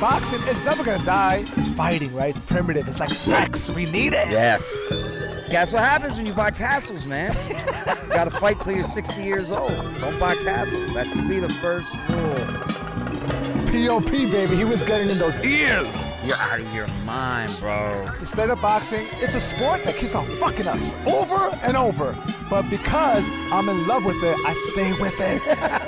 boxing 0.00 0.40
is 0.48 0.62
never 0.62 0.84
gonna 0.84 1.04
die. 1.04 1.44
It's 1.56 1.68
fighting, 1.68 2.14
right? 2.14 2.36
It's 2.36 2.44
primitive. 2.44 2.86
It's 2.88 3.00
like 3.00 3.10
sex. 3.10 3.70
We 3.70 3.86
need 3.86 4.12
it. 4.12 4.28
Yes. 4.28 5.46
That's 5.50 5.72
what 5.72 5.82
happens 5.82 6.16
when 6.16 6.26
you 6.26 6.34
buy 6.34 6.50
castles, 6.50 7.06
man. 7.06 7.34
you 7.48 8.08
gotta 8.08 8.30
fight 8.30 8.60
till 8.60 8.72
you're 8.72 8.84
60 8.84 9.22
years 9.22 9.50
old. 9.50 9.70
Don't 9.98 10.18
buy 10.18 10.34
castles. 10.36 10.92
That 10.94 11.06
should 11.06 11.28
be 11.28 11.38
the 11.40 11.48
first 11.48 11.92
rule. 12.10 12.86
POP, 13.76 14.10
baby. 14.10 14.56
He 14.56 14.64
was 14.64 14.82
getting 14.84 15.10
in 15.10 15.18
those 15.18 15.36
ears. 15.44 16.08
You're 16.24 16.36
out 16.36 16.60
of 16.60 16.74
your 16.74 16.88
mind, 17.04 17.56
bro. 17.60 18.06
Instead 18.18 18.50
of 18.50 18.60
boxing, 18.60 19.06
it's 19.20 19.34
a 19.34 19.40
sport 19.40 19.84
that 19.84 19.96
keeps 19.96 20.14
on 20.14 20.26
fucking 20.36 20.66
us 20.66 20.94
over 21.06 21.54
and 21.62 21.76
over. 21.76 22.16
But 22.48 22.68
because 22.70 23.24
I'm 23.52 23.68
in 23.68 23.86
love 23.86 24.04
with 24.04 24.22
it, 24.22 24.36
I 24.44 24.54
stay 24.72 24.92
with 24.94 25.14
it. 25.20 25.42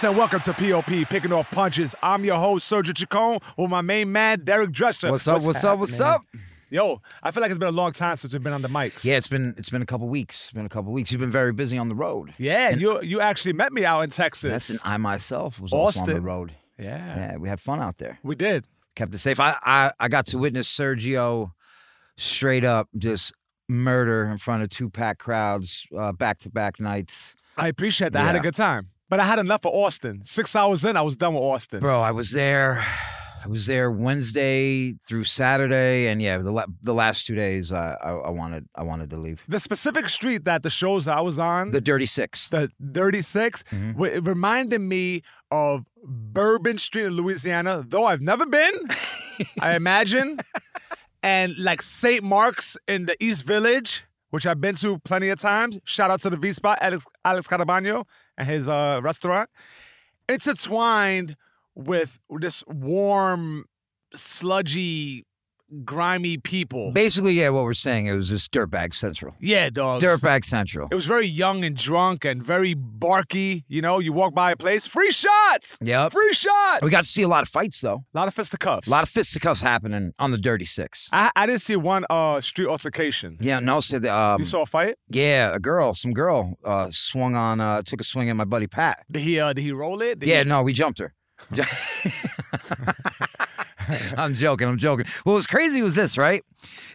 Peace 0.00 0.08
and 0.08 0.16
welcome 0.16 0.40
to 0.40 0.54
POP, 0.54 1.06
Picking 1.10 1.30
Off 1.30 1.50
Punches. 1.50 1.94
I'm 2.02 2.24
your 2.24 2.36
host, 2.36 2.72
Sergio 2.72 2.96
Chacon, 2.96 3.38
with 3.58 3.70
my 3.70 3.82
main 3.82 4.10
man, 4.10 4.42
Derek 4.42 4.70
Drescher. 4.70 5.10
What's 5.10 5.28
up? 5.28 5.42
What's 5.42 5.62
up? 5.62 5.78
What's 5.78 6.00
up? 6.00 6.24
Yo, 6.70 7.02
I 7.22 7.30
feel 7.30 7.42
like 7.42 7.50
it's 7.50 7.58
been 7.58 7.68
a 7.68 7.70
long 7.70 7.92
time 7.92 8.16
since 8.16 8.32
we've 8.32 8.42
been 8.42 8.54
on 8.54 8.62
the 8.62 8.68
mics. 8.68 9.04
Yeah, 9.04 9.18
it's 9.18 9.28
been 9.28 9.54
it's 9.58 9.68
been 9.68 9.82
a 9.82 9.86
couple 9.86 10.08
weeks. 10.08 10.44
It's 10.44 10.52
been 10.54 10.64
a 10.64 10.70
couple 10.70 10.90
weeks. 10.90 11.12
You've 11.12 11.20
been 11.20 11.30
very 11.30 11.52
busy 11.52 11.76
on 11.76 11.90
the 11.90 11.94
road. 11.94 12.32
Yeah, 12.38 12.70
and 12.70 12.80
you 12.80 13.02
you 13.02 13.20
actually 13.20 13.52
met 13.52 13.74
me 13.74 13.84
out 13.84 14.00
in 14.00 14.08
Texas. 14.08 14.50
Yes, 14.50 14.70
and 14.70 14.80
I 14.84 14.96
myself 14.96 15.60
was 15.60 15.70
also 15.70 16.00
on 16.00 16.06
the 16.06 16.12
Austin. 16.12 16.24
road. 16.24 16.54
yeah, 16.78 17.32
Yeah, 17.32 17.36
we 17.36 17.50
had 17.50 17.60
fun 17.60 17.78
out 17.78 17.98
there. 17.98 18.18
we 18.22 18.34
did. 18.34 18.64
Kept 18.96 19.14
it 19.14 19.18
safe. 19.18 19.38
I 19.38 19.54
I, 19.62 19.92
I 20.00 20.08
got 20.08 20.24
to 20.28 20.38
witness 20.38 20.66
Sergio 20.74 21.52
straight 22.16 22.64
up 22.64 22.88
just 22.96 23.34
murder 23.68 24.24
in 24.30 24.38
front 24.38 24.62
of 24.62 24.70
two 24.70 24.88
packed 24.88 25.20
crowds, 25.20 25.86
back 26.16 26.38
to 26.38 26.48
back 26.48 26.80
nights. 26.80 27.34
I 27.58 27.68
appreciate 27.68 28.14
that. 28.14 28.22
I 28.22 28.24
had 28.24 28.36
a 28.36 28.40
good 28.40 28.54
time. 28.54 28.88
But 29.10 29.20
I 29.20 29.24
had 29.24 29.38
enough 29.38 29.66
of 29.66 29.74
Austin. 29.74 30.22
Six 30.24 30.56
hours 30.56 30.84
in, 30.84 30.96
I 30.96 31.02
was 31.02 31.16
done 31.16 31.34
with 31.34 31.42
Austin. 31.42 31.80
Bro, 31.80 32.00
I 32.00 32.12
was 32.12 32.30
there. 32.30 32.82
I 33.44 33.48
was 33.48 33.64
there 33.66 33.90
Wednesday 33.90 34.92
through 35.08 35.24
Saturday, 35.24 36.08
and 36.08 36.20
yeah, 36.20 36.36
the 36.38 36.50
la- 36.52 36.66
the 36.82 36.92
last 36.92 37.24
two 37.26 37.34
days, 37.34 37.72
I, 37.72 37.94
I 38.02 38.10
I 38.10 38.30
wanted 38.30 38.68
I 38.74 38.82
wanted 38.82 39.08
to 39.10 39.16
leave. 39.16 39.42
The 39.48 39.58
specific 39.58 40.10
street 40.10 40.44
that 40.44 40.62
the 40.62 40.68
shows 40.70 41.08
I 41.08 41.20
was 41.22 41.38
on, 41.38 41.70
The 41.70 41.80
Dirty 41.80 42.04
Six. 42.06 42.48
the 42.50 42.70
Dirty 42.92 43.22
6 43.22 43.64
Mhm. 43.72 43.92
w- 43.94 44.12
it 44.12 44.26
reminded 44.26 44.82
me 44.82 45.22
of 45.50 45.86
Bourbon 46.04 46.76
Street 46.78 47.06
in 47.06 47.14
Louisiana, 47.14 47.82
though 47.86 48.04
I've 48.06 48.20
never 48.20 48.44
been, 48.46 48.74
I 49.60 49.74
imagine. 49.74 50.38
And 51.22 51.56
like 51.58 51.80
St. 51.82 52.22
Mark's 52.22 52.76
in 52.86 53.06
the 53.06 53.16
East 53.24 53.46
Village, 53.46 54.04
which 54.30 54.46
I've 54.46 54.60
been 54.60 54.74
to 54.76 54.98
plenty 55.00 55.28
of 55.28 55.38
times. 55.38 55.78
Shout 55.84 56.10
out 56.10 56.20
to 56.20 56.30
the 56.30 56.36
V 56.36 56.52
Spot, 56.52 56.78
Alex, 56.80 57.06
Alex 57.24 57.46
Carabano 57.46 58.04
and 58.38 58.48
his 58.48 58.68
uh, 58.68 59.00
restaurant. 59.02 59.50
Intertwined 60.28 61.36
with 61.74 62.18
this 62.30 62.64
warm, 62.66 63.64
sludgy, 64.14 65.24
grimy 65.84 66.38
people. 66.38 66.92
Basically, 66.92 67.32
yeah, 67.34 67.50
what 67.50 67.64
we're 67.64 67.74
saying 67.74 68.06
it 68.06 68.14
was 68.14 68.30
just 68.30 68.52
dirtbag 68.52 68.94
central. 68.94 69.34
Yeah, 69.40 69.70
dog. 69.70 70.00
Dirtbag 70.00 70.44
central. 70.44 70.88
It 70.90 70.94
was 70.94 71.06
very 71.06 71.26
young 71.26 71.64
and 71.64 71.76
drunk 71.76 72.24
and 72.24 72.42
very 72.42 72.74
barky. 72.74 73.64
You 73.68 73.82
know, 73.82 73.98
you 73.98 74.12
walk 74.12 74.34
by 74.34 74.52
a 74.52 74.56
place, 74.56 74.86
free 74.86 75.10
shots, 75.10 75.78
Yep. 75.82 76.12
free 76.12 76.32
shots. 76.32 76.82
We 76.82 76.90
got 76.90 77.02
to 77.04 77.08
see 77.08 77.22
a 77.22 77.28
lot 77.28 77.42
of 77.42 77.48
fights 77.48 77.80
though. 77.80 78.04
a 78.14 78.18
lot 78.18 78.28
of 78.28 78.34
fisticuffs. 78.34 78.86
A 78.86 78.90
lot 78.90 79.02
of 79.02 79.08
fisticuffs 79.08 79.62
happening 79.62 80.12
on 80.18 80.30
the 80.30 80.38
Dirty 80.38 80.64
Six. 80.64 81.08
I, 81.12 81.30
I 81.36 81.46
didn't 81.46 81.60
see 81.62 81.76
one 81.76 82.04
uh 82.10 82.40
street 82.40 82.68
altercation. 82.68 83.36
Yeah, 83.40 83.60
no, 83.60 83.80
said 83.80 84.04
um, 84.06 84.40
you 84.40 84.44
saw 84.46 84.62
a 84.62 84.66
fight? 84.66 84.96
yeah, 85.08 85.54
a 85.54 85.58
girl, 85.58 85.94
some 85.94 86.12
girl, 86.12 86.54
uh, 86.64 86.88
swung 86.90 87.34
on, 87.34 87.60
uh, 87.60 87.82
took 87.82 88.00
a 88.00 88.04
swing 88.04 88.28
at 88.30 88.36
my 88.36 88.44
buddy 88.44 88.66
Pat. 88.66 89.04
Did 89.10 89.22
he 89.22 89.40
uh 89.40 89.52
did 89.52 89.62
he 89.62 89.72
roll 89.72 90.00
it? 90.02 90.20
Did 90.20 90.28
Yeah, 90.28 90.42
he- 90.42 90.48
no, 90.48 90.62
we 90.62 90.72
jumped 90.72 90.98
her. 90.98 91.14
I'm 94.16 94.34
joking. 94.34 94.68
I'm 94.68 94.78
joking. 94.78 95.06
What 95.24 95.32
was 95.34 95.46
crazy 95.46 95.82
was 95.82 95.94
this, 95.94 96.16
right? 96.18 96.44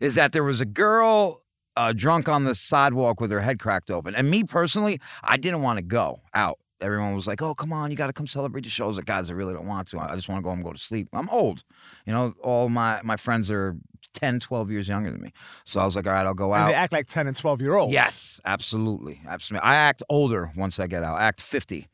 Is 0.02 0.16
that 0.16 0.32
there 0.32 0.44
was 0.44 0.62
a 0.62 0.66
girl 0.66 1.42
uh, 1.78 1.94
drunk 1.94 2.30
on 2.30 2.46
the 2.46 2.56
sidewalk 2.56 3.20
with 3.20 3.32
her 3.32 3.42
head 3.42 3.60
cracked 3.60 3.92
open. 3.92 4.16
And 4.16 4.30
me 4.30 4.44
personally, 4.44 5.00
I 5.24 5.38
didn't 5.38 5.62
want 5.62 5.78
to 5.78 5.84
go 5.84 6.22
out. 6.34 6.60
Everyone 6.82 7.16
was 7.16 7.26
like, 7.26 7.42
oh, 7.42 7.56
come 7.56 7.72
on, 7.72 7.90
you 7.90 7.98
got 7.98 8.08
to 8.08 8.14
come 8.14 8.28
celebrate 8.28 8.64
the 8.64 8.70
show. 8.70 8.86
I 8.86 8.88
was 8.88 8.98
like, 8.98 9.06
guys, 9.06 9.30
I 9.30 9.34
really 9.34 9.54
don't 9.54 9.66
want 9.66 9.88
to. 9.90 10.00
I 10.00 10.14
just 10.16 10.28
want 10.28 10.40
to 10.40 10.44
go 10.44 10.50
home 10.50 10.60
and 10.60 10.66
go 10.66 10.74
to 10.74 10.78
sleep. 10.78 11.08
I'm 11.14 11.30
old. 11.30 11.64
You 12.06 12.14
know, 12.14 12.34
all 12.44 12.70
my, 12.70 13.02
my 13.02 13.16
friends 13.16 13.50
are 13.50 13.78
10, 14.14 14.40
12 14.42 14.72
years 14.72 14.88
younger 14.88 15.10
than 15.10 15.22
me. 15.22 15.32
So 15.64 15.80
I 15.80 15.86
was 15.86 15.96
like, 15.96 16.06
all 16.06 16.14
right, 16.14 16.26
I'll 16.26 16.34
go 16.34 16.54
and 16.54 16.64
out. 16.64 16.68
they 16.68 16.74
act 16.74 16.94
like 16.94 17.08
ten 17.08 17.28
and 17.28 17.36
twelve 17.36 17.62
year 17.62 17.76
olds. 17.76 17.92
Yes, 17.92 18.40
absolutely, 18.46 19.22
absolutely. 19.28 19.64
I 19.66 19.76
act 19.76 20.04
older 20.10 20.52
once 20.56 20.80
I 20.80 20.88
get 20.88 21.04
out. 21.04 21.18
I 21.20 21.26
act 21.26 21.42
fifty 21.42 21.90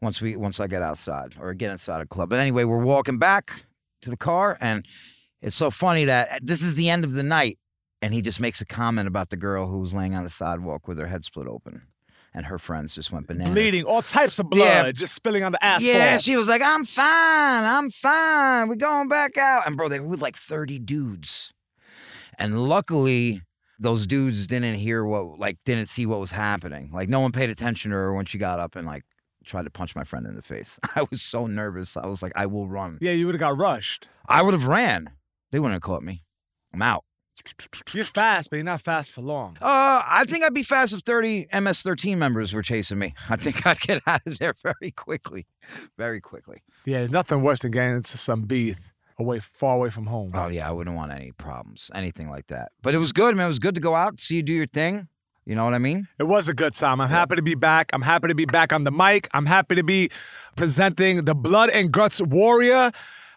once 0.00 0.20
we 0.22 0.36
once 0.36 0.58
I 0.60 0.66
get 0.66 0.82
outside 0.82 1.34
or 1.38 1.52
get 1.54 1.70
inside 1.70 2.00
a 2.00 2.06
club. 2.06 2.30
But 2.30 2.38
anyway, 2.38 2.64
we're 2.64 2.82
walking 2.82 3.18
back 3.18 3.64
to 4.02 4.10
the 4.10 4.16
car, 4.16 4.56
and 4.60 4.84
it's 5.42 5.56
so 5.56 5.70
funny 5.70 6.04
that 6.04 6.30
uh, 6.30 6.38
this 6.42 6.62
is 6.62 6.74
the 6.74 6.88
end 6.90 7.04
of 7.04 7.12
the 7.12 7.22
night, 7.22 7.58
and 8.02 8.12
he 8.14 8.22
just 8.22 8.40
makes 8.40 8.60
a 8.60 8.66
comment 8.66 9.08
about 9.08 9.30
the 9.30 9.36
girl 9.36 9.66
who 9.68 9.80
was 9.80 9.92
laying 9.94 10.14
on 10.14 10.24
the 10.24 10.30
sidewalk 10.30 10.86
with 10.88 10.98
her 10.98 11.06
head 11.08 11.24
split 11.24 11.46
open, 11.46 11.82
and 12.34 12.46
her 12.46 12.58
friends 12.58 12.94
just 12.94 13.10
went 13.12 13.26
bananas. 13.26 13.54
Bleeding, 13.54 13.84
all 13.84 14.02
types 14.02 14.38
of 14.38 14.48
blood, 14.50 14.64
Yeah. 14.86 14.92
just 14.92 15.14
spilling 15.14 15.42
on 15.42 15.52
the 15.52 15.64
asphalt. 15.64 15.94
Yeah, 15.94 16.18
she 16.18 16.36
was 16.36 16.48
like, 16.48 16.62
"I'm 16.62 16.84
fine, 16.84 17.64
I'm 17.64 17.90
fine. 17.90 18.68
We're 18.68 18.74
going 18.76 19.08
back 19.08 19.36
out." 19.36 19.66
And 19.66 19.76
bro, 19.76 19.88
they 19.88 20.00
were 20.00 20.08
with 20.08 20.22
like 20.22 20.36
thirty 20.36 20.78
dudes, 20.78 21.52
and 22.38 22.62
luckily, 22.68 23.42
those 23.78 24.06
dudes 24.06 24.46
didn't 24.46 24.74
hear 24.76 25.04
what, 25.04 25.38
like, 25.38 25.56
didn't 25.64 25.86
see 25.86 26.04
what 26.04 26.20
was 26.20 26.32
happening. 26.32 26.90
Like, 26.92 27.08
no 27.08 27.20
one 27.20 27.32
paid 27.32 27.48
attention 27.48 27.90
to 27.92 27.96
her 27.96 28.12
when 28.12 28.26
she 28.26 28.36
got 28.36 28.60
up 28.60 28.76
and 28.76 28.86
like 28.86 29.04
tried 29.44 29.64
to 29.64 29.70
punch 29.70 29.96
my 29.96 30.04
friend 30.04 30.26
in 30.26 30.34
the 30.34 30.42
face. 30.42 30.78
I 30.96 31.06
was 31.10 31.22
so 31.22 31.46
nervous. 31.46 31.96
I 31.96 32.06
was 32.06 32.22
like, 32.22 32.32
"I 32.36 32.46
will 32.46 32.68
run." 32.68 32.98
yeah, 33.00 33.12
you 33.12 33.26
would 33.26 33.34
have 33.34 33.40
got 33.40 33.56
rushed. 33.56 34.08
I 34.28 34.42
would 34.42 34.54
have 34.54 34.66
ran. 34.66 35.10
They 35.50 35.58
wouldn't 35.58 35.74
have 35.74 35.82
caught 35.82 36.02
me. 36.02 36.22
I'm 36.72 36.82
out. 36.82 37.04
You're 37.94 38.04
fast, 38.04 38.50
but 38.50 38.56
you're 38.56 38.64
not 38.64 38.82
fast 38.82 39.12
for 39.12 39.22
long. 39.22 39.56
Uh, 39.60 40.02
I 40.06 40.24
think 40.26 40.44
I'd 40.44 40.54
be 40.54 40.62
fast 40.62 40.92
if 40.92 41.00
30 41.00 41.48
MS-13 41.52 42.16
members 42.18 42.52
were 42.52 42.62
chasing 42.62 42.98
me. 42.98 43.14
I 43.28 43.36
think 43.36 43.66
I'd 43.66 43.80
get 43.80 44.02
out 44.06 44.20
of 44.26 44.38
there 44.38 44.54
very 44.62 44.90
quickly, 44.90 45.46
very 45.96 46.20
quickly. 46.20 46.62
Yeah, 46.84 46.98
there's 46.98 47.10
nothing 47.10 47.42
worse 47.42 47.60
than 47.60 47.70
getting 47.70 47.96
into 47.96 48.18
some 48.18 48.42
beef 48.42 48.92
away, 49.18 49.40
far 49.40 49.76
away 49.76 49.90
from 49.90 50.06
home. 50.06 50.32
Oh 50.34 50.48
yeah, 50.48 50.68
I 50.68 50.72
wouldn't 50.72 50.96
want 50.96 51.12
any 51.12 51.32
problems, 51.32 51.90
anything 51.94 52.28
like 52.28 52.48
that. 52.48 52.72
But 52.82 52.94
it 52.94 52.98
was 52.98 53.12
good, 53.12 53.36
man. 53.36 53.46
It 53.46 53.48
was 53.48 53.58
good 53.58 53.74
to 53.74 53.80
go 53.80 53.94
out, 53.94 54.20
see 54.20 54.36
you 54.36 54.42
do 54.42 54.52
your 54.52 54.66
thing. 54.66 55.08
You 55.50 55.56
know 55.56 55.64
what 55.64 55.74
I 55.74 55.78
mean? 55.78 56.06
It 56.20 56.28
was 56.28 56.48
a 56.48 56.54
good 56.54 56.74
time. 56.74 57.00
I'm 57.00 57.08
happy 57.08 57.34
to 57.34 57.42
be 57.42 57.56
back. 57.56 57.90
I'm 57.92 58.02
happy 58.02 58.28
to 58.28 58.36
be 58.36 58.44
back 58.44 58.72
on 58.72 58.84
the 58.84 58.92
mic. 58.92 59.26
I'm 59.34 59.46
happy 59.46 59.74
to 59.74 59.82
be 59.82 60.08
presenting 60.54 61.24
the 61.24 61.34
Blood 61.34 61.70
and 61.70 61.90
Guts 61.90 62.20
Warrior. 62.20 62.92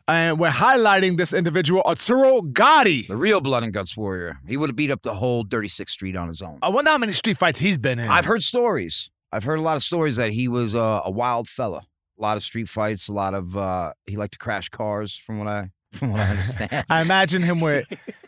And 0.07 0.39
we're 0.39 0.51
highlighting 0.51 1.17
this 1.17 1.33
individual, 1.33 1.81
Arturo 1.83 2.43
Gatti. 2.43 3.07
The 3.07 3.17
real 3.17 3.41
blood 3.41 3.63
and 3.63 3.73
guts 3.73 3.97
warrior. 3.97 4.37
He 4.47 4.57
would 4.57 4.69
have 4.69 4.75
beat 4.75 4.91
up 4.91 5.01
the 5.01 5.15
whole 5.15 5.43
36th 5.43 5.89
Street 5.89 6.15
on 6.15 6.27
his 6.27 6.43
own. 6.43 6.59
I 6.61 6.69
wonder 6.69 6.91
how 6.91 6.99
many 6.99 7.13
street 7.13 7.39
fights 7.39 7.57
he's 7.57 7.79
been 7.79 7.97
in. 7.97 8.07
I've 8.07 8.25
heard 8.25 8.43
stories. 8.43 9.09
I've 9.31 9.45
heard 9.45 9.57
a 9.57 9.63
lot 9.63 9.75
of 9.75 9.83
stories 9.83 10.17
that 10.17 10.33
he 10.33 10.47
was 10.47 10.75
uh, 10.75 11.01
a 11.03 11.09
wild 11.09 11.49
fella. 11.49 11.87
A 12.19 12.21
lot 12.21 12.37
of 12.37 12.43
street 12.43 12.69
fights. 12.69 13.07
A 13.07 13.13
lot 13.13 13.33
of 13.33 13.57
uh, 13.57 13.93
he 14.05 14.17
liked 14.17 14.33
to 14.33 14.39
crash 14.39 14.69
cars, 14.69 15.15
from 15.17 15.39
what 15.39 15.47
I 15.47 15.71
from 15.93 16.11
what 16.11 16.21
I 16.21 16.29
understand. 16.29 16.85
I 16.91 17.01
imagine 17.01 17.41
him 17.41 17.59
with, 17.59 17.87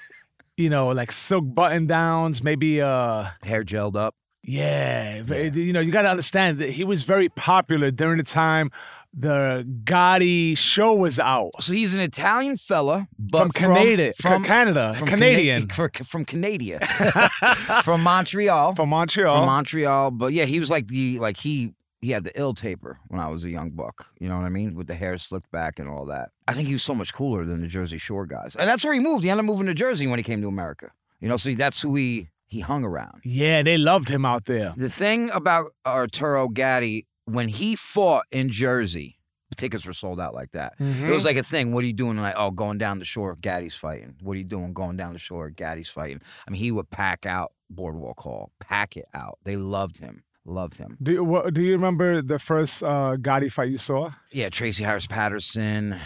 you 0.58 0.70
know, 0.70 0.88
like 0.90 1.12
silk 1.12 1.44
button 1.48 1.88
downs, 1.88 2.44
maybe 2.44 2.82
uh 2.82 3.26
Hair 3.44 3.64
gelled 3.66 3.96
up. 3.96 4.16
yeah, 4.44 5.22
very- 5.24 5.50
you 5.50 5.74
know, 5.74 5.80
you 5.80 5.92
got 5.92 6.04
to 6.04 6.10
understand 6.10 6.60
that 6.60 6.70
he 6.72 6.84
was 6.84 7.04
very 7.04 7.30
popular 7.30 7.92
during 7.92 8.18
the 8.18 8.24
time 8.24 8.70
the 9.18 9.66
Gotti 9.86 10.58
show 10.58 10.94
was 10.94 11.20
out. 11.20 11.52
So 11.62 11.72
he's 11.72 11.94
an 11.96 12.02
Italian 12.02 12.58
fella, 12.58 13.08
but 13.18 13.38
From 13.44 13.52
Canada, 13.52 14.12
from 14.22 14.44
Canada, 14.44 14.94
from 14.94 15.08
Canadian. 15.08 15.68
Cana- 15.68 16.04
from 16.04 16.26
Canada, 16.26 16.80
from 17.84 18.04
Montreal, 18.04 18.76
From 18.76 18.90
Montreal. 18.90 19.38
from 19.38 19.46
Montreal. 19.46 20.12
But 20.12 20.34
yeah, 20.34 20.44
he 20.46 20.60
was 20.60 20.70
like 20.70 20.88
the 20.88 21.18
like 21.20 21.38
he 21.38 21.72
he 22.06 22.12
had 22.12 22.24
the 22.24 22.40
ill 22.40 22.54
taper 22.54 23.00
when 23.08 23.20
I 23.20 23.28
was 23.30 23.44
a 23.44 23.50
young 23.50 23.72
buck. 23.72 24.08
You 24.20 24.30
know 24.30 24.38
what 24.38 24.46
I 24.46 24.50
mean? 24.50 24.76
With 24.76 24.88
the 24.88 24.94
hair 24.96 25.18
slicked 25.18 25.52
back 25.52 25.80
and 25.80 25.90
all 25.90 26.06
that. 26.06 26.30
I 26.48 26.54
think 26.54 26.68
he 26.68 26.74
was 26.74 26.84
so 26.84 26.94
much 26.94 27.14
cooler 27.14 27.46
than 27.46 27.62
the 27.62 27.68
Jersey 27.68 27.98
Shore 27.98 28.26
guys, 28.26 28.56
and 28.56 28.70
that's 28.70 28.84
where 28.84 28.94
he 28.94 29.00
moved. 29.00 29.24
He 29.24 29.30
ended 29.30 29.44
up 29.44 29.48
moving 29.48 29.68
to 29.68 29.74
Jersey 29.74 30.08
when 30.08 30.20
he 30.20 30.24
came 30.24 30.42
to 30.42 30.48
America. 30.48 30.92
You 31.20 31.28
know, 31.28 31.38
see, 31.38 31.56
that's 31.56 31.82
who 31.82 31.96
he 31.96 32.30
he 32.48 32.60
hung 32.60 32.84
around. 32.84 33.22
yeah, 33.24 33.64
they 33.64 33.78
loved 33.78 34.10
him 34.10 34.24
out 34.24 34.46
there. 34.46 34.74
The 34.78 34.90
thing 34.90 35.32
about 35.32 35.74
Arturo 35.86 36.48
Gatti 36.48 37.08
when 37.26 37.48
he 37.48 37.76
fought 37.76 38.26
in 38.32 38.50
Jersey, 38.52 39.18
tickets 39.56 39.86
were 39.86 39.94
sold 39.94 40.20
out 40.20 40.34
like 40.34 40.52
that. 40.52 40.74
It 40.80 40.84
was 40.84 40.96
mm-hmm. 40.96 41.26
like 41.26 41.38
a 41.38 41.44
thing. 41.44 41.74
What 41.74 41.84
are 41.84 41.88
you 41.88 41.94
doing? 41.94 42.18
Like, 42.18 42.36
oh, 42.38 42.52
going 42.52 42.78
down 42.78 43.00
the 43.00 43.06
shore, 43.06 43.36
Gatti's 43.36 43.76
fighting. 43.76 44.16
What 44.22 44.34
are 44.34 44.38
you 44.38 44.44
doing? 44.44 44.74
Going 44.74 44.98
down 44.98 45.14
the 45.14 45.20
shore, 45.20 45.50
Gatti's 45.50 45.90
fighting. 45.90 46.22
I 46.48 46.52
mean, 46.52 46.60
he 46.60 46.72
would 46.72 46.90
pack 46.90 47.26
out 47.26 47.54
Boardwalk 47.70 48.20
Hall, 48.20 48.52
pack 48.60 48.98
it 48.98 49.06
out. 49.14 49.40
They 49.44 49.56
loved 49.56 50.00
him, 50.00 50.24
loved 50.46 50.78
him. 50.78 50.98
Do 51.02 51.12
you, 51.12 51.24
what, 51.24 51.54
do 51.54 51.62
you 51.62 51.74
remember 51.74 52.22
the 52.22 52.40
first 52.40 52.84
uh, 52.84 53.16
Gatti 53.18 53.50
fight 53.50 53.70
you 53.70 53.78
saw? 53.78 54.12
Yeah, 54.32 54.50
Tracy 54.50 54.84
Harris 54.84 55.08
Patterson. 55.08 56.00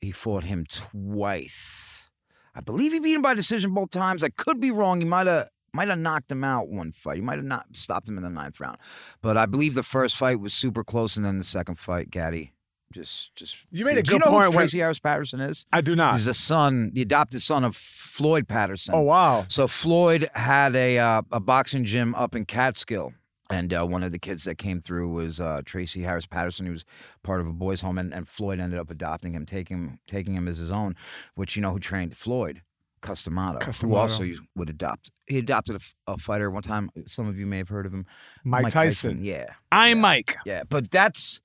he 0.00 0.10
fought 0.12 0.44
him 0.44 0.64
twice. 0.70 2.08
I 2.54 2.60
believe 2.60 2.92
he 2.92 2.98
beat 3.00 3.14
him 3.14 3.22
by 3.22 3.34
decision 3.34 3.72
both 3.74 3.90
times. 3.90 4.22
I 4.24 4.28
could 4.30 4.60
be 4.60 4.70
wrong. 4.70 5.00
He 5.00 5.06
might 5.06 5.26
have 5.26 5.48
might 5.72 5.88
have 5.88 5.98
knocked 6.00 6.32
him 6.32 6.42
out 6.42 6.68
one 6.68 6.90
fight. 6.92 7.16
He 7.16 7.20
might 7.22 7.36
have 7.38 7.44
not 7.44 7.64
stopped 7.72 8.08
him 8.08 8.16
in 8.16 8.24
the 8.24 8.30
ninth 8.30 8.58
round. 8.58 8.76
But 9.22 9.36
I 9.36 9.46
believe 9.46 9.74
the 9.74 9.84
first 9.84 10.16
fight 10.16 10.40
was 10.40 10.52
super 10.52 10.82
close, 10.82 11.16
and 11.16 11.24
then 11.24 11.38
the 11.38 11.44
second 11.44 11.78
fight, 11.78 12.10
Gatti, 12.10 12.52
just 12.92 13.34
just. 13.36 13.56
You 13.70 13.84
made 13.84 13.96
a 13.98 14.02
Do 14.02 14.12
you 14.14 14.18
good 14.18 14.24
know 14.26 14.32
point 14.32 14.44
Who 14.46 14.50
when- 14.50 14.66
Tracy 14.66 14.80
Harris 14.80 14.98
Patterson 14.98 15.38
is? 15.40 15.64
I 15.72 15.80
do 15.80 15.94
not. 15.94 16.14
He's 16.14 16.24
the 16.24 16.34
son, 16.34 16.90
the 16.92 17.02
adopted 17.02 17.40
son 17.40 17.62
of 17.62 17.76
Floyd 17.76 18.48
Patterson. 18.48 18.94
Oh 18.96 19.02
wow. 19.02 19.44
So 19.48 19.68
Floyd 19.68 20.28
had 20.34 20.74
a 20.74 20.98
uh, 20.98 21.22
a 21.30 21.38
boxing 21.40 21.84
gym 21.84 22.16
up 22.16 22.34
in 22.34 22.46
Catskill, 22.46 23.12
and 23.50 23.72
uh, 23.74 23.86
one 23.86 24.02
of 24.02 24.12
the 24.12 24.18
kids 24.18 24.44
that 24.44 24.56
came 24.58 24.80
through 24.80 25.10
was 25.10 25.40
uh, 25.40 25.62
Tracy 25.64 26.02
Harris 26.02 26.26
Patterson. 26.26 26.66
He 26.66 26.72
was 26.72 26.84
part 27.22 27.40
of 27.40 27.46
a 27.46 27.52
boys' 27.52 27.80
home, 27.80 27.98
and, 27.98 28.12
and 28.14 28.28
Floyd 28.28 28.60
ended 28.60 28.78
up 28.78 28.90
adopting 28.90 29.32
him, 29.32 29.46
taking 29.46 29.76
him, 29.78 29.98
taking 30.06 30.34
him 30.34 30.48
as 30.48 30.58
his 30.58 30.70
own. 30.70 30.96
Which 31.34 31.56
you 31.56 31.62
know 31.62 31.70
who 31.70 31.78
trained 31.80 32.16
Floyd. 32.16 32.62
Cus 33.02 33.22
D'Amato, 33.22 33.72
who 33.72 33.94
also 33.94 34.28
would 34.54 34.68
adopt. 34.68 35.10
He 35.26 35.38
adopted 35.38 35.80
a 36.06 36.18
fighter 36.18 36.50
one 36.50 36.62
time. 36.62 36.90
Some 37.06 37.28
of 37.28 37.38
you 37.38 37.46
may 37.46 37.56
have 37.56 37.70
heard 37.70 37.86
of 37.86 37.94
him, 37.94 38.04
Mike, 38.44 38.70
Tyson. 38.70 39.24
Yeah, 39.24 39.46
I'm 39.72 39.96
Yeah. 39.96 40.02
Mike. 40.02 40.36
yeah. 40.44 40.62
But 40.68 40.90
that's 40.90 41.40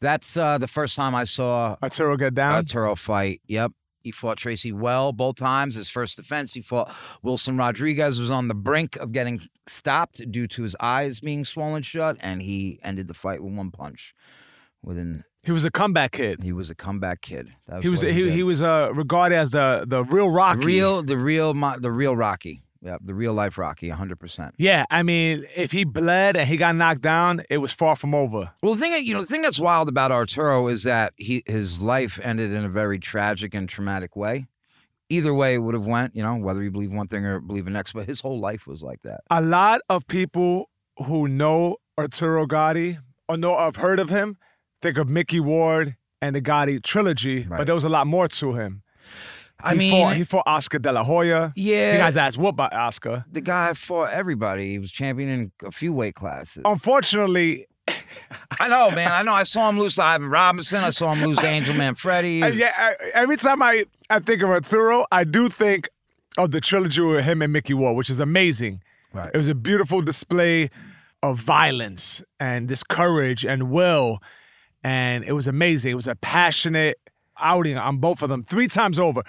that's 0.00 0.36
uh, 0.36 0.56
the 0.56 0.66
first 0.66 0.96
time 0.96 1.14
I 1.14 1.24
saw 1.24 1.76
Arturo 1.82 2.16
get 2.16 2.28
a 2.28 2.30
down. 2.30 2.64
Turo 2.64 2.96
fight. 2.96 3.42
Yep. 3.48 3.72
He 4.04 4.10
fought 4.12 4.36
Tracy 4.36 4.70
well 4.70 5.12
both 5.12 5.36
times. 5.36 5.76
His 5.76 5.88
first 5.88 6.18
defense, 6.18 6.52
he 6.52 6.60
fought 6.60 6.94
Wilson 7.22 7.56
Rodriguez, 7.56 8.20
was 8.20 8.30
on 8.30 8.48
the 8.48 8.54
brink 8.54 8.96
of 8.96 9.12
getting 9.12 9.48
stopped 9.66 10.30
due 10.30 10.46
to 10.48 10.62
his 10.62 10.76
eyes 10.78 11.20
being 11.20 11.46
swollen 11.46 11.82
shut, 11.82 12.18
and 12.20 12.42
he 12.42 12.78
ended 12.84 13.08
the 13.08 13.14
fight 13.14 13.42
with 13.42 13.54
one 13.54 13.70
punch. 13.70 14.14
Within, 14.82 15.24
he 15.42 15.52
was 15.52 15.64
a 15.64 15.70
comeback 15.70 16.12
kid. 16.12 16.42
he 16.42 16.52
was 16.52 16.68
a 16.68 16.74
comeback 16.74 17.22
kid. 17.22 17.54
That 17.66 17.82
He 17.82 17.88
was 17.88 18.04
what 18.04 18.12
he, 18.12 18.30
he 18.30 18.42
was 18.42 18.60
uh, 18.60 18.90
regarded 18.94 19.36
as 19.36 19.52
the 19.52 19.86
the 19.88 20.04
real 20.04 20.28
Rocky. 20.28 20.66
real, 20.66 21.02
the 21.02 21.16
real, 21.16 21.54
the 21.54 21.90
real 21.90 22.14
Rocky. 22.14 22.60
Yep, 22.84 23.00
the 23.04 23.14
real 23.14 23.32
life 23.32 23.56
Rocky, 23.56 23.88
hundred 23.88 24.20
percent. 24.20 24.54
Yeah, 24.58 24.84
I 24.90 25.02
mean, 25.02 25.46
if 25.56 25.72
he 25.72 25.84
bled 25.84 26.36
and 26.36 26.46
he 26.46 26.56
got 26.58 26.76
knocked 26.76 27.00
down, 27.00 27.42
it 27.48 27.58
was 27.58 27.72
far 27.72 27.96
from 27.96 28.14
over. 28.14 28.50
Well, 28.62 28.74
the 28.74 28.80
thing 28.80 29.06
you 29.06 29.14
know, 29.14 29.20
the 29.22 29.26
thing 29.26 29.42
that's 29.42 29.58
wild 29.58 29.88
about 29.88 30.12
Arturo 30.12 30.68
is 30.68 30.82
that 30.82 31.14
he 31.16 31.42
his 31.46 31.82
life 31.82 32.20
ended 32.22 32.52
in 32.52 32.62
a 32.64 32.68
very 32.68 32.98
tragic 32.98 33.54
and 33.54 33.68
traumatic 33.68 34.14
way. 34.16 34.46
Either 35.08 35.32
way, 35.34 35.54
it 35.54 35.58
would 35.58 35.74
have 35.74 35.86
went. 35.86 36.14
You 36.14 36.22
know, 36.22 36.36
whether 36.36 36.62
you 36.62 36.70
believe 36.70 36.92
one 36.92 37.08
thing 37.08 37.24
or 37.24 37.40
believe 37.40 37.64
the 37.64 37.70
next, 37.70 37.92
but 37.94 38.06
his 38.06 38.20
whole 38.20 38.38
life 38.38 38.66
was 38.66 38.82
like 38.82 39.00
that. 39.02 39.20
A 39.30 39.40
lot 39.40 39.80
of 39.88 40.06
people 40.06 40.68
who 41.06 41.26
know 41.26 41.76
Arturo 41.98 42.46
Gatti 42.46 42.98
or 43.28 43.36
know 43.38 43.52
or 43.54 43.60
have 43.64 43.76
heard 43.76 43.98
of 43.98 44.10
him 44.10 44.36
think 44.82 44.98
of 44.98 45.08
Micky 45.08 45.40
Ward 45.40 45.96
and 46.20 46.36
the 46.36 46.40
Gatti 46.42 46.80
trilogy, 46.80 47.46
Right. 47.46 47.56
but 47.58 47.64
there 47.66 47.74
was 47.74 47.84
a 47.84 47.88
lot 47.88 48.06
more 48.06 48.28
to 48.28 48.54
him. 48.54 48.82
I 49.62 49.72
he 49.72 49.78
mean, 49.78 49.90
fought, 49.90 50.16
he 50.16 50.24
fought 50.24 50.44
Oscar 50.46 50.78
De 50.78 50.92
La 50.92 51.04
Hoya. 51.04 51.52
He 51.54 51.72
yeah, 51.72 51.98
got 51.98 52.06
his 52.06 52.16
ass 52.16 52.36
whooped 52.36 52.56
by 52.56 52.68
Oscar. 52.68 53.24
the 53.30 53.40
guy 53.40 53.72
fought 53.74 54.10
everybody. 54.12 54.72
He 54.72 54.78
was 54.78 54.90
champion 54.90 55.28
in 55.28 55.52
a 55.64 55.70
few 55.70 55.92
weight 55.92 56.14
classes. 56.14 56.62
Unfortunately, 56.64 57.66
I 58.58 58.68
know, 58.68 58.90
man. 58.90 59.12
I 59.12 59.22
know. 59.22 59.32
I 59.34 59.42
saw 59.42 59.68
him 59.68 59.78
lose 59.78 59.96
to 59.96 60.02
Ivan 60.02 60.28
Robinson. 60.28 60.82
I 60.82 60.90
saw 60.90 61.12
him 61.14 61.24
lose 61.24 61.38
to 61.38 61.46
Angel 61.46 61.74
Manfredy. 61.74 62.42
Uh, 62.42 62.46
yeah, 62.46 62.72
I, 62.76 62.94
every 63.14 63.36
time 63.36 63.62
I, 63.62 63.86
I 64.10 64.20
think 64.20 64.42
of 64.42 64.50
Arturo, 64.50 65.06
I 65.12 65.24
do 65.24 65.48
think 65.48 65.88
of 66.38 66.50
the 66.50 66.60
trilogy 66.60 67.00
with 67.00 67.24
him 67.24 67.42
and 67.42 67.52
Micky 67.52 67.74
Ward, 67.74 67.96
which 67.96 68.10
is 68.10 68.20
amazing. 68.20 68.82
Right. 69.12 69.30
It 69.32 69.36
was 69.36 69.48
a 69.48 69.54
beautiful 69.54 70.02
display 70.02 70.70
of 71.22 71.38
violence 71.38 72.22
and 72.40 72.68
this 72.68 72.82
courage 72.82 73.44
and 73.44 73.70
will. 73.70 74.18
And 74.82 75.24
it 75.24 75.32
was 75.32 75.46
amazing. 75.46 75.92
It 75.92 75.94
was 75.94 76.08
a 76.08 76.16
passionate 76.16 76.98
outing 77.40 77.76
on 77.78 77.98
both 77.98 78.22
of 78.22 78.28
them 78.28 78.44
three 78.44 78.68
times 78.68 78.98
over. 78.98 79.22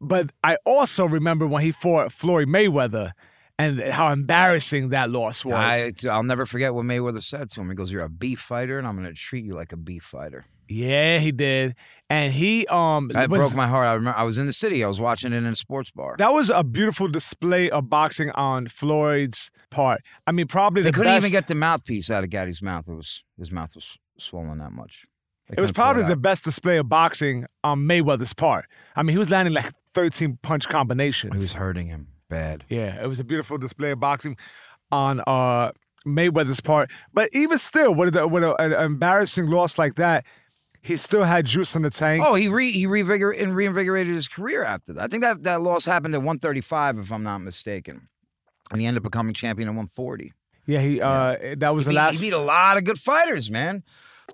But 0.00 0.30
I 0.44 0.56
also 0.64 1.04
remember 1.06 1.46
when 1.46 1.62
he 1.62 1.72
fought 1.72 2.12
Floyd 2.12 2.48
Mayweather 2.48 3.12
and 3.58 3.80
how 3.80 4.12
embarrassing 4.12 4.90
that 4.90 5.10
loss 5.10 5.44
was. 5.44 5.54
I, 5.56 5.92
I'll 6.08 6.22
never 6.22 6.46
forget 6.46 6.72
what 6.74 6.84
Mayweather 6.84 7.22
said 7.22 7.50
to 7.50 7.60
him. 7.60 7.68
He 7.68 7.74
goes, 7.74 7.90
"You're 7.90 8.04
a 8.04 8.08
beef 8.08 8.38
fighter, 8.38 8.78
and 8.78 8.86
I'm 8.86 8.96
going 8.96 9.08
to 9.08 9.14
treat 9.14 9.44
you 9.44 9.54
like 9.54 9.72
a 9.72 9.76
beef 9.76 10.04
fighter." 10.04 10.44
yeah, 10.70 11.18
he 11.18 11.32
did. 11.32 11.74
And 12.10 12.30
he 12.32 12.66
um 12.66 13.08
That 13.08 13.30
was- 13.30 13.38
broke 13.38 13.54
my 13.54 13.66
heart. 13.66 13.86
I 13.88 13.94
remember 13.94 14.18
I 14.18 14.24
was 14.24 14.36
in 14.36 14.46
the 14.46 14.52
city. 14.52 14.84
I 14.84 14.88
was 14.88 15.00
watching 15.00 15.32
it 15.32 15.36
in 15.36 15.46
a 15.46 15.56
sports 15.56 15.90
bar. 15.90 16.14
that 16.18 16.32
was 16.32 16.50
a 16.50 16.62
beautiful 16.62 17.08
display 17.08 17.70
of 17.70 17.88
boxing 17.88 18.30
on 18.32 18.66
Floyd's 18.66 19.50
part. 19.70 20.02
I 20.26 20.32
mean, 20.32 20.46
probably 20.46 20.82
They 20.82 20.90
the 20.90 20.96
couldn't 20.96 21.12
best, 21.14 21.24
even 21.26 21.32
get 21.32 21.46
the 21.46 21.54
mouthpiece 21.54 22.10
out 22.10 22.22
of 22.22 22.28
Gatti's 22.30 22.60
mouth. 22.62 22.86
It 22.86 22.92
was 22.94 23.24
his 23.38 23.50
mouth 23.50 23.74
was 23.74 23.96
swollen 24.18 24.58
that 24.58 24.72
much. 24.72 25.06
It 25.56 25.60
was 25.60 25.72
probably 25.72 26.02
the 26.04 26.16
best 26.16 26.44
display 26.44 26.76
of 26.78 26.88
boxing 26.88 27.46
on 27.64 27.80
Mayweather's 27.80 28.34
part. 28.34 28.66
I 28.94 29.02
mean, 29.02 29.14
he 29.14 29.18
was 29.18 29.30
landing 29.30 29.54
like 29.54 29.72
13 29.94 30.38
punch 30.42 30.68
combinations. 30.68 31.32
It 31.34 31.38
was 31.38 31.52
hurting 31.54 31.86
him 31.86 32.08
bad. 32.28 32.64
yeah, 32.68 33.02
it 33.02 33.06
was 33.06 33.18
a 33.20 33.24
beautiful 33.24 33.56
display 33.58 33.92
of 33.92 34.00
boxing 34.00 34.36
on 34.92 35.20
uh, 35.26 35.72
Mayweather's 36.06 36.60
part. 36.60 36.90
But 37.14 37.30
even 37.32 37.56
still, 37.58 37.94
with, 37.94 38.14
a, 38.16 38.28
with 38.28 38.44
a, 38.44 38.54
an 38.60 38.72
embarrassing 38.74 39.46
loss 39.46 39.78
like 39.78 39.94
that, 39.94 40.24
he 40.82 40.96
still 40.96 41.24
had 41.24 41.46
juice 41.46 41.74
in 41.74 41.82
the 41.82 41.90
tank. 41.90 42.22
Oh, 42.24 42.34
he 42.34 42.48
re 42.48 42.70
he 42.70 42.84
and 42.84 43.56
reinvigorated 43.56 44.14
his 44.14 44.28
career 44.28 44.64
after 44.64 44.92
that. 44.94 45.04
I 45.04 45.06
think 45.08 45.22
that 45.22 45.42
that 45.42 45.60
loss 45.60 45.84
happened 45.84 46.14
at 46.14 46.18
135, 46.18 46.98
if 46.98 47.12
I'm 47.12 47.22
not 47.24 47.38
mistaken, 47.38 48.02
and 48.70 48.80
he 48.80 48.86
ended 48.86 49.00
up 49.00 49.04
becoming 49.04 49.34
champion 49.34 49.68
at 49.68 49.72
140. 49.72 50.32
yeah, 50.66 50.80
he 50.80 51.00
uh, 51.00 51.56
that 51.56 51.74
was 51.74 51.84
He 51.84 51.88
the 51.88 51.90
beat, 51.92 51.96
last. 51.96 52.14
he 52.20 52.26
beat 52.26 52.32
a 52.32 52.38
lot 52.38 52.76
of 52.76 52.84
good 52.84 52.98
fighters, 52.98 53.50
man. 53.50 53.82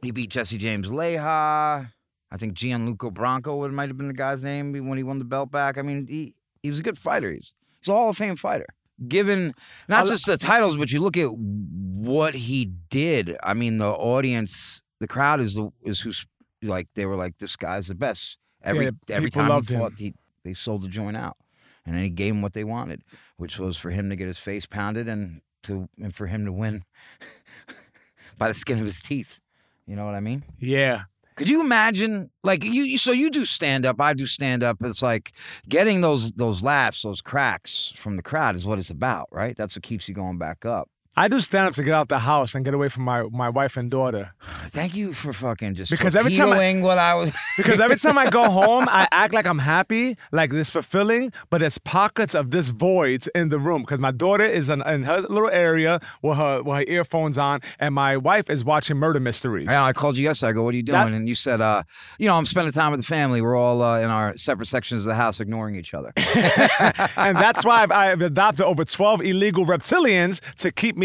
He 0.03 0.11
beat 0.11 0.31
Jesse 0.31 0.59
James 0.59 0.89
Leija. 0.89 1.91
I 2.31 2.37
think 2.37 2.55
Gianluca 2.55 3.11
Branco 3.11 3.57
would 3.57 3.73
might 3.73 3.89
have 3.89 3.97
been 3.97 4.09
the 4.09 4.15
guy's 4.15 4.43
name 4.43 4.73
when 4.89 4.99
he 4.99 5.05
won 5.05 5.19
the 5.19 5.25
belt 5.25 5.51
back. 5.51 5.79
I 5.79 5.83
mean, 5.83 6.07
he 6.09 6.35
he 6.63 6.71
was 6.71 6.81
a 6.81 6.83
good 6.83 6.99
fighter. 6.99 7.33
He's 7.33 7.55
he's 7.81 7.89
a 7.89 7.93
Hall 7.93 8.09
of 8.09 8.17
Fame 8.17 8.37
fighter. 8.37 8.67
Given 9.09 9.55
not 9.89 10.07
just 10.07 10.27
the 10.27 10.37
titles, 10.37 10.77
but 10.77 10.93
you 10.93 11.01
look 11.01 11.17
at 11.17 11.31
what 11.33 12.35
he 12.35 12.67
did. 12.91 13.37
I 13.43 13.55
mean, 13.55 13.79
the 13.79 13.91
audience, 13.91 14.83
the 15.01 15.09
crowd 15.09 15.41
is 15.41 15.55
the 15.55 15.71
is 15.85 16.01
who's 16.01 16.27
like 16.63 16.89
they 16.95 17.07
were 17.07 17.17
like 17.17 17.39
this 17.39 17.57
guy's 17.57 17.89
the 17.89 17.95
best. 17.95 18.39
Every 18.63 18.87
Yeah, 18.87 18.91
every 19.17 19.31
time 19.31 19.51
he 19.63 19.75
fought, 19.79 19.93
he, 19.99 20.15
they 20.45 20.55
sold 20.55 20.83
the 20.83 20.89
joint 20.89 21.17
out, 21.17 21.37
and 21.85 21.95
then 21.95 22.03
he 22.03 22.11
gave 22.11 22.35
him 22.35 22.43
what 22.43 22.53
they 22.55 22.65
wanted, 22.65 23.03
which 23.37 23.59
was 23.59 23.77
for 23.77 23.91
him 23.91 24.11
to 24.11 24.17
get 24.17 24.27
his 24.27 24.39
face 24.39 24.65
pounded 24.65 25.09
and 25.09 25.41
to 25.65 25.89
and 26.01 26.15
for 26.15 26.27
him 26.27 26.45
to 26.45 26.53
win 26.53 26.85
by 28.39 28.49
the 28.49 28.55
skin 28.55 28.79
of 28.79 28.85
his 28.85 29.01
teeth. 29.01 29.39
You 29.87 29.97
know 29.97 30.07
what 30.07 30.15
I 30.15 30.21
mean? 30.21 30.45
yeah. 30.59 31.03
Could 31.37 31.49
you 31.49 31.61
imagine, 31.61 32.31
like 32.45 32.63
you? 32.63 32.97
So 32.97 33.11
you 33.11 33.29
do 33.29 33.45
stand 33.45 33.85
up, 33.85 34.01
I 34.01 34.15
do 34.15 34.25
stand 34.25 34.63
up. 34.63 34.77
It's 34.83 35.03
like 35.03 35.33
getting 35.69 36.01
those 36.01 36.31
those 36.31 36.63
laughs, 36.63 37.03
those 37.03 37.21
cracks 37.21 37.93
from 37.97 38.15
the 38.15 38.23
crowd 38.23 38.55
is 38.55 38.65
what 38.65 38.79
it's 38.79 38.91
about, 38.91 39.27
right? 39.33 39.57
That's 39.57 39.75
what 39.75 39.83
keeps 39.83 40.09
you 40.09 40.15
going 40.15 40.39
back 40.39 40.65
up. 40.65 40.89
I 41.17 41.29
do 41.29 41.41
stand 41.41 41.69
up 41.69 41.75
to 41.75 41.85
get 41.85 41.95
out 41.95 42.09
the 42.09 42.19
house 42.21 42.55
and 42.57 42.65
get 42.65 42.75
away 42.75 42.89
from 42.89 43.05
my, 43.05 43.23
my 43.31 43.49
wife 43.49 43.77
and 43.77 43.89
daughter. 43.91 44.33
Thank 44.71 44.95
you 44.97 45.13
for 45.13 45.33
fucking 45.33 45.75
just 45.77 45.91
Because 45.93 46.17
every 46.17 46.33
time 46.33 46.53
I- 46.53 46.81
what 46.83 46.99
I 46.99 47.15
was. 47.15 47.31
Because 47.57 47.79
every 47.79 47.97
time 47.99 48.19
I 48.19 48.29
go 48.31 48.51
home, 48.63 48.89
I 48.89 49.07
act 49.13 49.33
like 49.33 49.47
I'm 49.47 49.61
happy, 49.61 50.17
like 50.33 50.51
this 50.51 50.71
fulfilling, 50.71 51.33
but 51.51 51.59
there's 51.59 51.79
pockets 51.79 52.35
of 52.35 52.51
this 52.51 52.71
void 52.71 53.29
in 53.33 53.49
the 53.49 53.61
room. 53.61 53.83
Because 53.83 54.01
my 54.01 54.11
daughter 54.11 54.43
is 54.45 54.69
in, 54.69 54.83
in 54.89 55.05
her 55.05 55.21
little 55.21 55.49
area 55.51 56.01
with 56.21 56.37
her 56.37 56.65
with 56.65 56.79
her 56.79 56.85
earphones 56.89 57.39
on, 57.39 57.61
and 57.79 57.95
my 57.95 58.17
wife 58.17 58.51
is 58.51 58.65
watching 58.65 58.97
murder 58.97 59.21
mysteries. 59.21 59.69
Yeah, 59.71 59.85
I 59.85 59.93
called 59.93 60.17
you 60.17 60.25
yesterday. 60.25 60.51
I 60.51 60.53
go, 60.55 60.65
"What 60.65 60.75
are 60.75 60.77
you 60.77 60.83
doing?" 60.83 60.99
That- 60.99 61.13
and 61.13 61.29
you 61.29 61.37
said, 61.37 61.61
"Uh, 61.61 61.85
you 62.19 62.27
know, 62.27 62.35
I'm 62.37 62.45
spending 62.47 62.73
time 62.73 62.91
with 62.91 62.99
the 63.03 63.07
family. 63.07 63.41
We're 63.41 63.55
all 63.55 63.81
uh, 63.83 64.01
in 64.01 64.11
our 64.11 64.37
separate 64.37 64.67
sections 64.67 65.05
of 65.05 65.09
the 65.11 65.15
house, 65.15 65.39
ignoring 65.39 65.77
each 65.77 65.95
other." 65.95 66.13
and 67.17 67.37
that's 67.37 67.65
why 67.65 67.83
I've, 67.85 67.93
I've 67.93 68.21
adopted 68.21 68.67
over 68.67 68.85
12 68.85 69.21
illegal 69.23 69.65
reptilians 69.65 70.41
to 70.57 70.73
keep 70.73 70.97
me 70.97 71.04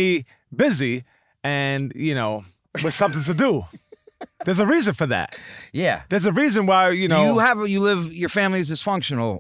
busy 0.56 1.04
and, 1.44 1.92
you 1.96 2.14
know, 2.16 2.44
with 2.84 2.94
something 2.94 3.24
to 3.24 3.34
do. 3.34 3.66
There's 4.46 4.60
a 4.60 4.66
reason 4.66 4.94
for 4.94 5.08
that. 5.08 5.36
yeah, 5.72 6.02
There's 6.10 6.26
a 6.26 6.32
reason 6.34 6.66
why, 6.66 6.90
you 6.92 7.08
know, 7.08 7.24
you 7.24 7.40
have 7.40 7.68
you 7.68 7.80
live. 7.80 8.12
Your 8.14 8.30
family 8.30 8.60
is 8.60 8.70
dysfunctional, 8.70 9.40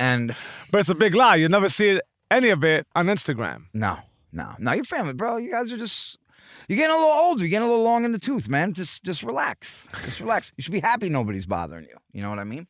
and 0.00 0.34
but 0.70 0.80
it's 0.80 0.88
a 0.88 0.94
big 0.94 1.14
lie. 1.14 1.36
You'll 1.36 1.50
never 1.50 1.68
see 1.68 2.00
any 2.30 2.48
of 2.48 2.64
it 2.64 2.86
on 2.94 3.06
Instagram. 3.06 3.64
no, 3.74 3.98
no, 4.32 4.54
no. 4.58 4.72
Your 4.72 4.84
family, 4.84 5.12
bro. 5.12 5.36
You 5.36 5.50
guys 5.50 5.72
are 5.72 5.78
just. 5.78 6.18
You're 6.68 6.76
getting 6.76 6.94
a 6.94 6.98
little 6.98 7.12
older. 7.12 7.42
You're 7.42 7.50
getting 7.50 7.66
a 7.66 7.70
little 7.70 7.84
long 7.84 8.04
in 8.04 8.12
the 8.12 8.18
tooth, 8.18 8.48
man. 8.48 8.74
Just, 8.74 9.02
just 9.02 9.22
relax. 9.22 9.86
Just 10.04 10.20
relax. 10.20 10.52
You 10.56 10.62
should 10.62 10.72
be 10.72 10.80
happy 10.80 11.08
nobody's 11.08 11.46
bothering 11.46 11.84
you. 11.84 11.96
You 12.12 12.20
know 12.22 12.28
what 12.30 12.38
I 12.38 12.44
mean? 12.44 12.66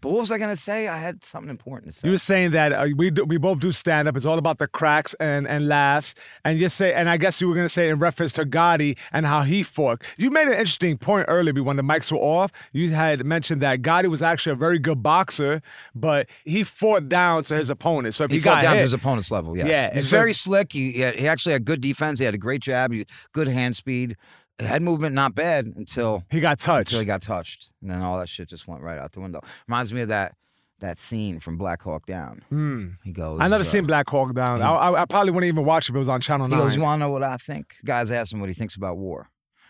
But 0.00 0.10
what 0.10 0.20
was 0.20 0.30
I 0.30 0.38
gonna 0.38 0.56
say? 0.56 0.88
I 0.88 0.98
had 0.98 1.24
something 1.24 1.50
important 1.50 1.92
to 1.94 2.00
say. 2.00 2.08
You 2.08 2.12
were 2.12 2.18
saying 2.18 2.50
that 2.52 2.72
uh, 2.72 2.86
we 2.96 3.10
do, 3.10 3.24
we 3.24 3.36
both 3.38 3.60
do 3.60 3.72
stand 3.72 4.08
up. 4.08 4.16
It's 4.16 4.26
all 4.26 4.38
about 4.38 4.58
the 4.58 4.66
cracks 4.66 5.14
and, 5.20 5.46
and 5.46 5.68
laughs. 5.68 6.14
And 6.44 6.58
just 6.58 6.76
say, 6.76 6.92
and 6.94 7.08
I 7.08 7.16
guess 7.16 7.40
you 7.40 7.48
were 7.48 7.54
gonna 7.54 7.68
say 7.68 7.88
in 7.88 7.98
reference 7.98 8.32
to 8.34 8.44
Gatti 8.44 8.96
and 9.12 9.26
how 9.26 9.42
he 9.42 9.62
fought. 9.62 10.02
You 10.16 10.30
made 10.30 10.48
an 10.48 10.54
interesting 10.54 10.98
point 10.98 11.26
earlier 11.28 11.62
when 11.62 11.76
the 11.76 11.82
mics 11.82 12.10
were 12.10 12.18
off. 12.18 12.52
You 12.72 12.90
had 12.90 13.24
mentioned 13.24 13.62
that 13.62 13.82
Gatti 13.82 14.08
was 14.08 14.22
actually 14.22 14.52
a 14.52 14.56
very 14.56 14.78
good 14.78 15.02
boxer, 15.02 15.62
but 15.94 16.28
he 16.44 16.64
fought 16.64 17.08
down 17.08 17.44
to 17.44 17.54
his 17.56 17.70
opponent. 17.70 18.14
So 18.14 18.24
if 18.24 18.30
he, 18.30 18.36
He 18.36 18.42
fought 18.42 18.56
got 18.56 18.62
down 18.62 18.72
hit, 18.74 18.80
to 18.80 18.82
his 18.84 18.92
opponent's 18.92 19.30
level. 19.30 19.56
Yes. 19.56 19.68
Yeah, 19.68 19.94
he's 19.94 20.10
very 20.10 20.32
slick. 20.32 20.72
He, 20.72 20.92
he, 20.92 21.10
he 21.12 21.28
actually 21.28 21.52
had 21.52 21.64
good 21.64 21.80
defense. 21.80 22.18
He 22.18 22.24
had 22.24 22.34
a 22.34 22.38
great 22.38 22.62
jab. 22.62 22.92
He, 22.92 23.06
good 23.32 23.48
hand 23.48 23.76
speed. 23.76 24.16
Head 24.58 24.80
movement 24.82 25.14
not 25.14 25.34
bad 25.34 25.66
until 25.66 26.24
He 26.30 26.40
got 26.40 26.58
touched. 26.58 26.88
until 26.90 27.00
he 27.00 27.04
got 27.06 27.20
touched, 27.22 27.70
and 27.82 27.90
then 27.90 28.00
all 28.00 28.18
that 28.18 28.28
shit 28.28 28.48
just 28.48 28.66
went 28.66 28.82
right 28.82 28.98
out 28.98 29.12
the 29.12 29.20
window. 29.20 29.40
Reminds 29.68 29.92
me 29.92 30.00
of 30.02 30.08
that 30.08 30.34
that 30.80 30.98
scene 30.98 31.40
from 31.40 31.56
Black 31.56 31.80
Hawk 31.82 32.04
Down. 32.06 32.42
Hmm. 32.50 32.88
He 33.02 33.10
goes, 33.10 33.38
I 33.40 33.48
never 33.48 33.62
uh, 33.62 33.64
seen 33.64 33.84
Black 33.86 34.08
Hawk 34.10 34.34
Down. 34.34 34.60
I, 34.60 34.68
I, 34.74 35.02
I 35.02 35.04
probably 35.06 35.30
wouldn't 35.30 35.48
even 35.48 35.64
watch 35.64 35.88
if 35.88 35.94
it 35.94 35.98
was 35.98 36.08
on 36.08 36.20
Channel 36.20 36.46
He 36.48 36.54
9. 36.54 36.60
goes, 36.62 36.76
"You 36.76 36.82
want 36.82 36.98
to 37.00 37.06
know 37.06 37.10
what 37.10 37.22
I 37.22 37.36
think?" 37.38 37.76
Guys 37.84 38.10
ask 38.10 38.32
him 38.32 38.40
what 38.40 38.48
he 38.50 38.54
thinks 38.54 38.76
about 38.76 38.96
war. 38.98 39.28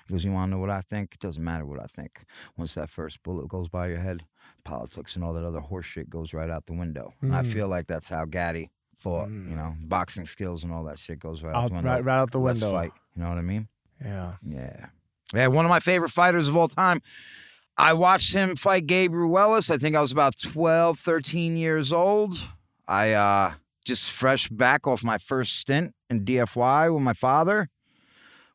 He 0.08 0.14
goes, 0.14 0.24
"You 0.24 0.32
want 0.32 0.50
to 0.50 0.54
know 0.56 0.60
what 0.60 0.70
I 0.70 0.80
think? 0.82 1.14
It 1.14 1.20
doesn't 1.20 1.42
matter 1.42 1.64
what 1.66 1.80
I 1.80 1.86
think. 1.86 2.24
Once 2.56 2.74
that 2.74 2.90
first 2.90 3.22
bullet 3.24 3.48
goes 3.48 3.68
by 3.68 3.88
your 3.88 3.98
head, 3.98 4.24
politics 4.64 5.14
and 5.16 5.24
all 5.24 5.32
that 5.32 5.44
other 5.44 5.60
horse 5.60 5.86
shit 5.86 6.08
goes 6.10 6.32
right 6.32 6.50
out 6.50 6.66
the 6.66 6.74
window." 6.74 7.12
And 7.22 7.34
I 7.36 7.42
Mm. 7.42 7.52
feel 7.52 7.68
like 7.68 7.86
that's 7.88 8.08
how 8.08 8.24
Gatti 8.24 8.70
fought. 8.96 9.28
You 9.28 9.34
know, 9.56 9.74
boxing 9.80 10.26
skills 10.26 10.62
and 10.64 10.72
all 10.72 10.84
that 10.84 10.98
shit 10.98 11.18
goes 11.20 11.42
right 11.42 11.54
out, 11.54 11.64
Out- 11.64 11.68
the 11.70 11.74
window. 11.76 11.90
right- 11.90 12.04
right 12.04 12.18
out 12.20 12.30
the 12.32 12.38
Let's 12.40 12.60
window. 12.62 12.76
fight. 12.78 12.92
You 13.14 13.22
know 13.22 13.28
what 13.28 13.38
I 13.38 13.42
mean? 13.42 13.68
Yeah. 14.02 14.34
Yeah. 14.42 14.86
Yeah, 15.34 15.48
one 15.48 15.64
of 15.64 15.68
my 15.68 15.80
favorite 15.80 16.10
fighters 16.10 16.48
of 16.48 16.56
all 16.56 16.68
time. 16.68 17.02
I 17.76 17.92
watched 17.92 18.32
him 18.32 18.56
fight 18.56 18.86
Gabe 18.86 19.12
Ruelas. 19.12 19.70
I 19.70 19.76
think 19.76 19.96
I 19.96 20.00
was 20.00 20.12
about 20.12 20.38
12, 20.38 20.98
13 20.98 21.56
years 21.56 21.92
old. 21.92 22.36
I 22.88 23.12
uh 23.12 23.54
just 23.84 24.10
fresh 24.10 24.48
back 24.48 24.86
off 24.86 25.04
my 25.04 25.18
first 25.18 25.56
stint 25.56 25.94
in 26.10 26.24
DFY 26.24 26.92
with 26.92 27.02
my 27.02 27.12
father, 27.12 27.68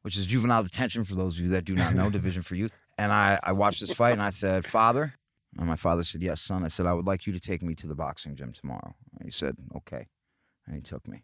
which 0.02 0.18
is 0.18 0.26
juvenile 0.26 0.64
detention 0.64 1.06
for 1.06 1.16
those 1.16 1.38
of 1.38 1.46
you 1.46 1.50
that 1.52 1.66
do 1.66 1.74
not 1.74 1.94
know, 1.94 2.10
Division 2.12 2.42
for 2.42 2.56
Youth. 2.56 2.76
And 2.98 3.12
I, 3.12 3.40
I 3.44 3.54
watched 3.54 3.80
this 3.80 3.94
fight 3.94 4.12
and 4.12 4.22
I 4.22 4.30
said, 4.30 4.66
Father, 4.66 5.14
and 5.58 5.68
my 5.68 5.76
father 5.76 6.04
said, 6.04 6.22
Yes, 6.22 6.42
son. 6.42 6.64
I 6.64 6.68
said, 6.70 6.86
I 6.86 6.94
would 6.94 7.06
like 7.06 7.28
you 7.28 7.34
to 7.34 7.40
take 7.40 7.62
me 7.62 7.76
to 7.76 7.88
the 7.88 7.96
boxing 7.96 8.36
gym 8.36 8.54
tomorrow. 8.54 8.96
And 9.20 9.26
he 9.26 9.32
said, 9.32 9.56
Okay. 9.76 10.08
And 10.66 10.76
he 10.76 10.82
took 10.82 11.08
me. 11.08 11.24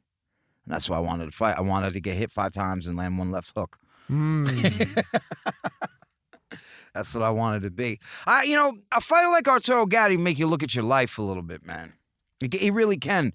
And 0.65 0.73
that's 0.73 0.89
why 0.89 0.97
I 0.97 1.01
wanted 1.01 1.25
to 1.25 1.31
fight. 1.31 1.57
I 1.57 1.61
wanted 1.61 1.93
to 1.93 1.99
get 1.99 2.15
hit 2.15 2.31
five 2.31 2.53
times 2.53 2.87
and 2.87 2.97
land 2.97 3.17
one 3.17 3.31
left 3.31 3.51
hook. 3.55 3.77
Mm. 4.09 5.03
That's 6.93 7.13
what 7.13 7.23
I 7.23 7.29
wanted 7.29 7.61
to 7.63 7.69
be. 7.69 7.99
I, 8.25 8.43
you 8.43 8.55
know, 8.55 8.73
a 8.91 9.01
fighter 9.01 9.29
like 9.29 9.47
Arturo 9.47 9.85
Gatti 9.85 10.17
make 10.17 10.39
you 10.39 10.47
look 10.47 10.63
at 10.63 10.73
your 10.73 10.83
life 10.83 11.17
a 11.19 11.21
little 11.21 11.43
bit, 11.43 11.65
man. 11.65 11.93
He, 12.39 12.71
really 12.71 12.97
can. 12.97 13.33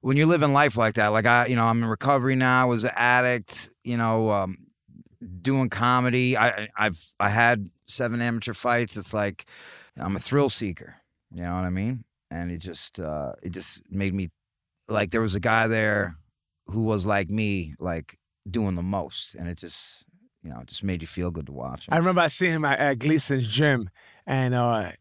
When 0.00 0.16
you're 0.16 0.26
living 0.26 0.52
life 0.52 0.76
like 0.76 0.94
that, 0.94 1.08
like 1.08 1.26
I, 1.26 1.46
you 1.46 1.56
know, 1.56 1.64
I'm 1.64 1.82
in 1.82 1.88
recovery 1.88 2.36
now. 2.36 2.62
I 2.62 2.64
was 2.66 2.84
an 2.84 2.92
addict. 2.94 3.70
You 3.82 3.96
know, 3.96 4.30
um, 4.30 4.58
doing 5.40 5.70
comedy. 5.70 6.36
I, 6.36 6.68
I've, 6.76 7.02
I 7.18 7.30
had 7.30 7.68
seven 7.86 8.20
amateur 8.20 8.54
fights. 8.54 8.96
It's 8.96 9.14
like 9.14 9.46
I'm 9.96 10.16
a 10.16 10.20
thrill 10.20 10.48
seeker. 10.48 10.96
You 11.32 11.42
know 11.42 11.54
what 11.54 11.64
I 11.64 11.70
mean? 11.70 12.04
And 12.30 12.50
it 12.50 12.58
just, 12.58 13.00
uh, 13.00 13.32
it 13.42 13.50
just 13.50 13.82
made 13.90 14.14
me 14.14 14.30
like 14.88 15.10
there 15.10 15.20
was 15.20 15.34
a 15.34 15.40
guy 15.40 15.66
there 15.66 16.16
who 16.66 16.82
was 16.82 17.06
like 17.06 17.30
me, 17.30 17.74
like 17.78 18.18
doing 18.48 18.74
the 18.74 18.82
most, 18.82 19.34
and 19.34 19.48
it 19.48 19.58
just, 19.58 20.04
you 20.42 20.50
know, 20.50 20.62
just 20.66 20.82
made 20.82 21.00
you 21.02 21.06
feel 21.08 21.30
good 21.30 21.46
to 21.46 21.52
watch. 21.52 21.86
I 21.88 21.96
remember 21.98 22.20
I 22.20 22.28
seen 22.28 22.52
him 22.52 22.64
at, 22.64 22.78
at 22.78 22.98
Gleason's 22.98 23.48
gym, 23.48 23.90
and 24.26 24.54
uh, 24.54 24.92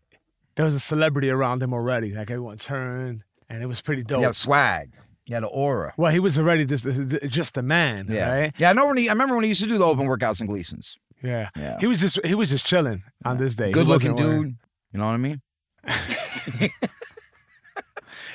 there 0.55 0.65
was 0.65 0.75
a 0.75 0.79
celebrity 0.79 1.29
around 1.29 1.61
him 1.63 1.73
already. 1.73 2.11
Like 2.13 2.31
everyone 2.31 2.57
turned, 2.57 3.23
and 3.49 3.61
it 3.63 3.65
was 3.67 3.81
pretty 3.81 4.03
dope. 4.03 4.23
Had 4.23 4.35
swag. 4.35 4.93
Had 5.29 5.43
an 5.43 5.49
aura. 5.51 5.93
Well, 5.95 6.11
he 6.11 6.19
was 6.19 6.37
already 6.37 6.65
just 6.65 6.85
just 7.29 7.57
a 7.57 7.61
man, 7.61 8.07
Yeah. 8.09 8.29
right? 8.29 8.53
Yeah, 8.57 8.69
I 8.71 8.73
know 8.73 8.87
when 8.87 8.97
he, 8.97 9.07
I 9.07 9.13
remember 9.13 9.35
when 9.35 9.43
he 9.43 9.49
used 9.49 9.61
to 9.61 9.67
do 9.69 9.77
the 9.77 9.85
open 9.85 10.05
workouts 10.07 10.41
in 10.41 10.47
Gleason's. 10.47 10.97
Yeah. 11.23 11.49
Yeah. 11.55 11.77
He 11.79 11.87
was 11.87 12.01
just 12.01 12.19
he 12.25 12.35
was 12.35 12.49
just 12.49 12.65
chilling 12.65 13.03
on 13.23 13.37
this 13.37 13.55
day. 13.55 13.71
Good 13.71 13.87
looking 13.87 14.11
wasn't 14.11 14.27
wearing- 14.29 14.43
dude. 14.43 14.57
You 14.91 14.99
know 14.99 15.05
what 15.05 15.13
I 15.13 15.17
mean? 15.17 15.41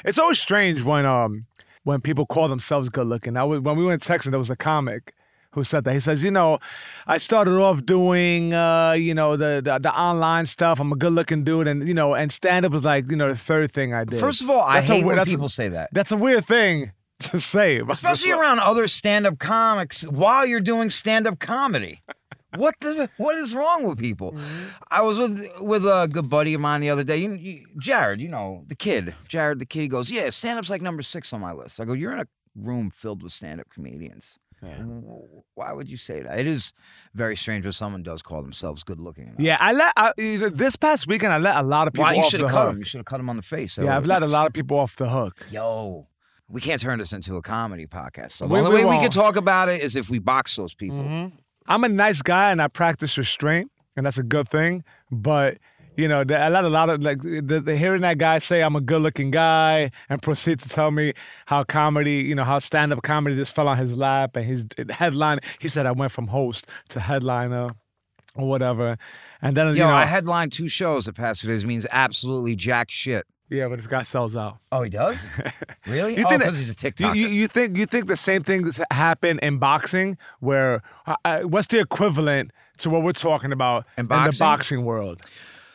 It's 0.04 0.18
always 0.18 0.40
strange 0.40 0.82
when 0.82 1.04
um 1.04 1.46
when 1.88 2.00
people 2.02 2.26
call 2.26 2.48
themselves 2.48 2.88
good 2.90 3.06
looking. 3.06 3.36
I 3.36 3.44
was 3.44 3.60
when 3.60 3.76
we 3.80 3.84
went 3.90 4.02
texting, 4.02 4.30
there 4.30 4.38
was 4.46 4.50
a 4.50 4.56
comic 4.56 5.14
who 5.52 5.64
said 5.64 5.84
that. 5.84 5.94
He 5.94 6.00
says, 6.00 6.22
you 6.22 6.30
know, 6.30 6.58
I 7.06 7.16
started 7.16 7.58
off 7.58 7.78
doing 7.86 8.52
uh, 8.52 8.92
you 8.92 9.14
know, 9.14 9.36
the, 9.36 9.62
the 9.64 9.78
the 9.78 9.92
online 10.06 10.44
stuff. 10.46 10.80
I'm 10.80 10.92
a 10.92 10.96
good 10.96 11.14
looking 11.14 11.44
dude 11.44 11.66
and 11.66 11.88
you 11.88 11.94
know, 11.94 12.14
and 12.14 12.30
stand 12.30 12.66
up 12.66 12.72
was 12.72 12.84
like, 12.84 13.10
you 13.10 13.16
know, 13.16 13.28
the 13.28 13.36
third 13.50 13.72
thing 13.72 13.94
I 13.94 14.04
did. 14.04 14.20
First 14.20 14.42
of 14.42 14.50
all, 14.50 14.60
I 14.60 14.74
That's 14.80 14.90
a 14.90 14.94
hate 14.94 15.02
we- 15.04 15.06
when 15.08 15.16
that's 15.16 15.30
a- 15.30 15.34
people 15.34 15.48
say 15.48 15.68
that. 15.70 15.88
That's 15.92 16.12
a 16.12 16.16
weird 16.18 16.44
thing 16.44 16.92
to 17.30 17.40
say. 17.40 17.80
Especially 17.88 18.32
around 18.32 18.58
other 18.60 18.86
stand-up 18.86 19.38
comics 19.38 20.02
while 20.06 20.44
you're 20.46 20.60
doing 20.72 20.90
stand-up 20.90 21.38
comedy. 21.38 22.02
What 22.56 22.74
the 22.80 23.10
what 23.18 23.36
is 23.36 23.54
wrong 23.54 23.84
with 23.84 23.98
people? 23.98 24.32
Mm-hmm. 24.32 24.68
I 24.90 25.02
was 25.02 25.18
with 25.18 25.46
with 25.60 25.84
a 25.84 26.08
good 26.10 26.30
buddy 26.30 26.54
of 26.54 26.60
mine 26.60 26.80
the 26.80 26.90
other 26.90 27.04
day. 27.04 27.18
You, 27.18 27.34
you, 27.34 27.66
Jared, 27.78 28.20
you 28.20 28.28
know 28.28 28.64
the 28.66 28.74
kid. 28.74 29.14
Jared, 29.28 29.58
the 29.58 29.66
kid. 29.66 29.80
He 29.82 29.88
goes, 29.88 30.10
"Yeah, 30.10 30.30
stand-up's 30.30 30.70
like 30.70 30.80
number 30.82 31.02
six 31.02 31.32
on 31.32 31.40
my 31.40 31.52
list." 31.52 31.78
I 31.80 31.84
go, 31.84 31.92
"You're 31.92 32.12
in 32.12 32.20
a 32.20 32.26
room 32.56 32.90
filled 32.90 33.22
with 33.22 33.32
stand-up 33.32 33.68
comedians. 33.70 34.38
Why 35.54 35.72
would 35.72 35.88
you 35.90 35.96
say 35.96 36.20
that? 36.22 36.38
It 36.38 36.46
is 36.46 36.72
very 37.14 37.36
strange 37.36 37.64
when 37.64 37.72
someone 37.72 38.02
does 38.02 38.22
call 38.22 38.42
themselves 38.42 38.82
good-looking. 38.82 39.34
Yeah, 39.38 39.56
I 39.60 39.72
let 39.72 39.92
I, 39.96 40.12
this 40.16 40.74
past 40.76 41.06
weekend 41.06 41.32
I 41.32 41.38
let 41.38 41.56
a 41.56 41.62
lot 41.62 41.86
of 41.86 41.92
people 41.94 42.04
Why 42.04 42.14
you 42.14 42.24
should 42.28 42.40
have 42.40 42.50
cut 42.50 42.64
hook. 42.66 42.72
him? 42.72 42.78
You 42.78 42.84
should 42.84 42.98
have 42.98 43.04
cut 43.06 43.20
him 43.20 43.30
on 43.30 43.36
the 43.36 43.42
face. 43.42 43.78
Yeah, 43.78 43.96
I've 43.96 44.06
let 44.06 44.22
a 44.22 44.26
lot 44.26 44.46
of 44.46 44.52
people 44.52 44.78
off 44.78 44.96
the 44.96 45.08
hook. 45.08 45.46
Yo, 45.50 46.08
we 46.48 46.60
can't 46.60 46.80
turn 46.80 46.98
this 46.98 47.12
into 47.12 47.36
a 47.36 47.42
comedy 47.42 47.86
podcast. 47.86 48.32
So 48.32 48.48
the 48.48 48.54
We- 48.54 48.60
only 48.60 48.70
we 48.70 48.76
way 48.76 48.80
we 48.82 48.86
won't. 48.86 49.02
can 49.02 49.10
talk 49.10 49.36
about 49.36 49.68
it 49.68 49.82
is 49.82 49.94
if 49.96 50.10
we 50.10 50.18
box 50.18 50.56
those 50.56 50.74
people. 50.74 50.98
Mm-hmm. 50.98 51.36
I'm 51.68 51.84
a 51.84 51.88
nice 51.88 52.22
guy 52.22 52.50
and 52.50 52.60
I 52.60 52.68
practice 52.68 53.16
restraint, 53.16 53.70
and 53.96 54.06
that's 54.06 54.18
a 54.18 54.22
good 54.22 54.48
thing. 54.50 54.82
But 55.10 55.58
you 55.96 56.06
know, 56.06 56.20
I 56.20 56.48
let 56.48 56.64
a 56.64 56.68
lot 56.68 56.90
of 56.90 57.02
like 57.02 57.20
the, 57.22 57.60
the 57.64 57.76
hearing 57.76 58.02
that 58.02 58.18
guy 58.18 58.38
say 58.38 58.62
I'm 58.62 58.76
a 58.76 58.80
good-looking 58.80 59.32
guy 59.32 59.90
and 60.08 60.22
proceed 60.22 60.60
to 60.60 60.68
tell 60.68 60.92
me 60.92 61.12
how 61.46 61.64
comedy, 61.64 62.18
you 62.18 62.36
know, 62.36 62.44
how 62.44 62.60
stand-up 62.60 63.02
comedy 63.02 63.34
just 63.34 63.52
fell 63.52 63.66
on 63.66 63.78
his 63.78 63.96
lap 63.96 64.36
and 64.36 64.46
his 64.46 64.66
headline. 64.90 65.40
He 65.58 65.68
said 65.68 65.86
I 65.86 65.92
went 65.92 66.12
from 66.12 66.28
host 66.28 66.68
to 66.90 67.00
headliner 67.00 67.70
or 68.36 68.48
whatever, 68.48 68.96
and 69.42 69.56
then 69.56 69.66
Yo, 69.68 69.72
you 69.72 69.80
know, 69.80 69.90
I 69.90 70.06
headlined 70.06 70.52
two 70.52 70.68
shows 70.68 71.06
the 71.06 71.12
past 71.12 71.40
two 71.42 71.48
days. 71.48 71.64
Means 71.64 71.86
absolutely 71.90 72.54
jack 72.54 72.90
shit. 72.90 73.26
Yeah, 73.50 73.68
but 73.68 73.78
this 73.78 73.86
guy 73.86 74.02
sells 74.02 74.36
out. 74.36 74.58
Oh, 74.70 74.82
he 74.82 74.90
does? 74.90 75.28
really? 75.86 76.16
You 76.16 76.24
oh, 76.24 76.28
think 76.28 76.42
because 76.42 76.58
he's 76.58 76.70
a 76.70 76.74
TikToker. 76.74 77.14
you, 77.14 77.28
you 77.28 77.48
think 77.48 77.76
you 77.76 77.86
think 77.86 78.06
the 78.06 78.16
same 78.16 78.42
thing 78.42 78.62
that's 78.62 78.80
happened 78.90 79.40
in 79.42 79.58
boxing, 79.58 80.18
where 80.40 80.82
uh, 81.06 81.16
uh, 81.24 81.40
what's 81.40 81.66
the 81.68 81.80
equivalent 81.80 82.52
to 82.78 82.90
what 82.90 83.02
we're 83.02 83.12
talking 83.12 83.52
about 83.52 83.86
In 83.96 84.04
the 84.04 84.08
boxing? 84.08 84.38
boxing 84.38 84.84
world? 84.84 85.22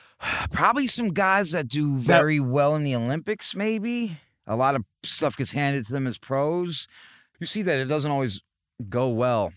Probably 0.51 0.88
some 0.88 1.10
guys 1.10 1.51
that 1.51 1.68
do 1.68 1.98
very 1.98 2.39
well 2.39 2.75
in 2.75 2.84
the 2.84 2.96
Olympics. 2.96 3.56
Maybe 3.56 4.20
a 4.46 4.56
lot 4.56 4.75
of 4.75 4.84
stuff 5.03 5.38
gets 5.38 5.51
handed 5.51 5.86
to 5.88 5.92
them 5.94 6.08
as 6.08 6.18
pros. 6.18 6.88
You 7.39 7.48
see 7.48 7.62
that 7.63 7.80
it 7.80 7.86
doesn't 7.86 8.12
always 8.12 8.42
go 8.89 9.10
well. 9.10 9.51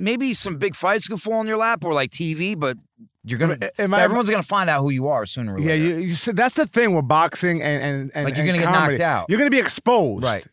Maybe 0.00 0.34
some 0.34 0.56
big 0.56 0.74
fights 0.74 1.06
can 1.06 1.16
fall 1.18 1.40
in 1.40 1.46
your 1.46 1.56
lap 1.58 1.84
or 1.84 1.92
like 1.92 2.10
TV, 2.10 2.58
but 2.58 2.76
you're 3.24 3.38
gonna. 3.38 3.58
Am 3.78 3.92
I- 3.94 4.00
everyone's 4.02 4.30
gonna 4.30 4.42
find 4.42 4.68
out 4.70 4.80
who 4.82 4.90
you 4.90 5.08
are 5.08 5.26
sooner 5.26 5.54
or 5.54 5.58
Yeah, 5.60 5.72
later. 5.72 5.84
you, 5.84 5.96
you 5.98 6.14
said 6.14 6.36
that's 6.36 6.54
the 6.54 6.66
thing 6.66 6.94
with 6.94 7.06
boxing 7.06 7.62
and 7.62 7.82
and, 7.82 8.10
and 8.14 8.24
Like, 8.24 8.34
you're 8.36 8.46
and 8.46 8.56
gonna 8.60 8.72
get 8.72 8.72
knocked 8.72 9.00
out. 9.00 9.26
You're 9.28 9.38
gonna 9.38 9.50
be 9.50 9.58
exposed. 9.58 10.24
Right. 10.24 10.46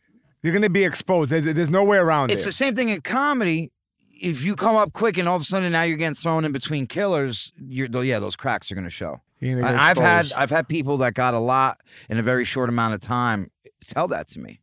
You're 0.43 0.53
gonna 0.53 0.69
be 0.69 0.83
exposed. 0.83 1.31
There's, 1.31 1.45
there's 1.45 1.69
no 1.69 1.83
way 1.83 1.97
around 1.97 2.29
it. 2.31 2.35
It's 2.35 2.43
it. 2.43 2.45
the 2.45 2.51
same 2.51 2.75
thing 2.75 2.89
in 2.89 3.01
comedy. 3.01 3.71
If 4.19 4.41
you 4.43 4.55
come 4.55 4.75
up 4.75 4.93
quick 4.93 5.17
and 5.17 5.27
all 5.27 5.35
of 5.35 5.43
a 5.43 5.45
sudden 5.45 5.71
now 5.71 5.83
you're 5.83 5.97
getting 5.97 6.15
thrown 6.15 6.43
in 6.43 6.51
between 6.51 6.87
killers, 6.87 7.51
you're 7.57 7.87
yeah, 8.03 8.19
those 8.19 8.35
cracks 8.35 8.71
are 8.71 8.75
gonna 8.75 8.89
show. 8.89 9.21
Gonna 9.41 9.57
And 9.57 9.77
I've 9.77 9.97
had. 9.97 10.31
I've 10.33 10.49
had 10.49 10.67
people 10.67 10.97
that 10.99 11.13
got 11.13 11.33
a 11.35 11.39
lot 11.39 11.79
in 12.09 12.17
a 12.17 12.23
very 12.23 12.43
short 12.43 12.69
amount 12.69 12.95
of 12.95 13.01
time 13.01 13.51
tell 13.87 14.07
that 14.09 14.27
to 14.29 14.39
me. 14.39 14.59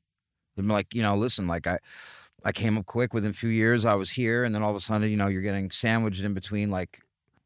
I'm 0.58 0.68
like, 0.68 0.94
you 0.94 1.02
know, 1.02 1.16
listen, 1.16 1.46
like 1.46 1.66
I 1.66 1.78
I 2.44 2.52
came 2.52 2.76
up 2.78 2.86
quick 2.86 3.14
within 3.14 3.30
a 3.30 3.34
few 3.34 3.48
years, 3.48 3.84
I 3.84 3.94
was 3.94 4.10
here, 4.10 4.44
and 4.44 4.54
then 4.54 4.62
all 4.62 4.70
of 4.70 4.76
a 4.76 4.80
sudden, 4.80 5.10
you 5.10 5.16
know, 5.16 5.28
you're 5.28 5.42
getting 5.42 5.70
sandwiched 5.70 6.20
in 6.20 6.34
between 6.34 6.70
like 6.70 7.00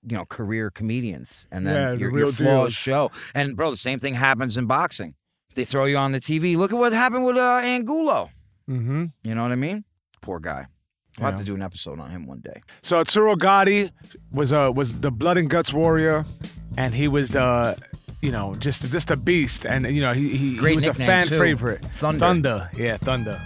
you 0.06 0.16
know, 0.16 0.24
career 0.24 0.70
comedians, 0.70 1.46
and 1.50 1.64
Yeah, 1.66 1.72
then 1.72 1.90
the 1.94 2.00
your, 2.00 2.10
real 2.12 2.26
your 2.26 2.32
flaws 2.32 2.72
show. 2.72 3.10
And 3.34 3.56
bro, 3.56 3.70
the 3.70 3.76
same 3.76 3.98
thing 3.98 4.14
happens 4.14 4.56
in 4.56 4.66
boxing. 4.66 5.14
They 5.54 5.64
throw 5.64 5.86
you 5.86 5.96
on 5.96 6.12
the 6.12 6.20
TV. 6.20 6.56
Look 6.56 6.72
at 6.72 6.78
what 6.78 6.92
happened 6.92 7.24
with 7.26 7.36
uh, 7.36 7.60
Angulo. 7.62 8.30
hmm 8.66 9.06
You 9.24 9.34
know 9.34 9.42
what 9.42 9.50
I 9.50 9.56
mean? 9.56 9.84
Poor 10.20 10.38
guy. 10.38 10.66
I'll 11.18 11.26
have 11.32 11.36
to 11.36 11.44
do 11.44 11.56
an 11.56 11.62
episode 11.62 11.98
on 11.98 12.10
him 12.10 12.26
one 12.28 12.38
day. 12.38 12.60
So 12.80 12.98
Arturo 12.98 13.34
Gatti 13.34 13.90
was 14.30 14.52
uh, 14.52 14.70
was 14.72 15.00
the 15.00 15.10
blood 15.10 15.36
and 15.36 15.50
guts 15.50 15.72
warrior, 15.72 16.24
and 16.76 16.94
he 16.94 17.08
was 17.08 17.30
the, 17.30 17.76
you 18.22 18.30
know, 18.30 18.54
just 18.54 18.88
just 18.92 19.10
a 19.10 19.16
beast, 19.16 19.66
and 19.66 19.84
you 19.92 20.00
know 20.00 20.12
he 20.12 20.28
he, 20.36 20.56
he 20.58 20.74
was 20.76 20.86
a 20.86 20.94
fan 20.94 21.26
too. 21.26 21.38
favorite. 21.40 21.84
Thunder. 21.84 22.20
Thunder, 22.20 22.70
yeah, 22.76 22.98
Thunder. 22.98 23.40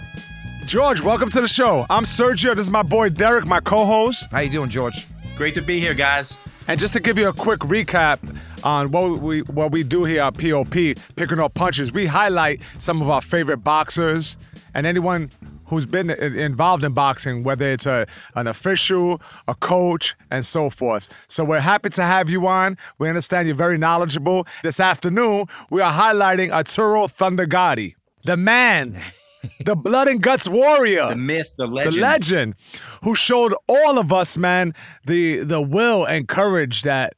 George, 0.65 1.01
welcome 1.01 1.29
to 1.29 1.41
the 1.41 1.47
show. 1.47 1.85
I'm 1.89 2.03
Sergio. 2.03 2.55
This 2.55 2.67
is 2.67 2.71
my 2.71 2.83
boy 2.83 3.09
Derek, 3.09 3.45
my 3.45 3.59
co-host. 3.59 4.31
How 4.31 4.39
you 4.39 4.49
doing, 4.49 4.69
George? 4.69 5.05
Great 5.35 5.55
to 5.55 5.61
be 5.61 5.79
here, 5.79 5.93
guys. 5.93 6.37
And 6.67 6.79
just 6.79 6.93
to 6.93 6.99
give 7.01 7.17
you 7.17 7.27
a 7.27 7.33
quick 7.33 7.59
recap 7.59 8.19
on 8.63 8.89
what 8.91 9.19
we 9.19 9.41
what 9.41 9.71
we 9.71 9.83
do 9.83 10.05
here 10.05 10.21
at 10.21 10.37
POP, 10.37 10.95
picking 11.15 11.39
up 11.39 11.53
punches, 11.53 11.91
we 11.91 12.05
highlight 12.05 12.61
some 12.79 13.01
of 13.01 13.09
our 13.09 13.19
favorite 13.19 13.57
boxers 13.57 14.37
and 14.73 14.87
anyone 14.87 15.29
who's 15.67 15.85
been 15.85 16.09
involved 16.09 16.83
in 16.85 16.93
boxing, 16.93 17.43
whether 17.43 17.65
it's 17.65 17.85
a 17.85 18.07
an 18.35 18.47
official, 18.47 19.21
a 19.49 19.55
coach, 19.55 20.15
and 20.31 20.45
so 20.45 20.69
forth. 20.69 21.09
So 21.27 21.43
we're 21.43 21.59
happy 21.59 21.89
to 21.89 22.03
have 22.03 22.29
you 22.29 22.47
on. 22.47 22.77
We 22.99 23.09
understand 23.09 23.47
you're 23.47 23.55
very 23.55 23.77
knowledgeable. 23.77 24.47
This 24.63 24.79
afternoon, 24.79 25.47
we 25.69 25.81
are 25.81 25.91
highlighting 25.91 26.51
Arturo 26.51 27.07
Thunder 27.07 27.45
Gatti, 27.45 27.97
the 28.23 28.37
man, 28.37 29.01
the 29.65 29.75
blood 29.75 30.07
and 30.07 30.21
guts 30.21 30.47
warrior. 30.47 31.09
The 31.09 31.15
myth, 31.15 31.53
the 31.57 31.67
legend, 31.67 31.95
the 31.95 31.99
legend. 31.99 32.55
who 33.03 33.15
showed 33.15 33.53
all 33.67 33.97
of 33.97 34.11
us, 34.13 34.37
man, 34.37 34.73
the 35.05 35.43
the 35.43 35.61
will 35.61 36.05
and 36.05 36.27
courage 36.27 36.83
that 36.83 37.13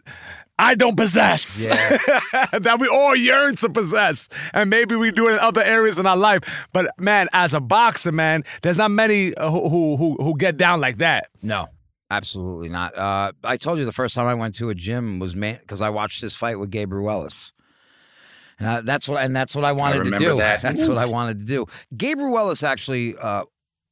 I 0.58 0.76
don't 0.76 0.96
possess. 0.96 1.66
Yeah. 1.66 1.98
that 2.60 2.78
we 2.80 2.88
all 2.88 3.16
yearn 3.16 3.56
to 3.58 3.70
possess. 3.70 4.30
And 4.54 4.70
maybe 4.70 4.96
we 4.96 5.12
do 5.12 5.30
it 5.30 5.34
in 5.34 5.40
other 5.40 5.62
areas 5.62 6.00
in 6.00 6.06
our 6.06 6.16
life. 6.16 6.42
But 6.72 6.92
man, 6.98 7.28
as 7.34 7.54
a 7.54 7.60
boxer, 7.60 8.12
man, 8.12 8.44
there's 8.62 8.78
not 8.78 8.92
many 8.92 9.34
uh, 9.36 9.52
who 9.52 9.70
who 9.70 9.98
who, 9.98 10.16
who 10.16 10.38
get 10.38 10.58
down 10.58 10.80
like 10.80 10.98
that. 10.98 11.30
No, 11.42 11.68
absolutely 12.10 12.70
not. 12.70 12.98
Uh, 12.98 13.34
I 13.44 13.58
told 13.58 13.80
you 13.80 13.86
the 13.86 13.92
first 13.92 14.16
time 14.16 14.28
I 14.28 14.34
went 14.34 14.56
to 14.56 14.70
a 14.70 14.76
gym 14.76 15.20
was 15.20 15.36
man 15.36 15.58
because 15.60 15.82
I 15.82 15.90
watched 15.90 16.22
this 16.22 16.36
fight 16.36 16.60
with 16.60 16.70
Gabriel 16.70 17.06
Ruelas. 17.06 17.52
And 18.60 18.70
I, 18.70 18.82
that's 18.82 19.08
what, 19.08 19.22
and 19.24 19.36
that's 19.36 19.56
what 19.56 19.66
I 19.66 19.72
wanted 19.72 19.96
to 19.98 20.04
remember 20.04 20.26
do. 20.26 20.38
that. 20.38 20.62
That's 20.64 20.88
what 20.88 20.98
I 20.98 21.06
wanted 21.06 21.40
to 21.40 21.46
do. 21.46 21.66
Gabe 21.98 22.20
Ruelas 22.20 22.64
actually, 22.64 23.16
uh, 23.18 23.44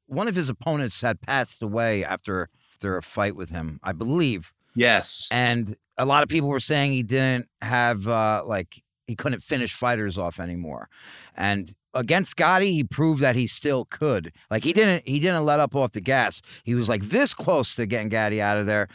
one 0.07 0.27
of 0.27 0.35
his 0.35 0.47
opponents 0.49 1.01
had 1.01 1.19
passed 1.21 1.61
away 1.61 2.03
after 2.03 2.49
after 2.75 2.97
a 2.97 3.01
fight 3.01 3.35
with 3.35 3.49
him, 3.49 3.79
I 3.83 3.91
believe. 3.91 4.53
Yes. 4.75 5.27
and 5.31 5.75
a 5.97 6.05
lot 6.05 6.23
of 6.23 6.29
people 6.29 6.49
were 6.49 6.59
saying 6.59 6.93
he 6.93 7.03
didn't 7.03 7.47
have 7.61 8.07
uh 8.07 8.43
like 8.45 8.81
he 9.05 9.15
couldn't 9.15 9.41
finish 9.43 9.73
fighters 9.73 10.17
off 10.17 10.39
anymore 10.39 10.89
and 11.35 11.75
against 11.93 12.35
Gatti 12.35 12.71
he 12.71 12.83
proved 12.83 13.21
that 13.21 13.35
he 13.35 13.45
still 13.45 13.85
could 13.85 14.31
like 14.49 14.63
he 14.63 14.73
didn't 14.73 15.07
he 15.07 15.19
didn't 15.19 15.45
let 15.45 15.59
up 15.59 15.75
off 15.75 15.91
the 15.91 16.01
gas 16.01 16.41
he 16.63 16.73
was 16.73 16.89
like 16.89 17.03
this 17.03 17.33
close 17.35 17.75
to 17.75 17.85
getting 17.85 18.09
Gatti 18.09 18.41
out 18.41 18.57
of 18.57 18.65
there 18.65 18.87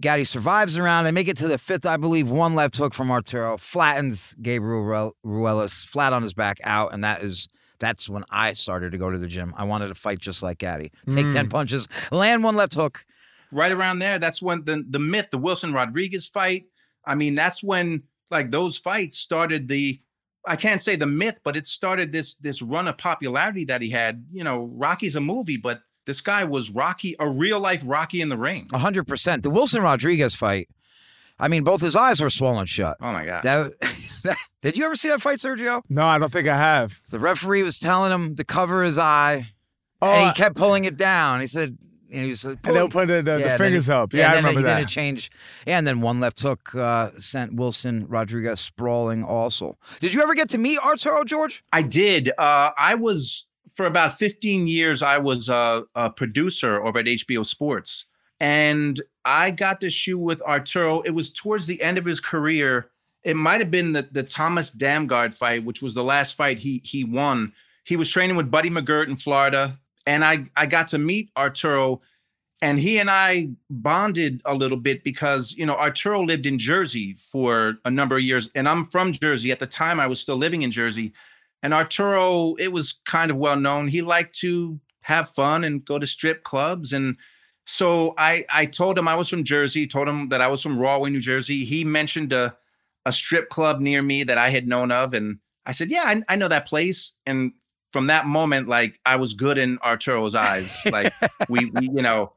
Gatti 0.00 0.24
survives 0.24 0.74
the 0.74 0.82
round. 0.82 1.06
They 1.06 1.10
make 1.10 1.28
it 1.28 1.36
to 1.38 1.48
the 1.48 1.58
fifth, 1.58 1.84
I 1.84 1.96
believe. 1.96 2.30
One 2.30 2.54
left 2.54 2.76
hook 2.76 2.94
from 2.94 3.10
Arturo 3.10 3.58
flattens 3.58 4.34
Gabriel 4.40 5.14
Ruelas 5.24 5.84
flat 5.84 6.12
on 6.12 6.22
his 6.22 6.34
back 6.34 6.58
out, 6.64 6.92
and 6.92 7.02
that 7.04 7.22
is 7.22 7.48
that's 7.80 8.08
when 8.08 8.24
I 8.30 8.52
started 8.52 8.92
to 8.92 8.98
go 8.98 9.10
to 9.10 9.18
the 9.18 9.28
gym. 9.28 9.54
I 9.56 9.64
wanted 9.64 9.88
to 9.88 9.94
fight 9.94 10.18
just 10.18 10.42
like 10.42 10.58
Gatti, 10.58 10.92
take 11.10 11.30
ten 11.30 11.46
mm. 11.46 11.50
punches, 11.50 11.88
land 12.10 12.44
one 12.44 12.56
left 12.56 12.74
hook, 12.74 13.04
right 13.50 13.72
around 13.72 13.98
there, 13.98 14.18
that's 14.18 14.42
when 14.42 14.64
the 14.64 14.84
the 14.88 14.98
myth, 14.98 15.28
the 15.30 15.38
Wilson 15.38 15.72
Rodriguez 15.72 16.26
fight. 16.26 16.66
I 17.04 17.14
mean, 17.14 17.34
that's 17.34 17.62
when 17.62 18.04
like 18.30 18.50
those 18.50 18.76
fights 18.76 19.18
started 19.18 19.68
the 19.68 20.00
I 20.46 20.56
can't 20.56 20.80
say 20.82 20.96
the 20.96 21.06
myth, 21.06 21.40
but 21.42 21.56
it 21.56 21.66
started 21.66 22.12
this 22.12 22.34
this 22.36 22.62
run 22.62 22.88
of 22.88 22.98
popularity 22.98 23.64
that 23.66 23.82
he 23.82 23.90
had. 23.90 24.26
You 24.30 24.44
know, 24.44 24.70
Rocky's 24.72 25.16
a 25.16 25.20
movie, 25.20 25.56
but 25.56 25.82
this 26.08 26.20
guy 26.20 26.42
was 26.42 26.70
Rocky, 26.70 27.14
a 27.20 27.28
real 27.28 27.60
life 27.60 27.82
Rocky 27.84 28.20
in 28.20 28.28
the 28.30 28.36
ring. 28.36 28.68
A 28.72 28.78
hundred 28.78 29.06
percent. 29.06 29.44
The 29.44 29.50
Wilson 29.50 29.82
Rodriguez 29.82 30.34
fight. 30.34 30.68
I 31.38 31.46
mean, 31.46 31.62
both 31.62 31.80
his 31.82 31.94
eyes 31.94 32.20
were 32.20 32.30
swollen 32.30 32.66
shut. 32.66 32.96
Oh 33.00 33.12
my 33.12 33.24
god. 33.24 33.44
That, 33.44 34.36
did 34.62 34.76
you 34.76 34.84
ever 34.86 34.96
see 34.96 35.08
that 35.10 35.20
fight, 35.20 35.38
Sergio? 35.38 35.82
No, 35.88 36.02
I 36.06 36.18
don't 36.18 36.32
think 36.32 36.48
I 36.48 36.56
have. 36.56 37.00
The 37.10 37.20
referee 37.20 37.62
was 37.62 37.78
telling 37.78 38.10
him 38.10 38.34
to 38.34 38.44
cover 38.44 38.82
his 38.82 38.98
eye, 38.98 39.46
Oh, 40.02 40.10
and 40.10 40.26
he 40.28 40.32
kept 40.34 40.56
pulling 40.56 40.84
it 40.84 40.96
down. 40.96 41.40
He 41.40 41.46
said, 41.46 41.76
and 42.10 42.22
he 42.24 42.30
was 42.30 42.44
like, 42.44 42.58
and 42.64 42.74
they'll 42.74 42.88
put 42.88 43.06
the, 43.08 43.20
the, 43.22 43.38
Yeah, 43.38 43.56
the 43.56 43.64
fingers 43.64 43.86
he- 43.86 43.92
up. 43.92 44.12
Yeah, 44.14 44.22
I 44.22 44.24
and 44.26 44.34
then 44.36 44.42
remember 44.44 44.60
he 44.60 44.64
that. 44.64 44.76
didn't 44.78 44.90
change. 44.90 45.30
Yeah, 45.66 45.76
and 45.78 45.86
then 45.86 46.00
one 46.00 46.20
left 46.20 46.40
hook 46.40 46.74
uh, 46.74 47.10
sent 47.20 47.54
Wilson 47.54 48.06
Rodriguez 48.08 48.60
sprawling. 48.60 49.22
Also, 49.24 49.76
did 50.00 50.14
you 50.14 50.22
ever 50.22 50.34
get 50.34 50.48
to 50.50 50.58
meet 50.58 50.78
Arturo 50.78 51.22
George? 51.24 51.62
I 51.72 51.82
did. 51.82 52.30
Uh, 52.38 52.70
I 52.78 52.94
was 52.94 53.46
for 53.78 53.86
about 53.86 54.18
15 54.18 54.66
years. 54.66 55.04
I 55.04 55.18
was 55.18 55.48
a, 55.48 55.84
a 55.94 56.10
producer 56.10 56.84
over 56.84 56.98
at 56.98 57.06
HBO 57.06 57.46
Sports, 57.46 58.06
and 58.40 59.00
I 59.24 59.52
got 59.52 59.80
to 59.82 59.88
shoot 59.88 60.18
with 60.18 60.42
Arturo. 60.42 61.00
It 61.02 61.12
was 61.12 61.32
towards 61.32 61.66
the 61.66 61.80
end 61.80 61.96
of 61.96 62.04
his 62.04 62.18
career. 62.18 62.90
It 63.22 63.36
might 63.36 63.60
have 63.60 63.70
been 63.70 63.92
the 63.92 64.08
the 64.10 64.24
Thomas 64.24 64.74
Damgaard 64.74 65.32
fight, 65.32 65.64
which 65.64 65.80
was 65.80 65.94
the 65.94 66.02
last 66.02 66.34
fight 66.34 66.58
he 66.58 66.82
he 66.84 67.04
won. 67.04 67.52
He 67.84 67.94
was 67.94 68.10
training 68.10 68.34
with 68.34 68.50
Buddy 68.50 68.68
McGirt 68.68 69.06
in 69.06 69.16
Florida, 69.16 69.78
and 70.04 70.24
I 70.24 70.46
I 70.56 70.66
got 70.66 70.88
to 70.88 70.98
meet 70.98 71.30
Arturo. 71.36 72.00
And 72.60 72.80
he 72.80 72.98
and 72.98 73.08
I 73.08 73.50
bonded 73.70 74.42
a 74.44 74.52
little 74.52 74.78
bit 74.78 75.04
because, 75.04 75.52
you 75.52 75.64
know, 75.64 75.76
Arturo 75.76 76.24
lived 76.24 76.44
in 76.44 76.58
Jersey 76.58 77.14
for 77.14 77.78
a 77.84 77.90
number 77.92 78.16
of 78.16 78.24
years. 78.24 78.50
And 78.56 78.68
I'm 78.68 78.84
from 78.84 79.12
Jersey. 79.12 79.52
At 79.52 79.60
the 79.60 79.66
time, 79.68 80.00
I 80.00 80.08
was 80.08 80.18
still 80.18 80.34
living 80.34 80.62
in 80.62 80.72
Jersey. 80.72 81.12
And 81.62 81.74
Arturo, 81.74 82.54
it 82.54 82.68
was 82.68 83.00
kind 83.06 83.30
of 83.30 83.36
well 83.36 83.56
known. 83.56 83.88
He 83.88 84.02
liked 84.02 84.38
to 84.40 84.80
have 85.02 85.30
fun 85.30 85.64
and 85.64 85.84
go 85.84 85.98
to 85.98 86.06
strip 86.06 86.44
clubs. 86.44 86.92
And 86.92 87.16
so 87.66 88.14
I 88.16 88.44
I 88.48 88.66
told 88.66 88.98
him 88.98 89.08
I 89.08 89.14
was 89.14 89.28
from 89.28 89.44
Jersey, 89.44 89.86
told 89.86 90.08
him 90.08 90.28
that 90.28 90.40
I 90.40 90.48
was 90.48 90.62
from 90.62 90.78
Rahway, 90.78 91.10
New 91.10 91.20
Jersey. 91.20 91.64
He 91.64 91.84
mentioned 91.84 92.32
a, 92.32 92.56
a 93.04 93.12
strip 93.12 93.48
club 93.48 93.80
near 93.80 94.02
me 94.02 94.22
that 94.24 94.38
I 94.38 94.50
had 94.50 94.68
known 94.68 94.92
of. 94.92 95.14
And 95.14 95.38
I 95.66 95.72
said, 95.72 95.90
Yeah, 95.90 96.04
I, 96.04 96.22
I 96.28 96.36
know 96.36 96.48
that 96.48 96.66
place. 96.66 97.14
And 97.26 97.52
from 97.92 98.06
that 98.08 98.26
moment, 98.26 98.68
like 98.68 99.00
I 99.04 99.16
was 99.16 99.34
good 99.34 99.58
in 99.58 99.78
Arturo's 99.78 100.34
eyes. 100.34 100.76
Like 100.90 101.12
we, 101.48 101.66
we 101.66 101.86
you 101.86 102.02
know, 102.02 102.32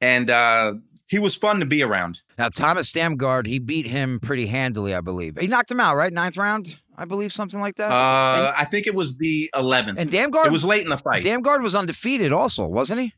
and 0.00 0.30
uh 0.30 0.74
he 1.08 1.20
was 1.20 1.36
fun 1.36 1.60
to 1.60 1.66
be 1.66 1.82
around. 1.82 2.22
Now 2.36 2.48
Thomas 2.48 2.90
Damgaard, 2.92 3.46
he 3.46 3.58
beat 3.58 3.86
him 3.86 4.18
pretty 4.20 4.46
handily, 4.46 4.94
I 4.94 5.00
believe. 5.00 5.38
He 5.38 5.46
knocked 5.46 5.70
him 5.70 5.80
out, 5.80 5.96
right? 5.96 6.12
Ninth 6.12 6.36
round, 6.36 6.78
I 6.96 7.04
believe, 7.04 7.32
something 7.32 7.60
like 7.60 7.76
that. 7.76 7.90
Uh 7.92 8.52
I 8.56 8.64
think 8.64 8.86
it 8.86 8.94
was 8.94 9.16
the 9.18 9.50
11th. 9.54 9.98
and 9.98 10.10
Damgaard, 10.10 10.46
it 10.46 10.52
was 10.52 10.64
late 10.64 10.82
in 10.82 10.88
the 10.90 10.96
fight. 10.96 11.22
Damgaard 11.24 11.62
was 11.62 11.74
undefeated, 11.74 12.32
also, 12.32 12.66
wasn't 12.66 13.00
he? 13.00 13.12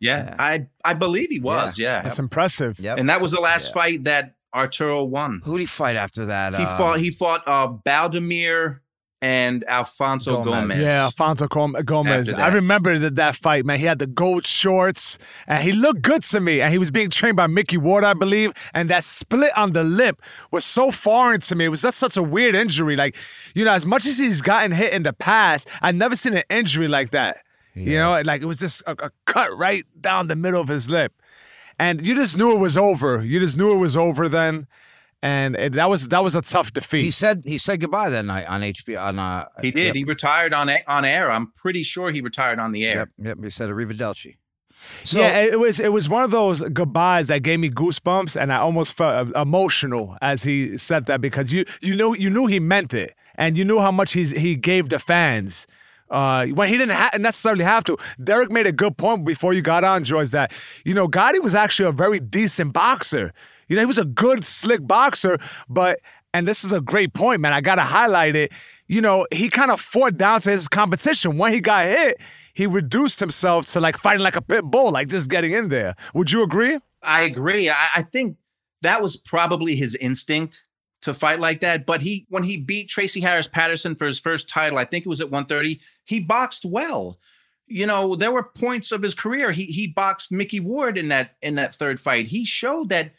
yeah, 0.00 0.24
Yeah. 0.24 0.36
I 0.38 0.66
I 0.84 0.94
believe 0.94 1.30
he 1.30 1.40
was. 1.40 1.78
Yeah, 1.78 2.02
That's 2.02 2.18
impressive. 2.18 2.78
Yep. 2.80 2.98
and 2.98 3.08
that 3.08 3.20
was 3.20 3.32
the 3.32 3.40
last 3.40 3.68
Yeah. 3.68 3.74
fight 3.74 4.04
that 4.04 4.34
Arturo 4.54 5.02
won. 5.04 5.40
Who 5.44 5.52
did 5.52 5.60
he 5.60 5.66
fight 5.66 5.96
after 5.96 6.26
that? 6.26 6.54
He 6.54 6.62
Uh, 6.64 6.76
fought. 6.76 7.00
He 7.00 7.10
fought 7.10 7.42
uh, 7.48 7.68
Baldemir 7.86 8.80
and 9.22 9.64
Alfonso 9.68 10.42
Gomez. 10.44 10.52
Gomez. 10.52 10.80
Yeah, 10.80 11.04
Alfonso 11.04 11.46
Com- 11.46 11.76
Gomez. 11.84 12.30
I 12.30 12.48
remember 12.48 12.98
that, 12.98 13.14
that 13.14 13.36
fight, 13.36 13.64
man. 13.64 13.78
He 13.78 13.86
had 13.86 14.00
the 14.00 14.08
gold 14.08 14.46
shorts, 14.46 15.16
and 15.46 15.62
he 15.62 15.70
looked 15.70 16.02
good 16.02 16.24
to 16.24 16.40
me. 16.40 16.60
And 16.60 16.72
he 16.72 16.78
was 16.78 16.90
being 16.90 17.08
trained 17.08 17.36
by 17.36 17.46
Micky 17.46 17.76
Ward, 17.76 18.02
I 18.02 18.14
believe. 18.14 18.52
And 18.74 18.90
that 18.90 19.04
split 19.04 19.56
on 19.56 19.72
the 19.72 19.84
lip 19.84 20.20
was 20.50 20.64
so 20.64 20.90
foreign 20.90 21.40
to 21.42 21.54
me. 21.54 21.66
It 21.66 21.68
was 21.68 21.82
just 21.82 21.98
such 21.98 22.16
a 22.16 22.22
weird 22.22 22.56
injury. 22.56 22.96
Like, 22.96 23.16
you 23.54 23.64
know, 23.64 23.72
as 23.72 23.86
much 23.86 24.06
as 24.06 24.18
he's 24.18 24.42
gotten 24.42 24.72
hit 24.72 24.92
in 24.92 25.04
the 25.04 25.12
past, 25.12 25.68
I've 25.80 25.94
never 25.94 26.16
seen 26.16 26.36
an 26.36 26.42
injury 26.50 26.88
like 26.88 27.12
that. 27.12 27.38
You 27.74 27.96
know, 27.96 28.20
like 28.26 28.42
it 28.42 28.44
was 28.44 28.58
just 28.58 28.82
a, 28.86 29.06
a 29.06 29.10
cut 29.24 29.56
right 29.56 29.86
down 29.98 30.26
the 30.26 30.36
middle 30.36 30.60
of 30.60 30.68
his 30.68 30.90
lip, 30.90 31.14
and 31.78 32.06
you 32.06 32.14
just 32.14 32.36
knew 32.36 32.52
it 32.52 32.58
was 32.58 32.76
over. 32.76 33.24
You 33.24 33.40
just 33.40 33.56
knew 33.56 33.72
it 33.72 33.78
was 33.78 33.96
over 33.96 34.28
then, 34.28 34.66
and 35.22 35.54
it, 35.56 35.72
that 35.74 35.88
was 35.88 36.08
that 36.08 36.24
was 36.24 36.34
a 36.34 36.42
tough 36.42 36.72
defeat. 36.72 37.02
He 37.04 37.10
said 37.10 37.42
he 37.46 37.58
said 37.58 37.80
goodbye 37.80 38.10
that 38.10 38.24
night 38.24 38.46
on 38.46 38.60
HBO. 38.60 39.00
On 39.00 39.18
uh, 39.18 39.46
He 39.62 39.70
did. 39.70 39.86
Yep, 39.86 39.94
He 39.94 40.04
retired 40.04 40.52
on 40.52 40.68
on 40.86 41.04
air. 41.04 41.30
I'm 41.30 41.52
pretty 41.52 41.82
sure 41.82 42.10
he 42.10 42.20
retired 42.20 42.58
on 42.58 42.72
the 42.72 42.84
air. 42.84 42.96
yep, 42.96 43.08
yep. 43.18 43.38
He 43.42 43.50
said 43.50 43.70
arrivederci. 43.70 44.36
So, 45.04 45.20
yeah, 45.20 45.42
it 45.42 45.60
was 45.60 45.78
it 45.78 45.92
was 45.92 46.08
one 46.08 46.24
of 46.24 46.32
those 46.32 46.60
goodbyes 46.60 47.28
that 47.28 47.44
gave 47.44 47.60
me 47.60 47.70
goosebumps, 47.70 48.40
and 48.40 48.52
I 48.52 48.56
almost 48.56 48.94
felt 48.94 49.28
uh, 49.36 49.40
emotional 49.40 50.16
as 50.20 50.42
he 50.42 50.76
said 50.76 51.06
that 51.06 51.20
because 51.20 51.52
you 51.52 51.64
you 51.80 51.94
knew 51.94 52.16
you 52.16 52.28
knew 52.28 52.46
he 52.46 52.58
meant 52.58 52.92
it, 52.92 53.14
and 53.36 53.56
you 53.56 53.64
knew 53.64 53.78
how 53.78 53.92
much 53.92 54.12
he's, 54.12 54.32
he 54.32 54.56
gave 54.56 54.88
the 54.88 54.98
fans. 54.98 55.68
Uh, 56.10 56.44
when 56.48 56.68
he 56.68 56.76
didn't 56.76 56.94
ha- 56.94 57.16
necessarily 57.18 57.64
have 57.64 57.84
to. 57.84 57.96
Derek 58.22 58.50
made 58.52 58.66
a 58.66 58.72
good 58.72 58.98
point 58.98 59.24
before 59.24 59.54
you 59.54 59.62
got 59.62 59.82
on, 59.82 60.04
George, 60.04 60.28
that, 60.28 60.52
you 60.84 60.92
know, 60.92 61.08
Gatti 61.08 61.38
was 61.38 61.54
actually 61.54 61.88
a 61.88 61.92
very 61.92 62.20
decent 62.20 62.74
boxer. 62.74 63.32
You 63.72 63.76
know, 63.76 63.82
he 63.84 63.86
was 63.86 63.96
a 63.96 64.04
good, 64.04 64.44
slick 64.44 64.86
boxer, 64.86 65.38
but, 65.66 66.00
and 66.34 66.46
this 66.46 66.62
is 66.62 66.74
a 66.74 66.80
great 66.82 67.14
point, 67.14 67.40
man, 67.40 67.54
I 67.54 67.62
got 67.62 67.76
to 67.76 67.82
highlight 67.82 68.36
it. 68.36 68.52
You 68.86 69.00
know, 69.00 69.26
he 69.32 69.48
kind 69.48 69.70
of 69.70 69.80
fought 69.80 70.18
down 70.18 70.42
to 70.42 70.50
his 70.50 70.68
competition. 70.68 71.38
When 71.38 71.54
he 71.54 71.60
got 71.60 71.86
hit, 71.86 72.20
he 72.52 72.66
reduced 72.66 73.18
himself 73.18 73.64
to 73.66 73.80
like 73.80 73.96
fighting 73.96 74.22
like 74.22 74.36
a 74.36 74.42
pit 74.42 74.66
bull, 74.66 74.92
like 74.92 75.08
just 75.08 75.30
getting 75.30 75.52
in 75.52 75.70
there. 75.70 75.96
Would 76.12 76.30
you 76.30 76.42
agree? 76.42 76.80
I 77.02 77.22
agree. 77.22 77.70
I, 77.70 77.88
I 77.96 78.02
think 78.02 78.36
that 78.82 79.00
was 79.00 79.16
probably 79.16 79.74
his 79.74 79.94
instinct 79.94 80.64
to 81.00 81.14
fight 81.14 81.40
like 81.40 81.60
that. 81.60 81.86
But 81.86 82.02
he, 82.02 82.26
when 82.28 82.42
he 82.42 82.58
beat 82.58 82.90
Tracy 82.90 83.22
Harris 83.22 83.48
Patterson 83.48 83.94
for 83.94 84.04
his 84.04 84.18
first 84.18 84.50
title, 84.50 84.76
I 84.76 84.84
think 84.84 85.06
it 85.06 85.08
was 85.08 85.22
at 85.22 85.30
130, 85.30 85.80
he 86.04 86.20
boxed 86.20 86.66
well. 86.66 87.18
You 87.66 87.86
know, 87.86 88.16
there 88.16 88.32
were 88.32 88.42
points 88.42 88.92
of 88.92 89.00
his 89.00 89.14
career. 89.14 89.50
He 89.50 89.64
he 89.64 89.86
boxed 89.86 90.30
Micky 90.30 90.60
Ward 90.60 90.98
in 90.98 91.08
that 91.08 91.36
in 91.40 91.54
that 91.54 91.74
third 91.74 91.98
fight. 91.98 92.26
He 92.26 92.44
showed 92.44 92.90
that. 92.90 93.12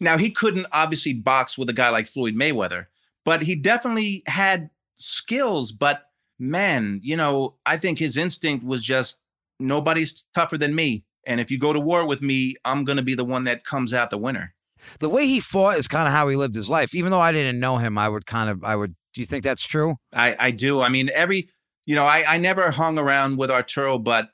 Now 0.00 0.16
he 0.16 0.30
couldn't 0.30 0.66
obviously 0.72 1.12
box 1.12 1.58
with 1.58 1.68
a 1.68 1.74
guy 1.74 1.90
like 1.90 2.06
Floyd 2.08 2.34
Mayweather, 2.34 2.86
but 3.24 3.42
he 3.42 3.54
definitely 3.54 4.22
had 4.26 4.70
skills. 4.96 5.72
But 5.72 6.04
man, 6.38 7.00
you 7.02 7.16
know, 7.16 7.56
I 7.66 7.76
think 7.76 7.98
his 7.98 8.16
instinct 8.16 8.64
was 8.64 8.82
just 8.82 9.20
nobody's 9.58 10.26
tougher 10.34 10.56
than 10.56 10.74
me. 10.74 11.04
And 11.26 11.38
if 11.38 11.50
you 11.50 11.58
go 11.58 11.74
to 11.74 11.80
war 11.80 12.06
with 12.06 12.22
me, 12.22 12.56
I'm 12.64 12.84
going 12.84 12.96
to 12.96 13.02
be 13.02 13.14
the 13.14 13.26
one 13.26 13.44
that 13.44 13.64
comes 13.66 13.92
out 13.92 14.08
the 14.08 14.16
winner. 14.16 14.54
the 14.98 15.08
way 15.08 15.26
he 15.26 15.40
fought 15.40 15.78
is 15.78 15.88
kind 15.88 16.06
of 16.06 16.12
how 16.12 16.28
he 16.28 16.36
lived 16.36 16.54
his 16.54 16.70
life. 16.70 16.94
Even 16.94 17.10
though 17.10 17.20
I 17.20 17.32
didn't 17.32 17.60
know 17.60 17.76
him, 17.78 17.98
I 17.98 18.08
would 18.08 18.26
kind 18.26 18.50
of, 18.50 18.64
I 18.64 18.76
would. 18.76 18.94
Do 19.12 19.20
you 19.20 19.26
think 19.26 19.42
that's 19.42 19.66
true? 19.66 19.96
I, 20.14 20.36
I 20.38 20.50
do. 20.52 20.80
I 20.80 20.88
mean, 20.88 21.10
every, 21.12 21.48
you 21.84 21.96
know, 21.96 22.06
I, 22.06 22.34
I 22.34 22.38
never 22.38 22.70
hung 22.70 22.96
around 22.98 23.38
with 23.38 23.50
Arturo, 23.50 23.98
but, 23.98 24.28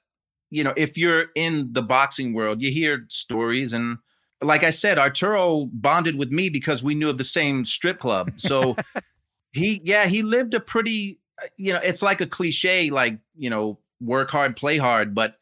you 0.50 0.62
know, 0.62 0.74
if 0.76 0.98
you're 0.98 1.26
in 1.34 1.72
the 1.72 1.82
boxing 1.82 2.34
world, 2.34 2.60
you 2.60 2.70
hear 2.70 3.06
stories. 3.08 3.72
And 3.72 3.98
like 4.42 4.62
I 4.62 4.70
said, 4.70 4.98
Arturo 4.98 5.66
bonded 5.72 6.16
with 6.16 6.30
me 6.30 6.48
because 6.48 6.82
we 6.82 6.94
knew 6.94 7.08
of 7.08 7.18
the 7.18 7.24
same 7.24 7.64
strip 7.64 7.98
club. 7.98 8.32
So 8.36 8.76
he, 9.52 9.80
yeah, 9.84 10.06
he 10.06 10.22
lived 10.22 10.54
a 10.54 10.60
pretty, 10.60 11.18
uh, 11.42 11.46
you 11.56 11.72
know, 11.72 11.80
it's 11.82 12.02
like 12.02 12.20
a 12.20 12.26
cliche, 12.26 12.90
like, 12.90 13.18
you 13.36 13.50
know, 13.50 13.78
work 14.00 14.30
hard, 14.30 14.56
play 14.56 14.76
hard. 14.76 15.14
But 15.14 15.36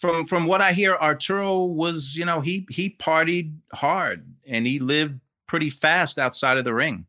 from 0.00 0.26
from 0.26 0.46
what 0.46 0.60
I 0.60 0.72
hear, 0.72 0.96
Arturo 0.96 1.64
was, 1.64 2.16
you 2.16 2.24
know, 2.24 2.40
he 2.40 2.66
he 2.70 2.90
partied 2.90 3.54
hard 3.72 4.34
and 4.46 4.66
he 4.66 4.78
lived 4.78 5.20
pretty 5.46 5.70
fast 5.70 6.18
outside 6.18 6.58
of 6.58 6.64
the 6.64 6.74
ring. 6.74 7.06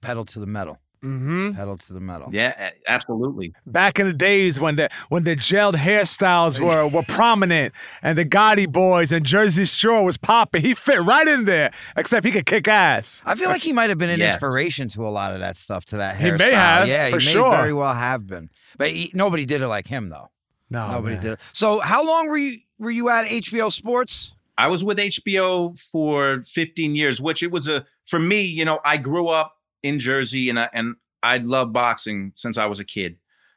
Pedal 0.00 0.24
to 0.26 0.40
the 0.40 0.46
metal. 0.46 0.81
Mm-hmm. 1.04 1.52
Pedal 1.52 1.78
to 1.78 1.92
the 1.92 2.00
metal. 2.00 2.28
Yeah, 2.32 2.70
absolutely. 2.86 3.52
Back 3.66 3.98
in 3.98 4.06
the 4.06 4.12
days 4.12 4.60
when 4.60 4.76
the 4.76 4.88
when 5.08 5.24
the 5.24 5.34
gelled 5.34 5.74
hairstyles 5.74 6.60
were 6.60 6.86
were 6.86 7.02
prominent 7.08 7.74
and 8.02 8.16
the 8.16 8.24
Gotti 8.24 8.70
boys 8.70 9.10
and 9.10 9.26
Jersey 9.26 9.64
Shore 9.64 10.04
was 10.04 10.16
popping, 10.16 10.62
he 10.62 10.74
fit 10.74 11.02
right 11.02 11.26
in 11.26 11.44
there. 11.44 11.72
Except 11.96 12.24
he 12.24 12.30
could 12.30 12.46
kick 12.46 12.68
ass. 12.68 13.22
I 13.26 13.34
feel 13.34 13.48
like 13.48 13.62
he 13.62 13.72
might 13.72 13.90
have 13.90 13.98
been 13.98 14.10
an 14.10 14.20
Yes. 14.20 14.34
inspiration 14.34 14.88
to 14.90 15.06
a 15.06 15.10
lot 15.10 15.32
of 15.32 15.40
that 15.40 15.56
stuff, 15.56 15.84
to 15.86 15.96
that 15.96 16.16
He 16.16 16.24
hairstyle. 16.26 16.38
may 16.38 16.50
have, 16.52 16.86
yeah, 16.88 17.10
for 17.10 17.18
he 17.18 17.26
may 17.26 17.32
sure. 17.32 17.50
very 17.50 17.72
well 17.72 17.94
have 17.94 18.26
been. 18.28 18.48
But 18.78 18.90
he, 18.90 19.10
nobody 19.12 19.44
did 19.44 19.60
it 19.60 19.68
like 19.68 19.88
him, 19.88 20.08
though. 20.08 20.30
No, 20.70 20.88
nobody 20.90 21.16
man. 21.16 21.22
did. 21.24 21.32
It. 21.32 21.40
So, 21.52 21.80
how 21.80 22.06
long 22.06 22.28
were 22.28 22.38
you 22.38 22.58
were 22.78 22.90
you 22.92 23.08
at 23.08 23.24
HBO 23.26 23.70
Sports? 23.72 24.32
I 24.56 24.68
was 24.68 24.84
with 24.84 24.98
HBO 24.98 25.76
for 25.90 26.40
15 26.40 26.94
years, 26.94 27.20
which 27.20 27.42
it 27.42 27.50
was 27.50 27.66
a 27.68 27.84
for 28.04 28.18
me, 28.20 28.42
you 28.42 28.64
know, 28.64 28.78
I 28.84 28.96
grew 28.98 29.28
up 29.28 29.56
in 29.82 29.98
Jersey 29.98 30.48
and 30.48 30.58
I, 30.58 30.68
and 30.72 30.96
I 31.22 31.38
loved 31.38 31.72
boxing 31.72 32.32
since 32.34 32.58
I 32.58 32.66
was 32.66 32.80
a 32.80 32.84
kid. 32.84 33.16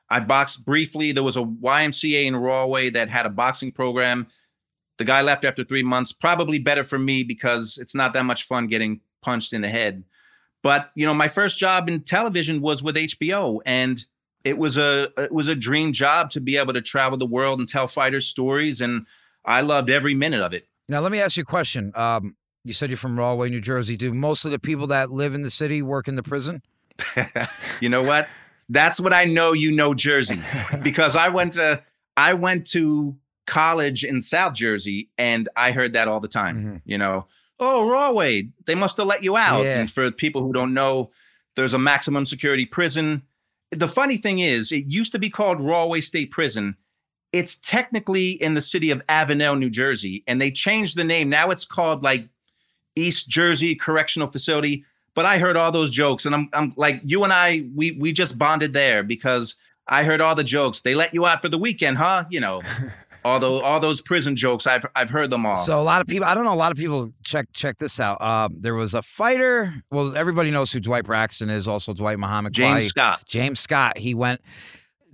I 0.09 0.19
boxed 0.19 0.65
briefly. 0.65 1.11
There 1.11 1.23
was 1.23 1.37
a 1.37 1.41
YMCA 1.41 2.25
in 2.25 2.35
Rahway 2.35 2.89
that 2.91 3.09
had 3.09 3.25
a 3.25 3.29
boxing 3.29 3.71
program. 3.71 4.27
The 4.97 5.03
guy 5.03 5.21
left 5.21 5.43
after 5.43 5.63
three 5.63 5.83
months. 5.83 6.11
Probably 6.11 6.59
better 6.59 6.83
for 6.83 6.99
me 6.99 7.23
because 7.23 7.77
it's 7.79 7.95
not 7.95 8.13
that 8.13 8.23
much 8.23 8.43
fun 8.43 8.67
getting 8.67 9.01
punched 9.21 9.51
in 9.51 9.61
the 9.61 9.69
head. 9.69 10.03
But 10.61 10.91
you 10.95 11.05
know, 11.05 11.13
my 11.13 11.27
first 11.27 11.57
job 11.57 11.89
in 11.89 12.01
television 12.01 12.61
was 12.61 12.81
with 12.81 12.95
HBO, 12.95 13.59
and 13.65 14.03
it 14.43 14.57
was 14.57 14.77
a 14.77 15.09
it 15.17 15.31
was 15.31 15.47
a 15.47 15.55
dream 15.55 15.91
job 15.91 16.31
to 16.31 16.41
be 16.41 16.57
able 16.57 16.73
to 16.73 16.81
travel 16.81 17.17
the 17.17 17.25
world 17.25 17.59
and 17.59 17.67
tell 17.67 17.87
fighters 17.87 18.27
stories, 18.27 18.81
and 18.81 19.05
I 19.43 19.61
loved 19.61 19.89
every 19.89 20.13
minute 20.13 20.41
of 20.41 20.53
it. 20.53 20.67
Now, 20.87 21.01
let 21.01 21.11
me 21.11 21.19
ask 21.19 21.37
you 21.37 21.41
a 21.43 21.45
question. 21.45 21.91
Um, 21.95 22.35
you 22.65 22.73
said 22.73 22.89
you're 22.89 22.97
from 22.97 23.17
Rahway, 23.17 23.49
New 23.49 23.61
Jersey. 23.61 23.95
Do 23.95 24.13
most 24.13 24.43
of 24.43 24.51
the 24.51 24.59
people 24.59 24.87
that 24.87 25.11
live 25.11 25.33
in 25.35 25.43
the 25.43 25.51
city 25.51 25.81
work 25.81 26.07
in 26.07 26.15
the 26.15 26.23
prison? 26.23 26.61
you 27.79 27.89
know 27.89 28.01
what? 28.01 28.27
That's 28.67 28.99
what 28.99 29.13
I 29.13 29.25
know 29.25 29.53
you 29.53 29.71
know 29.71 29.93
Jersey 29.93 30.39
because 30.83 31.15
I 31.15 31.29
went 31.29 31.53
to 31.53 31.83
I 32.17 32.33
went 32.33 32.65
to 32.67 33.15
college 33.45 34.03
in 34.03 34.21
South 34.21 34.53
Jersey 34.53 35.09
and 35.17 35.47
I 35.55 35.71
heard 35.71 35.93
that 35.93 36.07
all 36.07 36.19
the 36.19 36.27
time. 36.27 36.57
Mhm. 36.57 36.81
You 36.85 36.97
know, 36.97 37.27
oh 37.59 37.87
Rahway, 37.87 38.49
they 38.65 38.73
must 38.75 38.97
have 38.97 39.05
let 39.05 39.21
you 39.23 39.37
out. 39.37 39.63
Yeah. 39.63 39.79
And 39.81 39.91
for 39.91 40.09
people 40.11 40.41
who 40.41 40.51
don't 40.51 40.73
know, 40.73 41.11
there's 41.55 41.75
a 41.75 41.79
maximum 41.79 42.25
security 42.25 42.65
prison. 42.65 43.21
The 43.71 43.87
funny 43.87 44.17
thing 44.17 44.39
is, 44.39 44.71
it 44.71 44.85
used 44.87 45.11
to 45.11 45.19
be 45.19 45.29
called 45.29 45.59
Rahway 45.61 46.01
State 46.01 46.31
Prison. 46.31 46.75
It's 47.31 47.57
technically 47.57 48.31
in 48.31 48.53
the 48.53 48.61
city 48.61 48.89
of 48.89 49.05
Avenel, 49.07 49.59
New 49.59 49.69
Jersey, 49.69 50.23
and 50.25 50.39
they 50.41 50.49
changed 50.51 50.95
the 50.95 51.03
name. 51.03 51.29
Now 51.29 51.51
it's 51.51 51.65
called 51.65 52.01
like 52.01 52.29
East 52.95 53.29
Jersey 53.29 53.75
Correctional 53.75 54.29
Facility. 54.31 54.85
But 55.13 55.25
I 55.25 55.37
heard 55.37 55.55
all 55.55 55.71
those 55.71 55.91
jokes, 55.91 56.25
and 56.25 56.35
I'm, 56.35 56.49
I'm 56.51 56.73
like, 56.75 56.99
you 57.03 57.23
and 57.23 57.31
I, 57.31 57.65
we 57.73 57.91
we 57.91 58.11
just 58.11 58.37
bonded 58.37 58.73
there 58.73 59.01
because 59.01 59.55
I 59.87 60.03
heard 60.03 60.19
all 60.19 60.35
the 60.35 60.43
jokes. 60.43 60.81
They 60.81 60.93
let 60.93 61.13
you 61.13 61.25
out 61.25 61.41
for 61.41 61.47
the 61.47 61.57
weekend, 61.57 61.97
huh? 61.97 62.25
You 62.29 62.41
know, 62.41 62.61
all 63.25 63.39
those 63.39 63.61
all 63.61 63.79
those 63.79 64.01
prison 64.01 64.35
jokes. 64.35 64.67
I've 64.67 64.85
I've 64.95 65.09
heard 65.09 65.29
them 65.29 65.45
all. 65.45 65.55
So 65.55 65.79
a 65.79 65.83
lot 65.83 65.99
of 66.01 66.07
people, 66.07 66.25
I 66.25 66.33
don't 66.33 66.45
know, 66.45 66.53
a 66.53 66.55
lot 66.55 66.71
of 66.71 66.77
people 66.77 67.11
check 67.23 67.47
check 67.53 67.77
this 67.79 67.99
out. 67.99 68.21
Um, 68.21 68.55
there 68.59 68.75
was 68.75 68.93
a 68.93 69.01
fighter. 69.01 69.73
Well, 69.89 70.15
everybody 70.15 70.51
knows 70.51 70.71
who 70.71 70.79
Dwight 70.79 71.05
Braxton 71.05 71.49
is. 71.49 71.67
Also, 71.67 71.93
Dwight 71.93 72.19
Muhammad. 72.19 72.53
James. 72.53 72.87
Scott. 72.87 73.23
James 73.25 73.59
Scott. 73.59 73.97
He 73.97 74.13
went. 74.13 74.41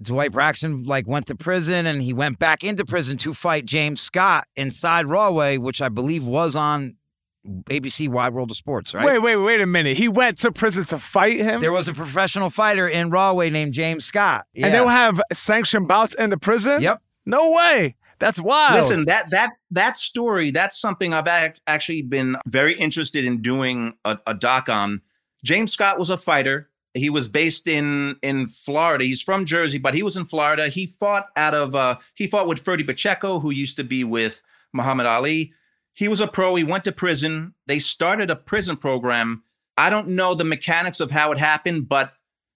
Dwight 0.02 0.32
Braxton 0.32 0.84
like 0.84 1.08
went 1.08 1.28
to 1.28 1.36
prison 1.36 1.86
and 1.86 2.02
he 2.02 2.12
went 2.12 2.40
back 2.40 2.64
into 2.64 2.84
prison 2.84 3.18
to 3.18 3.36
fight 3.36 3.66
James 3.66 4.02
Scott 4.02 4.48
inside 4.56 5.06
Rahway, 5.06 5.58
which 5.58 5.80
I 5.80 5.90
believe 5.90 6.26
was 6.26 6.56
on 6.56 6.96
ABC 7.46 8.08
Wide 8.08 8.34
World 8.34 8.52
of 8.52 8.58
Sports, 8.58 8.94
right? 8.94 9.06
Wait, 9.06 9.20
wait, 9.20 9.36
wait 9.36 9.62
a 9.62 9.66
minute. 9.66 9.98
He 9.98 10.08
went 10.08 10.38
to 10.40 10.52
prison 10.52 10.86
to 10.86 11.00
fight 11.00 11.38
him, 11.40 11.62
There 11.62 11.72
was 11.72 11.88
a 11.88 11.94
professional 11.94 12.50
fighter 12.50 12.88
in 12.88 13.10
Rahway 13.10 13.50
named 13.50 13.74
James 13.74 14.06
Scott. 14.06 14.46
Yeah. 14.54 14.66
and 14.68 14.76
they 14.76 14.80
will 14.80 14.88
have 14.90 15.20
sanctioned 15.34 15.88
bouts 15.88 16.14
in 16.14 16.30
the 16.30 16.38
prison. 16.38 16.82
Yep. 16.82 17.02
No 17.26 17.52
way. 17.52 17.96
That's 18.20 18.40
wild. 18.40 18.76
Listen, 18.76 19.06
that 19.06 19.32
that 19.32 19.54
that 19.72 19.98
story, 19.98 20.52
that's 20.52 20.80
something 20.80 21.12
I've 21.14 21.28
ac- 21.28 21.60
actually 21.66 22.04
been 22.04 22.36
very 22.46 22.78
interested 22.78 23.26
in 23.26 23.42
doing 23.42 23.96
a, 24.06 24.20
a 24.28 24.34
doc 24.36 24.70
on. 24.70 25.02
James 25.44 25.74
Scott 25.74 25.98
was 25.98 26.12
a 26.12 26.18
fighter. 26.18 26.70
He 26.94 27.10
was 27.10 27.28
based 27.28 27.68
in 27.68 28.18
in 28.22 28.46
Florida. 28.46 29.06
He's 29.06 29.24
from 29.24 29.46
Jersey, 29.46 29.80
but 29.80 29.96
he 29.96 30.04
was 30.04 30.18
in 30.18 30.26
Florida. 30.26 30.68
He 30.68 30.86
fought 30.86 31.28
out 31.36 31.56
of 31.56 31.74
uh 31.74 31.98
he 32.14 32.28
fought 32.28 32.48
with 32.48 32.60
Ferdy 32.60 32.84
Pacheco, 32.84 33.40
who 33.40 33.50
used 33.50 33.76
to 33.78 33.84
be 33.84 34.04
with 34.04 34.44
Muhammad 34.72 35.08
Ali. 35.08 35.54
He 36.02 36.08
was 36.08 36.20
a 36.20 36.26
pro. 36.26 36.56
He 36.56 36.64
went 36.64 36.84
to 36.86 36.92
prison. 36.92 37.54
They 37.68 37.78
started 37.78 38.32
a 38.32 38.36
prison 38.36 38.76
program. 38.76 39.44
I 39.78 39.92
don't 39.92 40.08
know 40.08 40.34
the 40.34 40.44
mechanics 40.44 41.00
of 41.00 41.12
how 41.12 41.32
it 41.32 41.38
happened, 41.38 41.90
but 41.90 42.14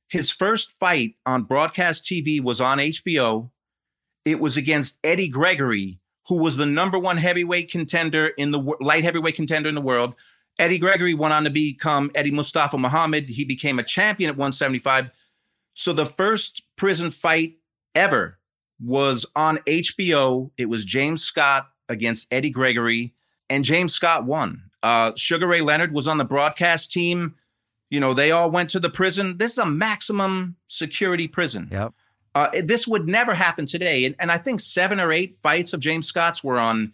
his 0.08 0.31
first 0.31 0.79
fight 0.79 1.17
on 1.27 1.43
broadcast 1.43 2.05
TV 2.05 2.41
was 2.41 2.60
on 2.60 2.79
HBO. 2.79 3.51
It 4.25 4.39
was 4.39 4.58
against 4.58 4.97
Eddie 5.03 5.27
Gregory, 5.27 5.99
who 6.27 6.38
was 6.38 6.58
the 6.58 6.65
number 6.65 6.97
one 6.97 7.17
heavyweight 7.17 7.69
contender 7.69 8.29
in 8.29 8.49
the 8.49 8.58
light 8.81 9.03
heavyweight 9.03 9.36
contender 9.36 9.69
in 9.69 9.75
the 9.75 9.79
world. 9.79 10.15
Eddie 10.58 10.79
Gregory 10.79 11.13
went 11.13 11.36
on 11.36 11.43
to 11.43 11.51
become 11.51 12.10
Eddie 12.15 12.31
Mustafa 12.31 12.79
Muhammad. 12.79 13.29
He 13.29 13.45
became 13.45 13.77
a 13.77 13.84
champion 13.84 14.31
at 14.31 14.38
175. 14.38 15.12
So 15.75 15.93
the 15.93 16.08
first 16.08 16.63
prison 16.77 17.12
fight 17.12 17.58
ever 17.93 18.39
was 18.84 19.23
on 19.36 19.60
HBO. 19.67 20.49
It 20.58 20.65
was 20.65 20.84
James 20.84 21.21
Scott 21.21 21.69
against 21.88 22.27
Eddie 22.31 22.49
Gregory, 22.49 23.13
and 23.49 23.63
James 23.63 23.93
Scott 23.93 24.25
won. 24.25 24.63
Uh, 24.84 25.12
Sugar 25.15 25.47
Ray 25.47 25.62
Leonard 25.62 25.93
was 25.93 26.08
on 26.08 26.17
the 26.17 26.25
broadcast 26.25 26.91
team. 26.91 27.36
You 27.89 27.99
know, 27.99 28.13
they 28.13 28.31
all 28.31 28.51
went 28.51 28.69
to 28.71 28.79
the 28.79 28.89
prison. 28.89 29.38
This 29.38 29.53
is 29.53 29.58
a 29.58 29.65
maximum 29.65 30.55
security 30.67 31.27
prison. 31.27 31.69
Yep. 31.71 31.93
Uh, 32.34 32.49
this 32.63 32.88
would 32.88 33.08
never 33.08 33.34
happen 33.34 33.65
today. 33.65 34.05
And, 34.05 34.15
and 34.19 34.31
I 34.31 34.38
think 34.38 34.60
seven 34.60 34.99
or 34.99 35.13
eight 35.13 35.36
fights 35.36 35.73
of 35.73 35.79
James 35.79 36.08
Scott's 36.08 36.43
were 36.43 36.60
on 36.60 36.93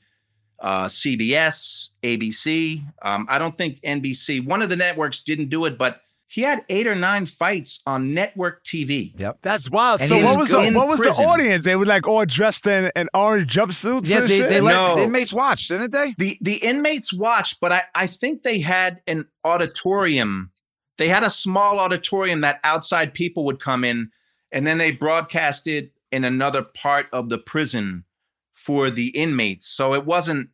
uh, 0.59 0.85
CBS, 0.85 1.89
ABC. 2.03 2.83
Um, 3.01 3.25
I 3.27 3.39
don't 3.39 3.57
think 3.57 3.81
NBC, 3.81 4.45
one 4.45 4.61
of 4.61 4.69
the 4.69 4.75
networks 4.75 5.23
didn't 5.23 5.49
do 5.49 5.65
it, 5.65 5.77
but 5.77 6.01
he 6.31 6.43
had 6.43 6.63
eight 6.69 6.87
or 6.87 6.95
nine 6.95 7.25
fights 7.25 7.81
on 7.85 8.13
network 8.13 8.63
TV. 8.63 9.11
Yep. 9.19 9.39
That's 9.41 9.69
wild. 9.69 9.99
And 9.99 10.07
so 10.07 10.15
what 10.15 10.39
was 10.39 10.49
was 10.49 10.71
the 10.71 10.71
what 10.71 10.87
was 10.87 11.01
the 11.01 11.09
audience? 11.09 11.65
They 11.65 11.75
were 11.75 11.85
like 11.85 12.07
all 12.07 12.23
dressed 12.23 12.65
in, 12.67 12.89
in 12.95 13.09
orange 13.13 13.53
jumpsuits. 13.53 14.07
Yeah, 14.07 14.19
and 14.19 14.27
they, 14.29 14.37
shit? 14.37 14.49
they 14.49 14.61
let 14.61 14.73
No. 14.73 14.95
the 14.95 15.03
inmates 15.03 15.33
watch, 15.33 15.67
didn't 15.67 15.91
they? 15.91 16.15
The 16.17 16.37
the 16.39 16.53
inmates 16.55 17.11
watched, 17.11 17.59
but 17.59 17.73
I, 17.73 17.83
I 17.95 18.07
think 18.07 18.43
they 18.43 18.61
had 18.61 19.01
an 19.07 19.25
auditorium. 19.43 20.53
They 20.97 21.09
had 21.09 21.23
a 21.23 21.29
small 21.29 21.79
auditorium 21.79 22.39
that 22.41 22.61
outside 22.63 23.13
people 23.13 23.43
would 23.43 23.59
come 23.59 23.83
in, 23.83 24.09
and 24.53 24.65
then 24.65 24.77
they 24.77 24.91
broadcasted 24.91 25.91
in 26.13 26.23
another 26.23 26.61
part 26.61 27.07
of 27.11 27.27
the 27.27 27.39
prison 27.39 28.05
for 28.53 28.89
the 28.89 29.07
inmates. 29.09 29.67
So 29.67 29.93
it 29.95 30.05
wasn't, 30.05 30.47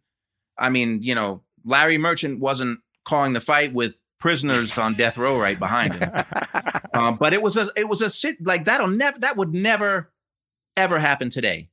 I 0.57 0.69
mean, 0.69 1.03
you 1.03 1.13
know, 1.13 1.43
Larry 1.63 1.99
Merchant 1.99 2.39
wasn't 2.39 2.79
calling 3.05 3.33
the 3.33 3.39
fight 3.41 3.73
with 3.73 3.95
prisoners 4.19 4.77
on 4.77 4.93
death 4.95 5.17
row 5.17 5.39
right 5.39 5.59
behind 5.59 5.95
him. 5.95 6.11
Uh, 6.93 7.11
but 7.11 7.31
it 7.31 7.41
was 7.43 7.55
a 7.57 7.67
it 7.75 7.87
was 7.87 8.01
a 8.01 8.09
sit 8.09 8.37
like 8.43 8.65
that'll 8.65 8.87
never 8.87 9.19
that 9.19 9.37
would 9.37 9.53
never 9.53 10.11
ever 10.75 10.97
happen 10.97 11.29
today. 11.29 11.69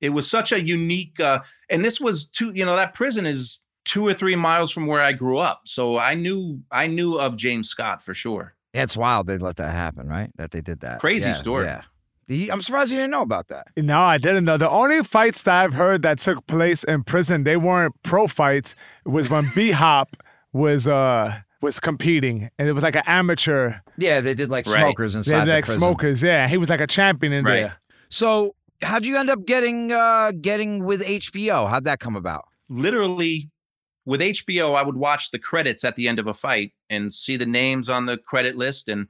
It 0.00 0.08
was 0.08 0.28
such 0.28 0.50
a 0.50 0.60
unique 0.60 1.20
uh, 1.20 1.40
and 1.70 1.84
this 1.84 2.00
was 2.00 2.26
two 2.26 2.50
you 2.54 2.64
know 2.64 2.74
that 2.74 2.92
prison 2.92 3.24
is 3.24 3.60
two 3.84 4.04
or 4.04 4.14
three 4.14 4.34
miles 4.34 4.72
from 4.72 4.86
where 4.88 5.00
I 5.00 5.12
grew 5.12 5.38
up, 5.38 5.62
so 5.66 5.96
I 5.96 6.14
knew 6.14 6.60
I 6.72 6.88
knew 6.88 7.20
of 7.20 7.36
James 7.36 7.68
Scott 7.68 8.02
for 8.02 8.14
sure. 8.14 8.54
Yeah, 8.72 8.82
it's 8.82 8.96
wild 8.96 9.28
they 9.28 9.38
let 9.38 9.56
that 9.56 9.70
happen, 9.70 10.08
right? 10.08 10.30
That 10.36 10.50
they 10.50 10.60
did 10.60 10.80
that. 10.80 10.98
Crazy 10.98 11.28
Yeah, 11.28 11.36
story. 11.36 11.66
Yeah. 11.66 11.82
The- 12.26 12.50
I'm 12.50 12.62
surprised 12.62 12.90
you 12.90 12.96
didn't 12.96 13.12
know 13.12 13.22
about 13.22 13.48
that. 13.48 13.68
No, 13.76 14.00
I 14.00 14.18
didn't 14.18 14.44
know. 14.44 14.56
The 14.56 14.68
only 14.70 15.04
fights 15.04 15.42
that 15.42 15.62
I've 15.62 15.74
heard 15.74 16.02
that 16.02 16.18
took 16.18 16.44
place 16.48 16.82
in 16.82 17.04
prison, 17.04 17.44
they 17.44 17.58
weren't 17.58 17.94
pro 18.02 18.26
fights. 18.26 18.74
It 19.06 19.10
was 19.10 19.30
when 19.30 19.48
B 19.54 19.70
Hop 19.70 20.16
was 20.52 20.88
uh 20.88 21.38
was 21.64 21.80
competing, 21.80 22.50
and 22.58 22.68
it 22.68 22.72
was 22.72 22.84
like 22.84 22.94
an 22.94 23.02
amateur. 23.06 23.74
Yeah, 23.98 24.20
they 24.20 24.34
did 24.34 24.50
like 24.50 24.66
Right. 24.66 24.80
smokers 24.82 25.14
They 25.14 25.18
inside 25.20 25.38
had 25.40 25.48
the 25.48 25.52
like 25.52 25.64
prison. 25.64 25.80
smokers. 25.80 26.22
Yeah, 26.22 26.46
he 26.46 26.56
was 26.56 26.68
like 26.70 26.80
a 26.80 26.86
champion 26.86 27.32
in 27.32 27.44
Right. 27.44 27.54
there. 27.62 27.76
So, 28.10 28.54
how'd 28.82 29.04
you 29.04 29.16
end 29.16 29.30
up 29.30 29.44
getting 29.46 29.90
uh 29.90 30.32
getting 30.40 30.84
with 30.84 31.02
HBO? 31.02 31.66
How'd 31.68 31.84
that 31.84 31.98
come 32.00 32.14
about? 32.16 32.44
Literally, 32.68 33.50
with 34.04 34.20
HBO, 34.20 34.74
I 34.74 34.82
would 34.82 34.96
watch 34.96 35.30
the 35.30 35.38
credits 35.38 35.82
at 35.84 35.96
the 35.96 36.06
end 36.08 36.18
of 36.18 36.26
a 36.26 36.34
fight 36.34 36.72
and 36.90 37.12
see 37.12 37.36
the 37.36 37.46
names 37.46 37.88
on 37.88 38.04
the 38.06 38.18
credit 38.18 38.56
list, 38.56 38.88
and 38.88 39.08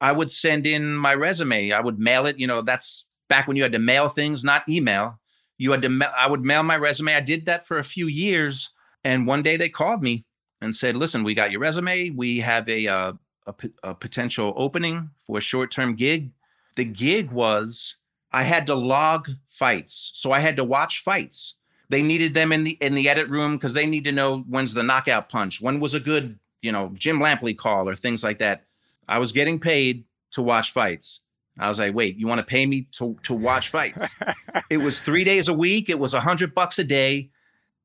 I 0.00 0.12
would 0.12 0.30
send 0.30 0.66
in 0.66 0.94
my 0.96 1.14
resume. 1.14 1.72
I 1.72 1.80
would 1.80 1.98
mail 1.98 2.26
it. 2.26 2.38
You 2.38 2.46
know, 2.46 2.60
that's 2.60 3.06
back 3.28 3.48
when 3.48 3.56
you 3.56 3.62
had 3.62 3.72
to 3.72 3.78
mail 3.78 4.08
things, 4.10 4.44
not 4.44 4.68
email. 4.68 5.18
You 5.56 5.70
had 5.72 5.80
to. 5.82 5.88
Ma- 5.88 6.12
I 6.18 6.26
would 6.28 6.44
mail 6.44 6.62
my 6.62 6.76
resume. 6.76 7.14
I 7.14 7.20
did 7.20 7.46
that 7.46 7.66
for 7.66 7.78
a 7.78 7.84
few 7.84 8.06
years, 8.06 8.70
and 9.02 9.26
one 9.26 9.42
day 9.42 9.56
they 9.56 9.70
called 9.70 10.02
me 10.02 10.24
and 10.64 10.74
said, 10.74 10.96
"Listen, 10.96 11.22
we 11.22 11.34
got 11.34 11.50
your 11.50 11.60
resume. 11.60 12.10
We 12.10 12.40
have 12.40 12.68
a 12.68 12.88
uh, 12.88 13.12
a, 13.46 13.54
a 13.82 13.94
potential 13.94 14.52
opening 14.56 15.10
for 15.18 15.38
a 15.38 15.42
short 15.42 15.70
term 15.70 15.94
gig." 15.94 16.32
The 16.76 16.84
gig 16.84 17.30
was 17.30 17.96
I 18.32 18.42
had 18.42 18.66
to 18.66 18.74
log 18.74 19.30
fights, 19.48 20.10
so 20.14 20.32
I 20.32 20.40
had 20.40 20.56
to 20.56 20.64
watch 20.64 21.00
fights. 21.00 21.54
They 21.88 22.02
needed 22.02 22.34
them 22.34 22.50
in 22.50 22.64
the 22.64 22.72
in 22.80 22.94
the 22.94 23.08
edit 23.08 23.28
room 23.28 23.56
because 23.56 23.74
they 23.74 23.86
need 23.86 24.04
to 24.04 24.12
know 24.12 24.40
when's 24.40 24.74
the 24.74 24.82
knockout 24.82 25.28
punch, 25.28 25.60
when 25.60 25.78
was 25.78 25.94
a 25.94 26.00
good 26.00 26.38
you 26.62 26.72
know 26.72 26.90
Jim 26.94 27.20
Lampley 27.20 27.56
call 27.56 27.88
or 27.88 27.94
things 27.94 28.24
like 28.24 28.38
that. 28.40 28.64
I 29.06 29.18
was 29.18 29.32
getting 29.32 29.60
paid 29.60 30.04
to 30.32 30.42
watch 30.42 30.72
fights. 30.72 31.20
I 31.58 31.68
was 31.68 31.78
like, 31.78 31.94
wait, 31.94 32.16
you 32.16 32.26
want 32.26 32.40
to 32.40 32.44
pay 32.44 32.66
me 32.66 32.88
to 32.92 33.16
to 33.22 33.34
watch 33.34 33.68
fights? 33.68 34.16
it 34.70 34.78
was 34.78 34.98
three 34.98 35.24
days 35.24 35.48
a 35.48 35.54
week. 35.54 35.88
It 35.88 35.98
was 35.98 36.14
a 36.14 36.20
hundred 36.20 36.54
bucks 36.54 36.78
a 36.78 36.84
day. 36.84 37.30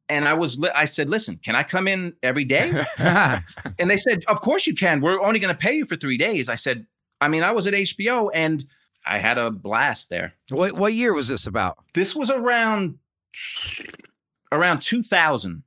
And 0.10 0.28
I 0.28 0.34
was, 0.34 0.62
I 0.76 0.86
said, 0.86 1.10
listen, 1.10 1.40
can 1.44 1.56
I 1.56 1.64
come 1.64 1.88
in 1.88 2.14
every 2.24 2.46
day? 2.46 2.84
And 3.78 3.90
they 3.90 3.98
said, 3.98 4.24
Of 4.28 4.42
course 4.42 4.68
you 4.68 4.76
can. 4.76 5.00
We're 5.02 5.22
only 5.22 5.40
going 5.40 5.54
to 5.54 5.58
pay 5.60 5.74
you 5.74 5.86
for 5.86 5.96
three 5.96 6.18
days. 6.18 6.50
I 6.50 6.56
said, 6.56 6.86
I 7.22 7.28
mean, 7.30 7.44
I 7.44 7.52
was 7.52 7.68
at 7.68 7.74
HBO 7.74 8.30
and 8.34 8.66
I 9.06 9.20
had 9.20 9.38
a 9.38 9.52
blast 9.52 10.10
there. 10.10 10.34
what 10.50 10.74
what 10.74 10.94
year 10.94 11.14
was 11.14 11.28
this 11.30 11.46
about? 11.48 11.78
This 11.94 12.16
was 12.16 12.30
around 12.30 12.98
around 14.52 14.82
2000. 14.82 15.64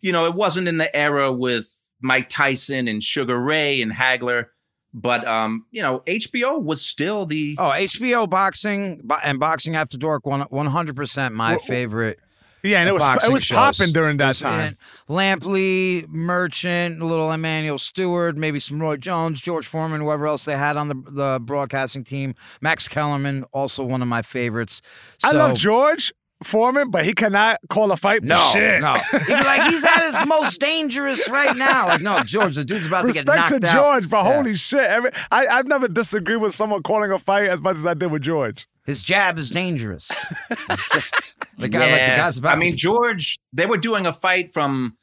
You 0.00 0.12
know, 0.12 0.26
it 0.26 0.34
wasn't 0.34 0.68
in 0.68 0.76
the 0.78 0.94
era 0.94 1.32
with 1.32 1.72
Mike 2.00 2.28
Tyson 2.28 2.86
and 2.86 3.02
Sugar 3.02 3.38
Ray 3.40 3.82
and 3.82 3.90
Hagler, 3.92 4.46
but 4.94 5.26
um, 5.26 5.66
you 5.72 5.82
know, 5.82 6.00
HBO 6.06 6.62
was 6.62 6.80
still 6.84 7.26
the 7.26 7.56
Oh, 7.58 7.70
HBO 7.70 8.28
boxing 8.30 9.08
and 9.24 9.40
boxing 9.40 9.74
after 9.74 9.98
dark 9.98 10.24
one 10.26 10.42
one 10.42 10.66
hundred 10.66 10.94
percent 10.96 11.34
my 11.34 11.52
Well, 11.52 11.58
favorite. 11.60 12.20
Yeah, 12.62 12.80
and 12.80 12.88
it 12.88 12.92
was 12.92 13.08
it 13.24 13.30
was 13.32 13.44
popping 13.48 13.92
during 13.92 14.16
that 14.18 14.36
time. 14.36 14.76
Lampley, 15.08 16.06
Merchant, 16.08 17.00
little 17.00 17.30
Emanuel 17.30 17.78
Steward, 17.78 18.36
maybe 18.36 18.58
some 18.60 18.80
Roy 18.80 18.96
Jones, 18.96 19.40
George 19.40 19.66
Foreman, 19.66 20.00
whoever 20.00 20.26
else 20.26 20.44
they 20.44 20.56
had 20.58 20.76
on 20.76 20.88
the 20.88 20.94
the 21.08 21.40
broadcasting 21.42 22.04
team. 22.04 22.34
Max 22.60 22.88
Kellerman, 22.88 23.44
also 23.52 23.84
one 23.84 24.02
of 24.02 24.08
my 24.08 24.22
favorites. 24.22 24.82
I 25.22 25.32
love 25.32 25.54
George 25.56 26.12
Foreman, 26.44 26.90
but 26.90 27.04
he 27.04 27.14
cannot 27.14 27.58
call 27.68 27.90
a 27.90 27.96
fight 27.96 28.20
for 28.22 28.26
No, 28.28 28.50
shit. 28.52 28.80
no. 28.80 28.94
He'd 28.94 29.26
be 29.26 29.32
like, 29.32 29.70
he's 29.72 29.84
at 29.84 30.04
his 30.06 30.26
most 30.26 30.60
dangerous 30.60 31.28
right 31.28 31.56
now. 31.56 31.86
Like, 31.88 32.00
no, 32.00 32.22
George, 32.22 32.54
the 32.54 32.64
dude's 32.64 32.86
about 32.86 33.02
to 33.02 33.12
get 33.12 33.26
Respect 33.26 33.50
knocked 33.50 33.62
to 33.62 33.68
out. 33.68 33.72
George, 33.72 34.08
but 34.08 34.24
Yeah. 34.24 34.34
holy 34.34 34.54
shit. 34.56 34.84
Every, 34.84 35.10
I, 35.32 35.46
I've 35.48 35.66
never 35.66 35.88
disagreed 35.88 36.40
with 36.40 36.54
someone 36.54 36.82
calling 36.84 37.10
a 37.10 37.18
fight 37.18 37.48
as 37.48 37.60
much 37.60 37.76
as 37.76 37.86
I 37.86 37.94
did 37.94 38.12
with 38.12 38.22
George. 38.22 38.68
His 38.86 39.02
jab 39.02 39.36
is 39.36 39.50
dangerous. 39.50 40.10
The 41.58 41.68
guy, 41.68 41.80
like 41.90 42.00
the 42.10 42.16
guy's 42.16 42.38
about. 42.38 42.56
I 42.56 42.58
mean, 42.58 42.76
George, 42.76 43.36
they 43.52 43.66
were 43.66 43.76
doing 43.78 44.06
a 44.06 44.12
fight 44.12 44.52
from 44.52 44.96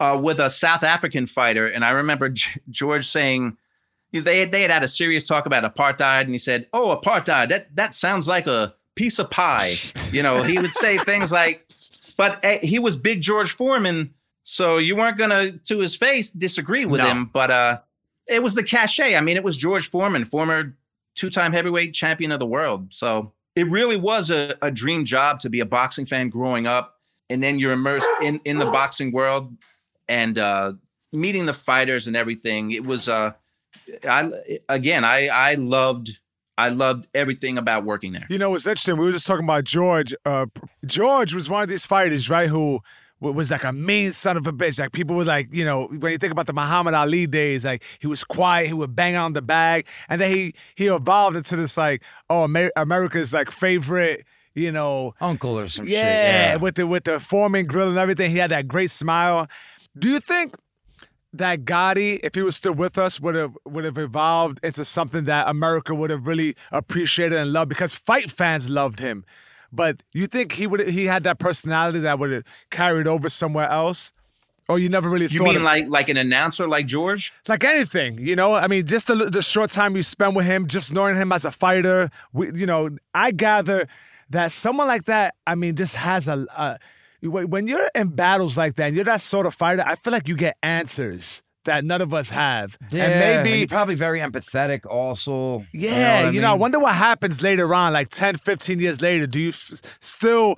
uh, 0.00 0.18
with 0.22 0.40
a 0.40 0.50
South 0.50 0.82
African 0.82 1.26
fighter, 1.26 1.66
and 1.66 1.84
I 1.84 1.90
remember 1.90 2.28
G- 2.30 2.48
George 2.70 3.06
saying 3.06 3.56
they 4.12 4.40
had, 4.40 4.50
they 4.52 4.62
had 4.62 4.70
had 4.70 4.82
a 4.82 4.88
serious 4.88 5.26
talk 5.26 5.46
about 5.46 5.62
apartheid, 5.62 6.22
and 6.22 6.30
he 6.30 6.38
said, 6.38 6.66
"Oh, 6.72 6.96
apartheid, 6.96 7.48
that 7.50 7.74
that 7.76 7.94
sounds 7.94 8.26
like 8.26 8.46
a 8.46 8.74
piece 8.96 9.18
of 9.18 9.30
pie." 9.30 9.74
You 10.10 10.22
know, 10.22 10.42
he 10.42 10.58
would 10.58 10.72
say 10.72 10.98
things 10.98 11.30
like, 11.30 11.66
but 12.16 12.40
eh, 12.44 12.58
he 12.62 12.78
was 12.80 12.96
Big 12.96 13.20
George 13.20 13.52
Foreman, 13.52 14.12
so 14.42 14.78
you 14.78 14.96
weren't 14.96 15.16
gonna 15.16 15.52
to 15.52 15.78
his 15.78 15.94
face 15.94 16.30
disagree 16.32 16.84
with 16.86 17.00
No. 17.00 17.06
him, 17.08 17.24
but 17.26 17.50
uh, 17.52 17.80
it 18.26 18.42
was 18.42 18.54
the 18.56 18.64
cachet. 18.64 19.14
I 19.14 19.20
mean, 19.20 19.36
it 19.36 19.44
was 19.44 19.56
George 19.56 19.88
Foreman, 19.88 20.24
former 20.24 20.76
two-time 21.14 21.52
heavyweight 21.52 21.92
champion 21.94 22.32
of 22.32 22.40
the 22.40 22.46
world, 22.46 22.92
so 22.92 23.32
it 23.56 23.66
really 23.68 23.96
was 23.96 24.30
a, 24.30 24.54
a 24.62 24.70
dream 24.70 25.04
job 25.04 25.40
to 25.40 25.50
be 25.50 25.60
a 25.60 25.66
boxing 25.66 26.06
fan 26.06 26.28
growing 26.28 26.66
up 26.66 26.98
and 27.28 27.42
then 27.42 27.58
you're 27.58 27.72
immersed 27.72 28.06
in 28.22 28.40
in 28.44 28.58
the 28.58 28.64
boxing 28.66 29.12
world 29.12 29.52
and 30.08 30.38
uh 30.38 30.72
meeting 31.12 31.46
the 31.46 31.52
fighters 31.52 32.06
and 32.06 32.16
everything 32.16 32.70
it 32.70 32.84
was 32.86 33.08
uh 33.08 33.32
i 34.08 34.30
again 34.68 35.04
i 35.04 35.28
i 35.28 35.54
loved 35.54 36.20
i 36.58 36.68
loved 36.68 37.06
everything 37.14 37.58
about 37.58 37.84
working 37.84 38.12
there 38.12 38.26
You 38.28 38.38
know, 38.38 38.54
it's 38.54 38.66
interesting. 38.66 38.96
We 38.98 39.06
were 39.06 39.12
just 39.12 39.26
talking 39.26 39.44
about 39.44 39.64
George. 39.64 40.14
Uh, 40.24 40.46
George 40.84 41.32
was 41.34 41.48
one 41.48 41.62
of 41.62 41.68
these 41.68 41.86
fighters, 41.86 42.28
right? 42.28 42.48
Who 42.48 42.80
was 43.20 43.50
like 43.50 43.64
a 43.64 43.72
mean 43.72 44.12
son 44.12 44.36
of 44.36 44.46
a 44.46 44.52
bitch. 44.52 44.78
Like 44.78 44.92
people 44.92 45.16
were 45.16 45.24
like, 45.24 45.52
you 45.52 45.64
know, 45.64 45.86
when 45.86 46.12
you 46.12 46.18
think 46.18 46.32
about 46.32 46.46
the 46.46 46.52
Muhammad 46.52 46.94
Ali 46.94 47.26
days, 47.26 47.64
like 47.64 47.82
he 47.98 48.06
was 48.06 48.24
quiet, 48.24 48.68
he 48.68 48.72
would 48.72 48.96
bang 48.96 49.16
on 49.16 49.34
the 49.34 49.42
bag, 49.42 49.86
and 50.08 50.20
then 50.20 50.34
he 50.34 50.54
he 50.74 50.86
evolved 50.86 51.36
into 51.36 51.56
this 51.56 51.76
like, 51.76 52.02
oh, 52.28 52.44
Amer- 52.44 52.72
America's 52.76 53.32
like 53.32 53.50
favorite, 53.50 54.24
you 54.54 54.72
know, 54.72 55.14
uncle 55.20 55.58
or 55.58 55.68
some 55.68 55.86
yeah, 55.86 55.92
shit. 55.92 56.02
Yeah. 56.02 56.56
with 56.56 56.76
the 56.76 56.86
with 56.86 57.04
the 57.04 57.20
Foreman 57.20 57.66
grill 57.66 57.88
and 57.88 57.98
everything. 57.98 58.30
He 58.30 58.38
had 58.38 58.50
that 58.50 58.68
great 58.68 58.90
smile. 58.90 59.48
Do 59.98 60.08
you 60.08 60.20
think 60.20 60.54
that 61.32 61.64
Gatti, 61.64 62.14
if 62.22 62.34
he 62.34 62.42
was 62.42 62.56
still 62.56 62.72
with 62.72 62.98
us, 62.98 63.20
would 63.20 63.34
have 63.34 63.56
would 63.64 63.84
have 63.84 63.98
evolved 63.98 64.60
into 64.62 64.84
something 64.84 65.24
that 65.24 65.48
America 65.48 65.94
would 65.94 66.10
have 66.10 66.26
really 66.26 66.56
appreciated 66.72 67.38
and 67.38 67.52
loved? 67.52 67.68
Because 67.68 67.94
fight 67.94 68.30
fans 68.30 68.68
loved 68.68 69.00
him, 69.00 69.24
but 69.72 70.02
you 70.12 70.26
think 70.26 70.52
he 70.52 70.66
would 70.66 70.88
he 70.88 71.06
had 71.06 71.22
that 71.24 71.38
personality 71.38 72.00
that 72.00 72.18
would 72.18 72.32
have 72.32 72.44
carried 72.70 73.06
over 73.06 73.28
somewhere 73.28 73.68
else? 73.68 74.12
Or 74.68 74.78
you 74.78 74.88
never 74.88 75.08
really 75.08 75.26
you 75.26 75.38
thought 75.38 75.48
mean 75.48 75.56
of- 75.56 75.62
like 75.62 75.86
like 75.88 76.08
an 76.08 76.16
announcer 76.16 76.68
like 76.68 76.86
george 76.86 77.32
like 77.48 77.64
anything, 77.64 78.18
you 78.18 78.36
know. 78.36 78.54
I 78.54 78.68
mean, 78.68 78.86
just 78.86 79.08
the, 79.08 79.16
the 79.16 79.42
short 79.42 79.70
time 79.70 79.96
you 79.96 80.02
spend 80.02 80.36
with 80.36 80.46
him, 80.46 80.68
just 80.68 80.92
knowing 80.92 81.16
him 81.16 81.32
as 81.32 81.44
a 81.44 81.50
fighter, 81.50 82.10
we, 82.32 82.52
you 82.54 82.66
know, 82.66 82.90
I 83.12 83.32
gather 83.32 83.88
that 84.30 84.52
someone 84.52 84.86
like 84.86 85.06
that, 85.06 85.34
I 85.46 85.54
mean, 85.56 85.74
just 85.74 85.96
has 85.96 86.28
a. 86.28 86.46
a 86.56 86.78
when 87.22 87.50
when 87.50 87.66
you're 87.66 87.90
in 87.94 88.08
battles 88.08 88.56
like 88.56 88.76
that, 88.76 88.86
and 88.86 88.96
you're 88.96 89.04
that 89.04 89.20
sort 89.20 89.44
of 89.44 89.54
fighter. 89.54 89.82
I 89.86 89.96
feel 89.96 90.12
like 90.12 90.26
you 90.28 90.36
get 90.36 90.56
answers 90.62 91.42
that 91.64 91.84
none 91.84 92.00
of 92.00 92.14
us 92.14 92.30
have, 92.30 92.78
Yeah, 92.90 93.04
and 93.06 93.44
maybe. 93.44 93.58
you're 93.58 93.68
probably 93.68 93.94
very 93.94 94.20
empathetic. 94.20 94.86
Also, 94.86 95.64
Yeah, 95.72 96.30
you 96.30 96.40
know, 96.40 96.48
I, 96.48 96.50
what 96.50 96.52
I 96.52 96.52
mean? 96.54 96.60
wonder 96.60 96.78
what 96.80 96.94
happens 96.94 97.42
later 97.42 97.74
on, 97.74 97.92
like 97.92 98.08
10, 98.08 98.36
15 98.38 98.80
years 98.80 99.00
later. 99.02 99.26
Do 99.26 99.38
you 99.38 99.50
f- 99.50 99.80
still 100.00 100.56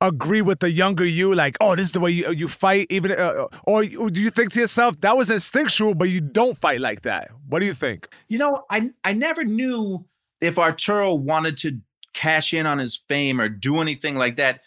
agree 0.00 0.42
with 0.42 0.60
the 0.60 0.70
younger 0.70 1.04
you, 1.04 1.34
like, 1.34 1.56
oh, 1.60 1.74
this 1.74 1.86
is 1.86 1.92
the 1.92 2.00
way 2.00 2.10
you, 2.10 2.30
you 2.32 2.46
fight, 2.48 2.86
even, 2.90 3.12
uh, 3.12 3.46
or 3.64 3.84
do 3.84 4.20
you 4.20 4.30
think 4.30 4.52
to 4.52 4.60
yourself, 4.60 5.00
that 5.00 5.16
was 5.16 5.30
instinctual, 5.30 5.94
but 5.94 6.08
you 6.08 6.20
don't 6.20 6.58
fight 6.58 6.80
like 6.80 7.02
that? 7.02 7.30
What 7.48 7.60
do 7.60 7.66
you 7.66 7.74
think? 7.74 8.08
you 8.28 8.38
know 8.38 8.64
i 8.70 8.90
i 9.04 9.12
never 9.12 9.44
knew 9.44 10.04
if 10.40 10.58
arturo 10.58 11.14
wanted 11.14 11.56
to 11.58 11.78
cash 12.14 12.52
in 12.54 12.66
on 12.66 12.78
his 12.78 13.02
fame 13.08 13.40
or 13.40 13.48
do 13.48 13.80
anything 13.80 14.16
like 14.16 14.36
that 14.36 14.60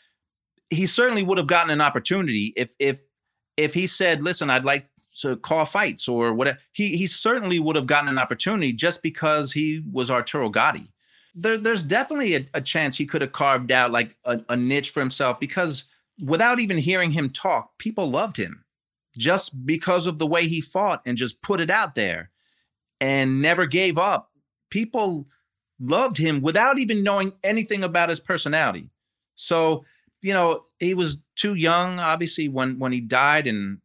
he 0.69 0.85
certainly 0.85 1.23
would 1.23 1.37
have 1.37 1.47
gotten 1.47 1.71
an 1.71 1.81
opportunity 1.81 2.53
if 2.55 2.69
if 2.79 2.99
if 3.57 3.73
he 3.73 3.87
said 3.87 4.21
listen 4.23 4.49
i'd 4.49 4.63
like 4.65 4.85
to 5.21 5.35
call 5.37 5.65
fights 5.65 6.07
or 6.07 6.33
whatever 6.33 6.57
he 6.71 6.97
he 6.97 7.07
certainly 7.07 7.59
would 7.59 7.75
have 7.75 7.87
gotten 7.87 8.09
an 8.09 8.17
opportunity 8.17 8.73
just 8.73 9.01
because 9.01 9.53
he 9.53 9.83
was 9.91 10.11
arturo 10.11 10.49
gatti 10.49 10.91
there, 11.35 11.57
there's 11.57 11.83
definitely 11.83 12.35
a, 12.35 12.45
a 12.55 12.61
chance 12.61 12.97
he 12.97 13.05
could 13.05 13.21
have 13.21 13.31
carved 13.31 13.71
out 13.71 13.91
like 13.91 14.15
a, 14.25 14.41
a 14.49 14.57
niche 14.57 14.89
for 14.89 14.99
himself 14.99 15.39
because 15.39 15.83
without 16.23 16.59
even 16.59 16.77
hearing 16.77 17.11
him 17.11 17.29
talk 17.29 17.77
people 17.77 18.09
loved 18.09 18.37
him 18.37 18.63
just 19.17 19.65
because 19.65 20.07
of 20.07 20.19
the 20.19 20.27
way 20.27 20.47
he 20.47 20.61
fought 20.61 21.01
and 21.05 21.17
just 21.17 21.41
put 21.41 21.59
it 21.59 21.69
out 21.69 21.95
there 21.95 22.29
and 23.01 23.41
never 23.41 23.65
gave 23.65 23.97
up. 23.97 24.31
People 24.69 25.27
loved 25.79 26.17
him 26.17 26.41
without 26.41 26.77
even 26.77 27.03
knowing 27.03 27.33
anything 27.43 27.83
about 27.83 28.09
his 28.09 28.19
personality. 28.19 28.89
So, 29.35 29.85
you 30.21 30.33
know, 30.33 30.65
he 30.79 30.93
was 30.93 31.21
too 31.35 31.55
young, 31.55 31.99
obviously, 31.99 32.47
when 32.47 32.79
when 32.79 32.91
he 32.91 33.01
died, 33.01 33.47
and 33.47 33.79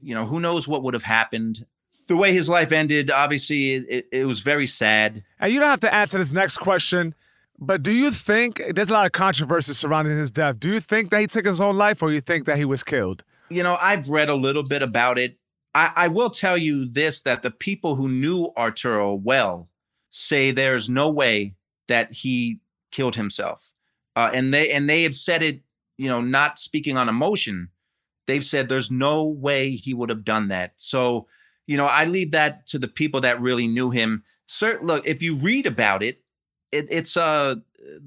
you 0.00 0.14
know, 0.14 0.26
who 0.26 0.40
knows 0.40 0.66
what 0.68 0.82
would 0.82 0.94
have 0.94 1.02
happened. 1.02 1.66
The 2.08 2.16
way 2.16 2.32
his 2.32 2.48
life 2.48 2.70
ended, 2.70 3.10
obviously, 3.10 3.74
it, 3.74 4.08
it, 4.12 4.24
was 4.26 4.38
very 4.38 4.66
sad. 4.66 5.24
And 5.40 5.52
you 5.52 5.58
don't 5.58 5.68
have 5.68 5.80
to 5.80 5.92
answer 5.92 6.18
this 6.18 6.32
next 6.32 6.58
question, 6.58 7.14
but 7.58 7.82
do 7.82 7.90
you 7.90 8.12
think 8.12 8.62
there's 8.74 8.90
a 8.90 8.92
lot 8.92 9.06
of 9.06 9.12
controversy 9.12 9.74
surrounding 9.74 10.16
his 10.16 10.30
death? 10.30 10.60
Do 10.60 10.68
you 10.68 10.78
think 10.78 11.10
that 11.10 11.20
he 11.20 11.26
took 11.26 11.46
his 11.46 11.60
own 11.60 11.76
life, 11.76 12.02
or 12.02 12.12
you 12.12 12.20
think 12.20 12.46
that 12.46 12.58
he 12.58 12.64
was 12.64 12.84
killed? 12.84 13.24
you 13.48 13.62
know, 13.62 13.76
I've 13.80 14.08
read 14.08 14.28
a 14.28 14.34
little 14.34 14.62
bit 14.62 14.82
about 14.82 15.18
it. 15.18 15.32
I, 15.74 15.92
I 15.94 16.08
will 16.08 16.30
tell 16.30 16.56
you 16.56 16.86
this 16.86 17.20
that 17.22 17.42
the 17.42 17.50
people 17.50 17.94
who 17.94 18.08
knew 18.08 18.52
Arturo 18.56 19.14
well 19.14 19.68
say 20.10 20.50
there's 20.50 20.88
no 20.88 21.10
way 21.10 21.54
that 21.88 22.12
he 22.12 22.60
killed 22.90 23.16
himself. 23.16 23.70
Uh, 24.14 24.30
and 24.32 24.52
they 24.52 24.70
and 24.70 24.88
they 24.88 25.02
have 25.02 25.14
said 25.14 25.42
it, 25.42 25.60
you 25.98 26.08
know, 26.08 26.20
not 26.20 26.58
speaking 26.58 26.96
on 26.96 27.08
emotion. 27.08 27.68
They've 28.26 28.44
said 28.44 28.68
there's 28.68 28.90
no 28.90 29.24
way 29.28 29.72
he 29.72 29.94
would 29.94 30.10
have 30.10 30.24
done 30.24 30.48
that. 30.48 30.72
So, 30.76 31.26
you 31.66 31.76
know, 31.76 31.86
I 31.86 32.04
leave 32.06 32.32
that 32.32 32.66
to 32.68 32.78
the 32.78 32.88
people 32.88 33.20
that 33.22 33.40
really 33.40 33.66
knew 33.66 33.90
him. 33.90 34.24
Sir, 34.46 34.78
look, 34.82 35.06
if 35.06 35.22
you 35.22 35.36
read 35.36 35.66
about 35.66 36.02
it, 36.02 36.22
it 36.72 36.88
it's 36.90 37.16
uh 37.16 37.56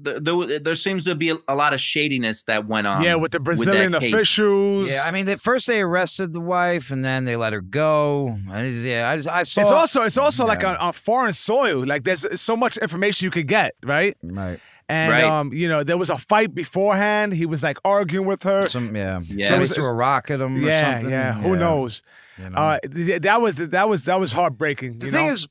the, 0.02 0.20
the, 0.20 0.60
there 0.62 0.74
seems 0.74 1.04
to 1.04 1.14
be 1.14 1.30
a, 1.30 1.36
a 1.48 1.54
lot 1.54 1.72
of 1.72 1.80
shadiness 1.80 2.42
that 2.44 2.66
went 2.66 2.86
on. 2.86 3.02
yeah, 3.02 3.14
with 3.14 3.32
the 3.32 3.38
that 3.38 3.44
Brazilian 3.44 3.92
case. 3.94 4.12
officials. 4.12 4.90
Yeah, 4.90 5.04
I 5.06 5.10
mean, 5.10 5.26
at 5.28 5.40
first 5.40 5.66
they 5.66 5.80
arrested 5.80 6.34
the 6.34 6.40
wife, 6.40 6.90
and 6.90 7.02
then 7.02 7.24
they 7.24 7.34
let 7.36 7.54
her 7.54 7.62
go. 7.62 8.36
I 8.50 8.68
just- 8.68 8.84
yeah, 8.84 9.08
I, 9.08 9.16
just, 9.16 9.28
I 9.28 9.42
saw. 9.44 9.62
it's 9.62 9.70
also 9.70 10.02
it's 10.02 10.18
also 10.18 10.44
like 10.46 10.60
Yeah. 10.62 10.72
on, 10.72 10.76
on 10.76 10.92
foreign 10.92 11.32
soil. 11.32 11.86
Like 11.86 12.04
there's 12.04 12.26
so 12.38 12.56
much 12.56 12.76
information 12.76 13.24
you 13.24 13.30
could 13.30 13.46
get, 13.48 13.74
right? 13.82 14.16
right. 14.22 14.60
And 14.90 15.12
Right. 15.12 15.24
um, 15.24 15.52
you 15.52 15.68
know, 15.68 15.82
there 15.84 15.96
was 15.98 16.10
a 16.10 16.18
fight 16.18 16.54
beforehand. 16.54 17.32
He 17.34 17.46
was 17.46 17.62
like 17.62 17.78
arguing 17.84 18.26
with 18.26 18.42
her. 18.42 18.66
Some 18.66 18.94
yeah. 18.96 19.20
Yeah. 19.26 19.48
Somebody 19.48 19.68
So 19.68 19.74
threw 19.74 19.84
a 19.86 19.92
rock 19.92 20.30
at 20.30 20.40
him. 20.40 20.56
or 20.56 20.68
yeah, 20.68 20.96
something. 20.96 21.10
yeah. 21.10 21.32
Who 21.34 21.56
knows? 21.56 22.02
you 22.38 22.50
know. 22.50 22.56
Uh, 22.56 22.78
th- 22.80 23.22
that 23.22 23.40
was 23.40 23.56
that 23.56 23.88
was 23.88 24.04
that 24.04 24.18
was 24.18 24.32
heartbreaking. 24.32 24.98
the 24.98 25.06
you 25.06 25.12
thing 25.12 25.26
know? 25.26 25.32
is, 25.32 25.46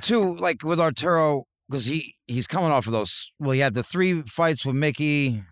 too, 0.00 0.36
like 0.36 0.62
with 0.62 0.78
Arturo, 0.80 1.46
because 1.68 1.86
he 1.86 2.14
he's 2.26 2.46
coming 2.46 2.70
off 2.70 2.86
of 2.86 2.92
those. 2.92 3.32
Well, 3.38 3.52
he 3.52 3.60
had 3.60 3.74
the 3.74 3.82
three 3.82 4.22
fights 4.22 4.64
with 4.66 4.76
Micky. 4.76 5.42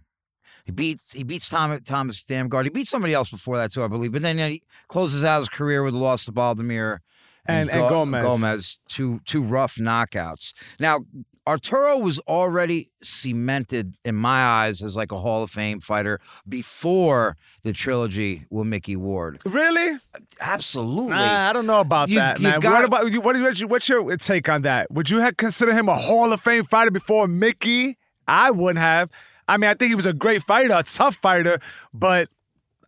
He 0.65 0.71
beats 0.73 1.13
he 1.13 1.25
beats 1.25 1.49
Tom, 1.49 1.81
Thomas 1.85 2.23
Damgaard. 2.23 2.65
He 2.65 2.71
beat 2.71 2.87
somebody 2.87 3.15
else 3.15 3.31
before 3.31 3.57
that 3.57 3.73
too, 3.73 3.83
I 3.83 3.89
believe. 3.89 4.13
But 4.13 4.23
then 4.23 4.39
he 4.39 4.63
closes 4.89 5.25
out 5.25 5.41
his 5.41 5.49
career 5.49 5.83
with 5.83 5.95
a 5.95 5.99
loss 5.99 6.25
to 6.27 6.33
Baldomir 6.33 6.99
And- 7.47 7.69
and 7.71 7.81
Go- 7.81 7.89
Gomez. 7.89 8.23
Gomez, 8.23 8.79
two 8.89 9.21
two 9.25 9.43
rough 9.43 9.75
knockouts. 9.77 10.53
Now 10.79 11.01
Arturo 11.47 11.99
was 11.99 12.19
already 12.21 12.91
cemented 13.03 13.97
in 14.05 14.15
my 14.15 14.45
eyes 14.45 14.81
as 14.83 14.95
like 14.97 15.11
a 15.11 15.19
Hall 15.19 15.43
of 15.43 15.51
Fame 15.51 15.81
fighter 15.81 16.21
before 16.49 17.37
the 17.65 17.73
trilogy 17.73 18.47
with 18.51 18.67
Micky 18.69 18.95
Ward. 18.97 19.41
Really? 19.45 19.99
Absolutely. 20.41 21.11
Nah, 21.11 21.51
I 21.51 21.53
don't 21.53 21.67
know 21.67 21.81
about 21.81 22.09
You- 22.09 22.19
that, 22.21 22.39
you 22.39 22.45
man. 22.45 22.61
got- 22.61 22.73
what 22.73 22.85
about 22.85 23.13
you? 23.13 23.21
What, 23.21 23.37
what's 23.41 23.59
your, 23.61 23.69
what's 23.69 23.89
your 23.89 24.17
take 24.19 24.49
on 24.49 24.63
that? 24.63 24.91
Would 24.93 25.11
you 25.11 25.19
have 25.19 25.37
considered 25.37 25.75
him 25.75 25.89
a 25.89 25.97
Hall 25.97 26.33
of 26.33 26.41
Fame 26.41 26.65
fighter 26.65 26.91
before 26.91 27.27
Micky? 27.27 27.99
I 28.29 28.51
wouldn't 28.53 28.79
have. 28.79 29.11
I 29.49 29.57
mean, 29.57 29.69
I 29.69 29.75
think 29.75 29.89
he 29.89 29.95
was 29.97 30.07
a 30.07 30.13
great 30.13 30.43
fighter, 30.43 30.73
a 30.73 30.85
tough 30.85 31.17
fighter, 31.17 31.59
but 31.93 32.29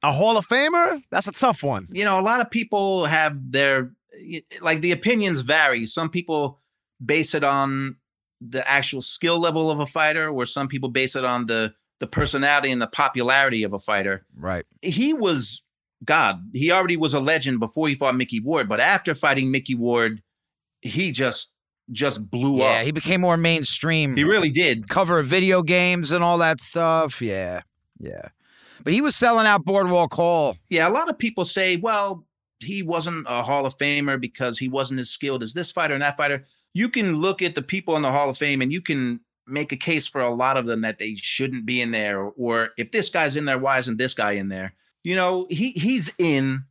a 0.04 0.12
Hall 0.12 0.36
of 0.36 0.46
Famer? 0.46 1.02
That's 1.10 1.26
a 1.26 1.32
tough 1.32 1.62
one. 1.64 1.88
you 1.90 2.04
know, 2.04 2.20
a 2.20 2.22
lot 2.22 2.40
of 2.40 2.50
people 2.50 3.06
have 3.06 3.50
their 3.50 3.90
like 4.60 4.80
the 4.80 4.92
opinions 4.92 5.40
vary. 5.40 5.84
Some 5.86 6.08
people 6.08 6.60
base 7.04 7.34
it 7.34 7.42
on 7.42 7.96
the 8.48 8.68
actual 8.68 9.02
skill 9.02 9.40
level 9.40 9.70
of 9.70 9.80
a 9.80 9.86
fighter, 9.86 10.28
or 10.28 10.44
some 10.46 10.68
people 10.68 10.88
base 10.88 11.16
it 11.16 11.24
on 11.24 11.46
the 11.46 11.74
the 12.00 12.06
personality 12.06 12.70
and 12.72 12.82
the 12.82 12.86
popularity 12.88 13.62
of 13.62 13.72
a 13.72 13.78
fighter. 13.78 14.26
Right. 14.36 14.66
He 14.82 15.14
was 15.14 15.62
God. 16.04 16.42
He 16.52 16.70
already 16.70 16.96
was 16.96 17.14
a 17.14 17.20
legend 17.20 17.60
before 17.60 17.88
he 17.88 17.94
fought 17.94 18.16
Micky 18.16 18.40
Ward, 18.40 18.68
but 18.68 18.80
after 18.80 19.14
fighting 19.14 19.50
Micky 19.50 19.74
Ward, 19.74 20.22
he 20.82 21.12
just 21.12 21.52
just 21.92 22.30
blew 22.30 22.58
Yeah, 22.58 22.64
up. 22.64 22.70
Yeah, 22.70 22.84
he 22.84 22.92
became 22.92 23.20
more 23.20 23.36
mainstream. 23.36 24.16
He 24.16 24.24
really 24.24 24.50
did. 24.50 24.88
cover 24.88 25.18
of 25.18 25.26
video 25.26 25.62
games 25.62 26.12
and 26.12 26.24
all 26.24 26.38
that 26.38 26.60
stuff. 26.60 27.20
Yeah. 27.20 27.62
Yeah. 27.98 28.28
But 28.82 28.92
he 28.92 29.00
was 29.00 29.14
selling 29.16 29.46
out 29.46 29.64
Boardwalk 29.64 30.12
Hall. 30.14 30.56
Yeah, 30.68 30.88
a 30.88 30.90
lot 30.90 31.08
of 31.08 31.18
people 31.18 31.44
say, 31.44 31.76
well, 31.76 32.26
he 32.58 32.82
wasn't 32.82 33.26
a 33.28 33.42
Hall 33.42 33.66
of 33.66 33.76
Famer 33.78 34.20
because 34.20 34.58
he 34.58 34.68
wasn't 34.68 35.00
as 35.00 35.10
skilled 35.10 35.42
as 35.42 35.54
this 35.54 35.70
fighter 35.70 35.94
and 35.94 36.02
that 36.02 36.16
fighter. 36.16 36.44
You 36.74 36.88
can 36.88 37.16
look 37.16 37.40
at 37.40 37.54
the 37.54 37.62
people 37.62 37.96
in 37.96 38.02
the 38.02 38.12
Hall 38.12 38.28
of 38.28 38.36
Fame 38.36 38.60
and 38.60 38.72
you 38.72 38.80
can 38.82 39.20
make 39.46 39.72
a 39.72 39.76
case 39.76 40.06
for 40.06 40.20
a 40.20 40.34
lot 40.34 40.56
of 40.56 40.66
them 40.66 40.80
that 40.82 40.98
they 40.98 41.14
shouldn't 41.14 41.66
be 41.66 41.80
in 41.80 41.90
there, 41.90 42.20
or, 42.20 42.70
if 42.76 42.90
this 42.90 43.10
guy's 43.10 43.36
in 43.36 43.44
there, 43.44 43.58
why 43.58 43.78
isn't 43.78 43.98
this 43.98 44.14
guy 44.14 44.32
in 44.32 44.48
there? 44.48 44.74
You 45.02 45.16
know, 45.16 45.46
he 45.50 45.72
he's 45.72 46.10
in, 46.18 46.64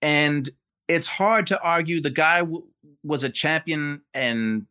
and 0.00 0.48
it's 0.88 1.08
hard 1.08 1.46
to 1.48 1.60
argue. 1.60 2.00
The 2.00 2.10
guy 2.10 2.38
w- 2.40 2.64
was 3.02 3.24
a 3.24 3.28
champion 3.28 4.02
and 4.14 4.66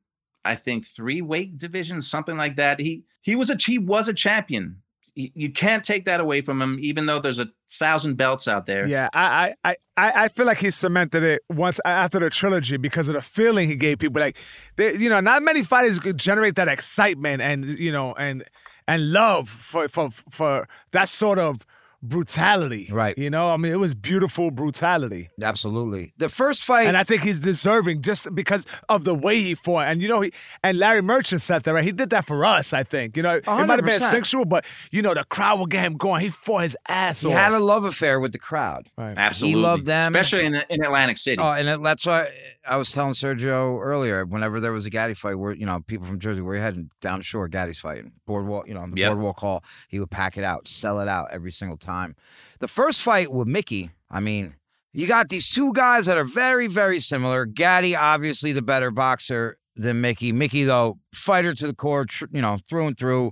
I 0.45 0.55
think 0.55 0.85
three 0.85 1.21
weight 1.21 1.57
divisions, 1.57 2.09
something 2.09 2.37
like 2.37 2.55
that. 2.55 2.79
He 2.79 3.03
he 3.21 3.35
was 3.35 3.49
a 3.49 3.57
he 3.57 3.77
was 3.77 4.07
a 4.07 4.13
champion. 4.13 4.81
You 5.13 5.51
can't 5.51 5.83
take 5.83 6.05
that 6.05 6.21
away 6.21 6.41
from 6.41 6.61
him, 6.61 6.77
even 6.79 7.05
though 7.05 7.19
there's 7.19 7.39
a 7.39 7.49
thousand 7.69 8.15
belts 8.15 8.47
out 8.47 8.65
there. 8.65 8.87
Yeah, 8.87 9.09
I, 9.13 9.55
I, 9.63 9.75
I, 9.97 10.11
I 10.23 10.27
feel 10.29 10.45
like 10.45 10.59
he 10.59 10.71
cemented 10.71 11.23
it 11.23 11.43
once 11.49 11.81
after 11.83 12.19
the 12.19 12.29
trilogy 12.29 12.77
because 12.77 13.09
of 13.09 13.15
the 13.15 13.21
feeling 13.21 13.67
he 13.67 13.75
gave 13.75 13.99
people. 13.99 14.21
Like, 14.21 14.37
they, 14.77 14.95
you 14.95 15.09
know, 15.09 15.19
not 15.19 15.43
many 15.43 15.63
fighters 15.63 15.99
could 15.99 16.17
generate 16.17 16.55
that 16.55 16.69
excitement 16.69 17.41
and 17.41 17.65
you 17.77 17.91
know 17.91 18.13
and 18.13 18.45
and 18.87 19.11
love 19.11 19.49
for 19.49 19.87
for 19.89 20.09
for 20.11 20.67
that 20.91 21.09
sort 21.09 21.39
of 21.39 21.65
brutality. 22.03 22.89
Right. 22.91 23.17
You 23.17 23.29
know, 23.29 23.49
I 23.49 23.57
mean, 23.57 23.71
it 23.71 23.79
was 23.79 23.93
beautiful 23.93 24.51
brutality, 24.51 25.29
Absolutely. 25.41 26.13
The 26.17 26.29
first 26.29 26.63
fight. 26.63 26.87
and 26.87 26.97
I 26.97 27.03
think 27.03 27.23
he's 27.23 27.39
deserving 27.39 28.01
just 28.01 28.33
because 28.33 28.65
of 28.89 29.03
the 29.03 29.13
way 29.15 29.41
he 29.41 29.55
fought. 29.55 29.87
And 29.87 30.01
you 30.01 30.07
know, 30.07 30.21
he 30.21 30.33
and 30.63 30.77
Larry 30.77 31.01
Merchant 31.01 31.41
said 31.41 31.63
that 31.63 31.73
right. 31.73 31.83
He 31.83 31.91
did 31.91 32.09
that 32.11 32.25
for 32.25 32.45
us. 32.45 32.73
I 32.73 32.83
think. 32.83 33.17
You 33.17 33.23
know, 33.23 33.35
it 33.35 33.45
might 33.45 33.69
have 33.69 33.85
been 33.85 33.99
sexual, 33.99 34.45
but 34.45 34.65
you 34.91 35.01
know, 35.01 35.13
the 35.13 35.23
crowd 35.25 35.59
will 35.59 35.65
get 35.67 35.83
him 35.83 35.95
going. 35.95 36.21
He 36.21 36.29
fought 36.29 36.63
his 36.63 36.77
ass 36.87 37.21
he 37.21 37.27
off. 37.27 37.33
had 37.33 37.53
a 37.53 37.59
love 37.59 37.85
affair 37.85 38.19
with 38.19 38.31
the 38.31 38.39
crowd. 38.39 38.89
Right. 38.97 39.17
Absolutely. 39.17 39.59
He 39.59 39.63
loved 39.63 39.85
them. 39.85 40.15
especially 40.15 40.45
in, 40.45 40.55
in 40.69 40.83
Atlantic 40.83 41.17
City. 41.17 41.41
Oh, 41.41 41.51
and 41.51 41.85
that's 41.85 42.05
why 42.05 42.29
I 42.65 42.77
was 42.77 42.91
telling 42.91 43.13
Sergio 43.13 43.79
earlier. 43.81 44.23
Whenever 44.25 44.59
there 44.59 44.71
was 44.71 44.85
a 44.85 44.89
Gatti 44.89 45.13
fight, 45.15 45.35
where 45.35 45.53
you 45.53 45.65
know 45.65 45.79
people 45.87 46.05
from 46.05 46.19
Jersey 46.19 46.41
were 46.41 46.57
heading 46.57 46.91
down 47.01 47.21
shore, 47.21 47.47
Gatti's 47.47 47.79
fighting 47.79 48.11
boardwalk. 48.27 48.67
You 48.67 48.75
know, 48.75 48.81
on 48.81 48.91
the 48.91 48.97
Yep. 49.01 49.11
boardwalk 49.13 49.39
hall, 49.39 49.63
he 49.89 49.99
would 49.99 50.11
pack 50.11 50.37
it 50.37 50.43
out, 50.43 50.67
sell 50.67 50.99
it 50.99 51.07
out 51.07 51.29
every 51.31 51.51
single 51.51 51.77
time. 51.77 52.15
The 52.59 52.67
first 52.67 53.01
fight 53.01 53.31
with 53.31 53.47
Micky, 53.47 53.91
I 54.09 54.19
mean, 54.19 54.55
you 54.93 55.07
got 55.07 55.29
these 55.29 55.49
two 55.49 55.73
guys 55.73 56.05
that 56.05 56.17
are 56.17 56.23
very, 56.23 56.67
very 56.67 56.99
similar. 56.99 57.45
Gatti, 57.45 57.95
obviously 57.95 58.51
the 58.51 58.61
better 58.61 58.91
boxer 58.91 59.57
than 59.75 60.01
Micky. 60.01 60.31
Micky, 60.31 60.63
though, 60.63 60.99
fighter 61.13 61.53
to 61.55 61.65
the 61.65 61.73
core, 61.73 62.05
tr- 62.05 62.25
you 62.31 62.41
know, 62.41 62.59
through 62.69 62.87
and 62.87 62.97
through, 62.97 63.31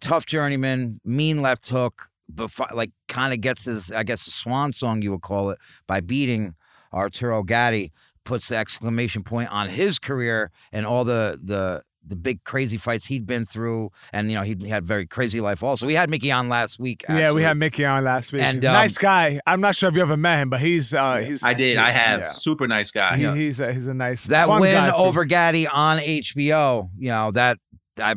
tough 0.00 0.26
journeyman, 0.26 1.00
mean 1.04 1.42
left 1.42 1.68
hook, 1.68 2.08
but 2.28 2.50
like 2.74 2.92
kind 3.08 3.32
of 3.32 3.40
gets 3.40 3.64
his, 3.64 3.90
I 3.90 4.04
guess, 4.04 4.26
a 4.26 4.30
swan 4.30 4.72
song 4.72 5.02
you 5.02 5.10
would 5.12 5.22
call 5.22 5.50
it 5.50 5.58
by 5.88 6.00
beating 6.00 6.54
Arturo 6.92 7.42
Gatti. 7.42 7.90
Puts 8.28 8.48
the 8.48 8.56
exclamation 8.56 9.22
point 9.22 9.48
on 9.50 9.70
his 9.70 9.98
career 9.98 10.50
and 10.70 10.84
all 10.86 11.02
the 11.04 11.40
the 11.42 11.82
the 12.06 12.14
big 12.16 12.44
crazy 12.44 12.76
fights 12.76 13.06
he'd 13.06 13.26
been 13.26 13.44
through, 13.46 13.90
and 14.12 14.30
you 14.30 14.36
know 14.36 14.42
he 14.42 14.68
had 14.68 14.84
very 14.84 15.06
crazy 15.06 15.40
life 15.40 15.62
also. 15.62 15.86
We 15.86 15.94
had 15.94 16.10
Micky 16.10 16.30
on 16.30 16.48
last 16.50 16.78
week. 16.78 17.04
Yeah, 17.08 17.32
we 17.32 17.42
had 17.42 17.56
Micky 17.56 17.84
on 17.86 18.04
last 18.04 18.32
week. 18.32 18.42
And, 18.42 18.62
um, 18.66 18.72
nice 18.74 18.98
guy. 18.98 19.40
I'm 19.46 19.60
not 19.62 19.76
sure 19.76 19.88
if 19.88 19.94
you 19.96 20.02
ever 20.02 20.16
met 20.16 20.40
him, 20.42 20.50
but 20.50 20.60
he's 20.60 20.92
uh 20.92 21.16
he's 21.24 21.42
I 21.42 21.54
did. 21.54 21.78
I 21.78 21.90
have. 21.90 22.20
Yeah. 22.20 22.30
Super 22.32 22.68
nice 22.68 22.90
guy. 22.90 23.16
he- 23.16 23.44
he's 23.44 23.60
a, 23.60 23.72
he's 23.72 23.86
a 23.86 23.94
nice 23.94 24.24
that 24.26 24.46
fun 24.46 24.60
win 24.60 24.74
guy, 24.74 24.90
too. 24.90 24.96
over 24.96 25.24
Gatti 25.24 25.66
on 25.66 25.98
HBO, 25.98 26.90
you 26.98 27.08
know, 27.08 27.30
that 27.32 27.56
I 27.98 28.14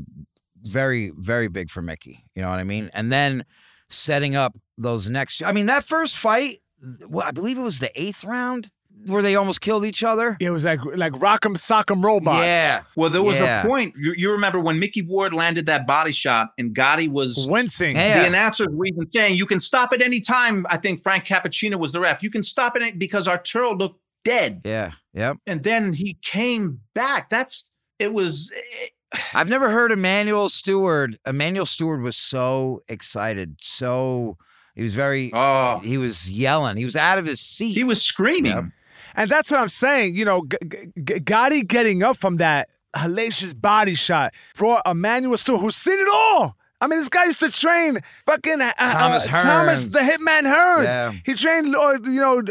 very, 0.63 1.11
very 1.17 1.47
big 1.47 1.69
for 1.69 1.81
Micky. 1.81 2.25
You 2.35 2.41
know 2.41 2.49
what 2.49 2.59
I 2.59 2.63
mean? 2.65 2.91
And 2.93 3.11
then 3.13 3.45
setting 3.89 4.35
up 4.35 4.57
those 4.77 5.07
next 5.09 5.41
I 5.41 5.51
mean, 5.53 5.65
that 5.67 5.83
first 5.85 6.17
fight, 6.17 6.61
well, 7.07 7.25
I 7.25 7.31
believe 7.31 7.57
it 7.57 7.61
was 7.63 7.79
the 7.79 7.91
eighth 8.01 8.23
round 8.23 8.71
where 9.05 9.21
they 9.21 9.35
almost 9.35 9.61
killed 9.61 9.85
each 9.85 10.03
other. 10.03 10.37
It 10.39 10.49
was 10.49 10.63
like 10.63 10.79
like 10.95 11.13
Rock'em 11.13 11.55
Sock'em 11.57 12.03
Robots. 12.03 12.45
Yeah. 12.45 12.83
Well, 12.95 13.09
there 13.09 13.21
was 13.23 13.35
Yeah. 13.35 13.63
a 13.63 13.67
point. 13.67 13.95
You, 13.97 14.13
you 14.15 14.31
remember 14.31 14.59
when 14.59 14.79
Micky 14.79 15.01
Ward 15.01 15.33
landed 15.33 15.65
that 15.67 15.87
body 15.87 16.11
shot 16.11 16.49
and 16.57 16.73
Gatti 16.73 17.07
was. 17.07 17.45
wincing. 17.47 17.95
Yeah. 17.95 18.21
The 18.21 18.27
announcers 18.27 18.67
were 18.71 18.85
even 18.85 19.09
saying 19.11 19.35
you 19.35 19.45
can 19.45 19.59
stop 19.59 19.93
at 19.93 20.01
any 20.01 20.19
time. 20.19 20.65
I 20.69 20.77
think 20.77 21.01
Frank 21.03 21.25
Cappuccino 21.25 21.75
was 21.79 21.91
the 21.91 21.99
ref. 21.99 22.21
You 22.23 22.29
can 22.29 22.43
stop 22.43 22.75
it 22.77 22.99
because 22.99 23.27
Arturo 23.27 23.73
looked 23.75 23.99
dead, 24.23 24.61
Yeah. 24.63 24.91
Yep. 25.13 25.37
and 25.47 25.63
then 25.63 25.93
he 25.93 26.17
came 26.21 26.81
back. 26.93 27.29
That's 27.29 27.69
it 27.99 28.13
was. 28.13 28.51
Eh. 28.55 29.17
I've 29.33 29.49
never 29.49 29.69
heard 29.69 29.91
Emanuel 29.91 30.47
Steward. 30.47 31.19
Emanuel 31.27 31.65
Steward 31.65 32.01
was 32.01 32.15
so 32.15 32.81
excited. 32.87 33.57
So 33.61 34.37
he 34.75 34.83
was 34.83 34.93
very 34.95 35.31
Oh, 35.33 35.79
he 35.79 35.97
was 35.97 36.31
yelling. 36.31 36.77
He 36.77 36.85
was 36.85 36.95
out 36.95 37.17
of 37.17 37.25
his 37.25 37.41
seat. 37.41 37.73
he 37.73 37.83
was 37.83 38.01
screaming. 38.01 38.53
Yep. 38.53 38.65
And 39.15 39.29
that's 39.29 39.51
what 39.51 39.59
I'm 39.59 39.69
saying. 39.69 40.15
You 40.15 40.25
know, 40.25 40.45
G- 40.47 40.91
G- 41.03 41.19
Gatti 41.19 41.61
getting 41.63 42.03
up 42.03 42.17
from 42.17 42.37
that 42.37 42.69
hellacious 42.95 43.59
body 43.59 43.95
shot 43.95 44.33
brought 44.55 44.81
Emanuel 44.85 45.37
Steward, 45.37 45.61
who's 45.61 45.75
seen 45.75 45.99
it 45.99 46.07
all. 46.13 46.55
I 46.83 46.87
mean, 46.87 46.97
this 46.97 47.09
guy 47.09 47.25
used 47.25 47.39
to 47.41 47.51
train 47.51 47.99
fucking 48.25 48.59
uh, 48.59 48.73
Thomas 48.73 49.25
uh, 49.27 49.29
Thomas 49.43 49.85
the 49.85 49.99
Hitman 49.99 50.41
Hearns. 50.51 50.85
Yeah. 50.85 51.11
He 51.23 51.35
trained, 51.35 51.75
uh, 51.75 51.99
you 52.03 52.19
know, 52.19 52.41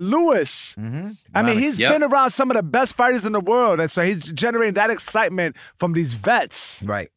Lewis. 0.00 0.76
Mhm. 0.78 1.16
I 1.34 1.42
mean, 1.42 1.58
he's 1.58 1.80
Yep. 1.80 1.92
been 1.92 2.02
around 2.04 2.30
some 2.30 2.50
of 2.52 2.56
the 2.56 2.62
best 2.62 2.94
fighters 2.96 3.26
in 3.26 3.32
the 3.32 3.40
world, 3.40 3.80
and 3.80 3.90
so 3.90 4.02
he's 4.04 4.30
generating 4.32 4.74
that 4.74 4.90
excitement 4.90 5.56
from 5.76 5.92
these 5.94 6.14
vets. 6.14 6.82
right. 6.84 7.10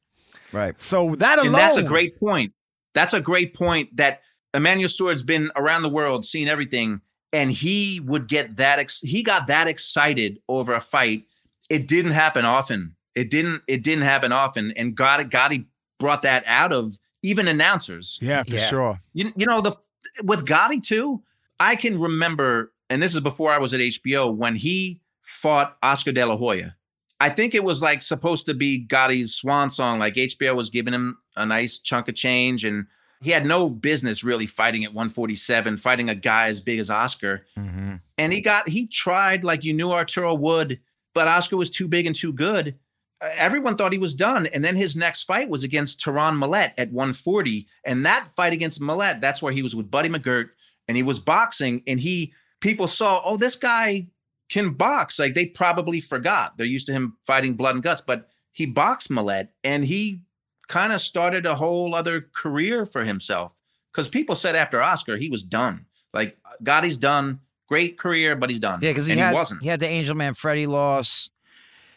Right. 0.52 0.76
So 0.82 1.16
that 1.18 1.39
alone, 1.39 1.48
And 1.48 1.56
that's 1.56 1.78
a 1.78 1.84
great 1.84 2.20
point. 2.20 2.54
That's 2.94 3.13
a 3.13 3.20
great 3.22 3.56
point 3.56 3.96
that 3.98 4.22
Emanuel 4.54 4.88
Steward's 4.88 5.24
been 5.24 5.50
around 5.56 5.82
the 5.82 5.89
world, 5.89 6.26
seen 6.26 6.48
everything, 6.48 7.02
and 7.34 7.52
he 7.52 8.00
would 8.00 8.28
get 8.28 8.56
that 8.58 8.80
ex- 8.80 9.02
he 9.02 9.24
got 9.24 9.48
that 9.48 9.67
excited 9.67 10.39
over 10.48 10.74
a 10.74 10.80
fight. 10.80 11.24
It 11.69 11.88
didn't 11.88 12.12
happen 12.12 12.46
often. 12.46 12.96
It 13.15 13.30
didn't 13.30 13.63
it 13.67 13.84
didn't 13.84 14.04
happen 14.04 14.32
often. 14.32 14.72
And 14.78 14.96
Gatti, 14.96 15.26
Gatti 15.26 15.65
brought 16.00 16.22
that 16.22 16.43
out 16.48 16.72
of 16.72 17.00
even 17.22 17.48
announcers. 17.48 18.19
Yeah, 18.22 18.43
for 18.43 18.56
Yeah. 18.56 18.69
sure. 18.69 19.02
You, 19.13 19.34
you 19.36 19.46
know, 19.46 19.62
the 19.62 19.76
with 20.24 20.46
Gatti 20.46 20.80
too, 20.80 21.24
I 21.60 21.76
can 21.76 22.00
remember, 22.00 22.72
and 22.89 23.01
this 23.01 23.14
is 23.16 23.22
before 23.22 23.51
I 23.51 23.58
was 23.58 23.74
at 23.74 23.80
HBO, 23.80 24.34
when 24.36 24.55
he 24.55 25.01
fought 25.22 25.78
Oscar 25.82 26.12
De 26.12 26.26
La 26.26 26.36
Hoya. 26.38 26.76
I 27.20 27.30
think 27.30 27.55
it 27.55 27.64
was 27.64 27.82
like 27.82 28.01
supposed 28.01 28.45
to 28.47 28.53
be 28.53 28.80
Gatti's 28.80 29.34
swan 29.34 29.70
song. 29.70 29.97
Like 29.99 30.16
HBO 30.16 30.55
was 30.55 30.70
giving 30.70 30.93
him 30.93 31.18
a 31.38 31.45
nice 31.45 31.80
chunk 31.80 32.10
of 32.10 32.16
change, 32.16 32.66
and 32.66 32.86
he 33.24 33.32
had 33.32 33.45
no 33.45 33.69
business 33.69 34.24
really 34.24 34.45
fighting 34.45 34.84
at 34.84 34.93
147, 34.93 35.78
fighting 35.78 36.09
a 36.09 36.15
guy 36.15 36.47
as 36.47 36.59
big 36.59 36.80
as 36.80 36.89
Oscar. 36.89 37.45
Mm-hmm. 37.57 37.95
And 38.17 38.34
he 38.34 38.41
got 38.41 38.67
he 38.67 38.88
tried 38.88 39.43
like 39.43 39.63
you 39.63 39.74
knew 39.74 39.91
Arturo 39.91 40.34
would, 40.36 40.80
but 41.15 41.28
Oscar 41.28 41.57
was 41.57 41.69
too 41.69 41.88
big 41.88 42.05
and 42.05 42.15
too 42.15 42.34
good. 42.34 42.76
Uh, 43.21 43.30
Everyone 43.36 43.78
thought 43.78 43.93
he 43.93 43.97
was 43.97 44.13
done, 44.13 44.47
and 44.47 44.63
then 44.63 44.76
his 44.76 44.95
next 44.95 45.24
fight 45.24 45.49
was 45.49 45.63
against 45.63 45.99
Terron 45.99 46.38
Millett 46.38 46.74
at 46.78 46.91
140. 46.91 47.67
And 47.86 48.05
that 48.05 48.28
fight 48.36 48.53
against 48.53 48.82
Millett, 48.82 49.21
that's 49.21 49.41
where 49.41 49.53
he 49.53 49.61
was 49.61 49.76
with 49.76 49.89
Buddy 49.89 50.09
McGirt, 50.09 50.49
and 50.88 50.97
he 50.97 51.03
was 51.03 51.19
boxing. 51.19 51.82
And 51.88 51.99
he 51.99 52.34
people 52.59 52.88
saw, 52.88 53.21
oh, 53.24 53.38
this 53.38 53.55
guy 53.55 54.07
can 54.49 54.74
box. 54.74 55.17
Like 55.17 55.34
they 55.34 55.45
probably 55.47 55.99
forgot. 55.99 56.57
They're 56.57 56.65
used 56.67 56.88
to 56.88 56.93
him 56.93 57.17
fighting 57.26 57.55
blood 57.55 57.76
and 57.76 57.84
guts, 57.84 58.01
but 58.01 58.30
he 58.51 58.65
boxed 58.65 59.09
Millett 59.09 59.49
and 59.63 59.84
he 59.84 60.21
kind 60.68 60.93
of 60.93 61.01
started 61.01 61.45
a 61.45 61.55
whole 61.55 61.93
other 61.95 62.22
career 62.34 62.86
for 62.86 63.03
himself. 63.05 63.53
Because 63.91 64.07
people 64.07 64.36
said 64.36 64.55
after 64.55 64.82
Oscar 64.82 65.18
he 65.18 65.30
was 65.30 65.43
done. 65.43 65.86
Like 66.14 66.38
Gatti's 66.64 66.97
done, 66.97 67.39
great 67.68 67.97
career, 67.97 68.36
but 68.36 68.49
he's 68.49 68.59
done. 68.59 68.80
Yeah, 68.82 68.91
because 68.91 69.05
he 69.07 69.14
and 69.14 69.22
had 69.22 69.30
he 69.32 69.36
wasn't. 69.36 69.61
he 69.61 69.68
had 69.68 69.80
the 69.80 69.88
Angel 69.88 70.16
Manfredy 70.16 70.68
loss, 70.68 71.30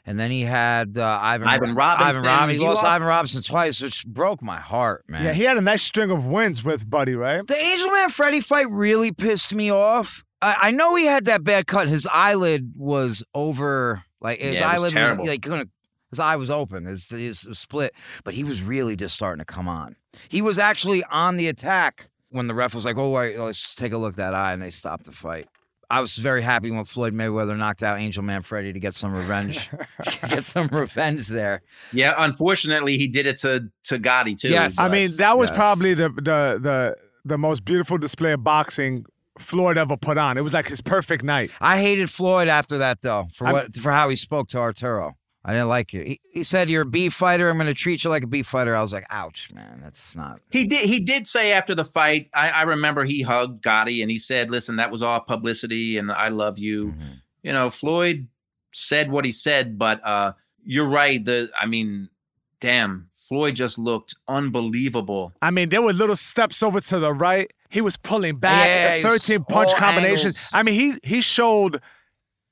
and 0.05 0.19
then 0.21 0.31
he 0.31 0.43
had 0.43 0.97
uh, 0.99 1.19
Ivan 1.23 1.49
Ivan 1.49 1.75
Robinson, 1.75 2.09
Ivan 2.09 2.23
Robinson. 2.23 2.49
He 2.51 2.57
he 2.57 2.65
lost 2.67 2.83
lost- 2.83 2.87
Ivan 2.95 3.07
Robinson 3.09 3.43
twice, 3.43 3.81
which 3.81 4.07
broke 4.07 4.43
my 4.43 4.59
heart, 4.59 5.05
man. 5.09 5.25
Yeah, 5.25 5.33
he 5.33 5.43
had 5.45 5.57
a 5.57 5.61
nice 5.61 5.83
string 5.83 6.11
of 6.11 6.25
wins 6.25 6.65
with 6.65 6.89
Buddy, 6.89 7.15
right? 7.15 7.47
The 7.47 7.57
Angel 7.57 7.89
Manfredy 7.91 8.43
fight 8.43 8.71
really 8.71 9.13
pissed 9.13 9.55
me 9.55 9.71
off. 9.71 10.25
I, 10.43 10.57
I 10.63 10.71
know 10.71 10.95
he 10.97 11.07
had 11.07 11.25
that 11.27 11.45
bad 11.45 11.67
cut. 11.67 11.89
His 11.89 12.07
eyelid 12.13 12.73
was 12.77 13.23
over, 13.35 14.03
like 14.21 14.39
his 14.41 14.61
Yeah, 14.61 14.71
it 14.71 14.73
was 14.75 14.75
eyelid 14.81 14.93
terrible. 14.93 15.25
was 15.25 15.31
like 15.31 15.43
couldn't. 15.43 15.71
His 16.11 16.21
eye 16.21 16.37
was 16.37 16.51
open. 16.51 16.85
His, 16.85 17.09
his 17.09 17.45
was 17.45 17.59
split, 17.59 17.93
but 18.25 18.35
he 18.35 18.45
was 18.45 18.63
really 18.63 18.97
just 18.97 19.15
starting 19.15 19.41
to 19.41 19.45
come 19.45 19.69
on. 19.69 19.97
He 20.29 20.41
was 20.41 20.59
actually 20.59 21.03
on 21.05 21.37
the 21.37 21.49
attack 21.49 22.09
when 22.31 22.47
the 22.47 22.55
ref 22.55 22.75
was 22.75 22.85
like, 22.85 22.97
"Oh, 22.97 23.11
wait, 23.11 23.39
let's 23.39 23.61
just 23.61 23.79
take 23.79 23.93
a 23.93 23.99
look 23.99 24.13
at 24.13 24.17
that 24.17 24.35
eye," 24.35 24.53
and 24.53 24.63
they 24.63 24.71
stopped 24.71 25.05
the 25.05 25.13
fight. 25.13 25.49
I 25.89 26.01
was 26.01 26.17
very 26.17 26.43
happy 26.43 26.71
when 26.71 26.85
Floyd 26.85 27.15
Mayweather 27.15 27.57
knocked 27.57 27.83
out 27.83 27.99
Angel 27.99 28.23
Manfredy 28.23 28.73
to 28.73 28.81
get 28.81 28.95
some 28.95 29.15
revenge, 29.15 29.71
get 30.29 30.45
some 30.45 30.69
revenge 30.69 31.29
there. 31.29 31.63
Yeah, 31.93 32.15
unfortunately, 32.19 32.99
he 32.99 33.09
did 33.09 33.27
it 33.27 33.39
to 33.39 33.69
to 33.85 33.99
Gatti 33.99 34.35
too. 34.35 34.49
Yes. 34.49 34.79
I 34.79 34.89
mean, 34.89 35.17
that 35.17 35.39
was 35.39 35.51
yes. 35.51 35.57
probably 35.57 35.95
the, 35.95 36.09
the 36.09 36.59
the 36.61 36.97
the 37.25 37.39
most 37.39 37.65
beautiful 37.65 37.99
display 37.99 38.33
of 38.33 38.43
boxing 38.43 39.05
Floyd 39.39 39.79
ever 39.79 39.97
put 39.97 40.19
on. 40.19 40.39
It 40.39 40.43
was 40.43 40.55
like 40.55 40.69
his 40.69 40.81
perfect 40.81 41.23
night. 41.23 41.51
I 41.61 41.81
hated 41.81 42.11
Floyd 42.11 42.49
after 42.49 42.79
that 42.79 43.03
though 43.03 43.29
for 43.35 43.47
I'm- 43.47 43.53
what 43.55 43.77
for 43.77 43.93
how 43.93 44.09
he 44.09 44.17
spoke 44.17 44.49
to 44.49 44.59
Arturo. 44.59 45.17
I 45.49 45.53
didn't 45.53 45.69
like 45.69 45.95
it. 45.95 46.07
He, 46.09 46.21
he 46.33 46.43
said, 46.43 46.69
"You're 46.69 46.83
a 46.83 46.87
beef 46.87 47.15
fighter. 47.15 47.49
I'm 47.49 47.57
going 47.57 47.69
to 47.69 47.75
treat 47.75 48.03
you 48.03 48.11
like 48.11 48.25
a 48.25 48.27
beef 48.27 48.49
fighter." 48.49 48.75
I 48.75 48.83
was 48.83 48.93
like, 48.93 49.07
"Ouch, 49.11 49.49
man, 49.55 49.81
that's 49.83 50.17
not." 50.17 50.41
He 50.51 50.65
did. 50.65 50.89
He 50.89 50.99
did 50.99 51.27
say 51.29 51.53
after 51.53 51.73
the 51.75 51.85
fight. 51.85 52.29
I, 52.35 52.49
I 52.51 52.63
remember 52.63 53.05
he 53.05 53.23
hugged 53.23 53.63
Gatti 53.63 54.03
and 54.03 54.11
he 54.11 54.19
said, 54.19 54.51
"Listen, 54.51 54.75
that 54.77 54.91
was 54.91 55.03
all 55.05 55.21
publicity, 55.21 55.99
and 55.99 56.11
I 56.11 56.29
love 56.31 56.59
you." 56.59 56.89
Mhm. 56.89 57.21
You 57.45 57.53
know, 57.53 57.71
Floyd 57.71 58.27
said 58.73 59.13
what 59.13 59.25
he 59.25 59.31
said, 59.31 59.79
but 59.79 60.05
uh, 60.05 60.33
you're 60.65 60.89
right. 60.89 61.25
The 61.25 61.49
I 61.61 61.67
mean, 61.67 62.09
damn, 62.61 63.09
Floyd 63.15 63.55
just 63.55 63.79
looked 63.79 64.17
unbelievable. 64.27 65.33
I 65.41 65.53
mean, 65.53 65.69
there 65.69 65.81
were 65.83 65.93
little 65.93 66.17
steps 66.17 66.61
over 66.63 66.81
to 66.81 66.99
the 66.99 67.13
right. 67.15 67.53
He 67.69 67.81
was 67.81 67.97
pulling 67.97 68.37
back. 68.37 68.67
Yeah, 68.67 68.95
uh, 69.07 69.09
he 69.09 69.13
was 69.15 69.25
13 69.27 69.45
punch 69.45 69.73
all 69.75 69.79
combinations. 69.79 70.37
angles. 70.37 70.51
I 70.53 70.63
mean, 70.65 70.75
he 70.75 70.99
he 71.09 71.21
showed 71.21 71.81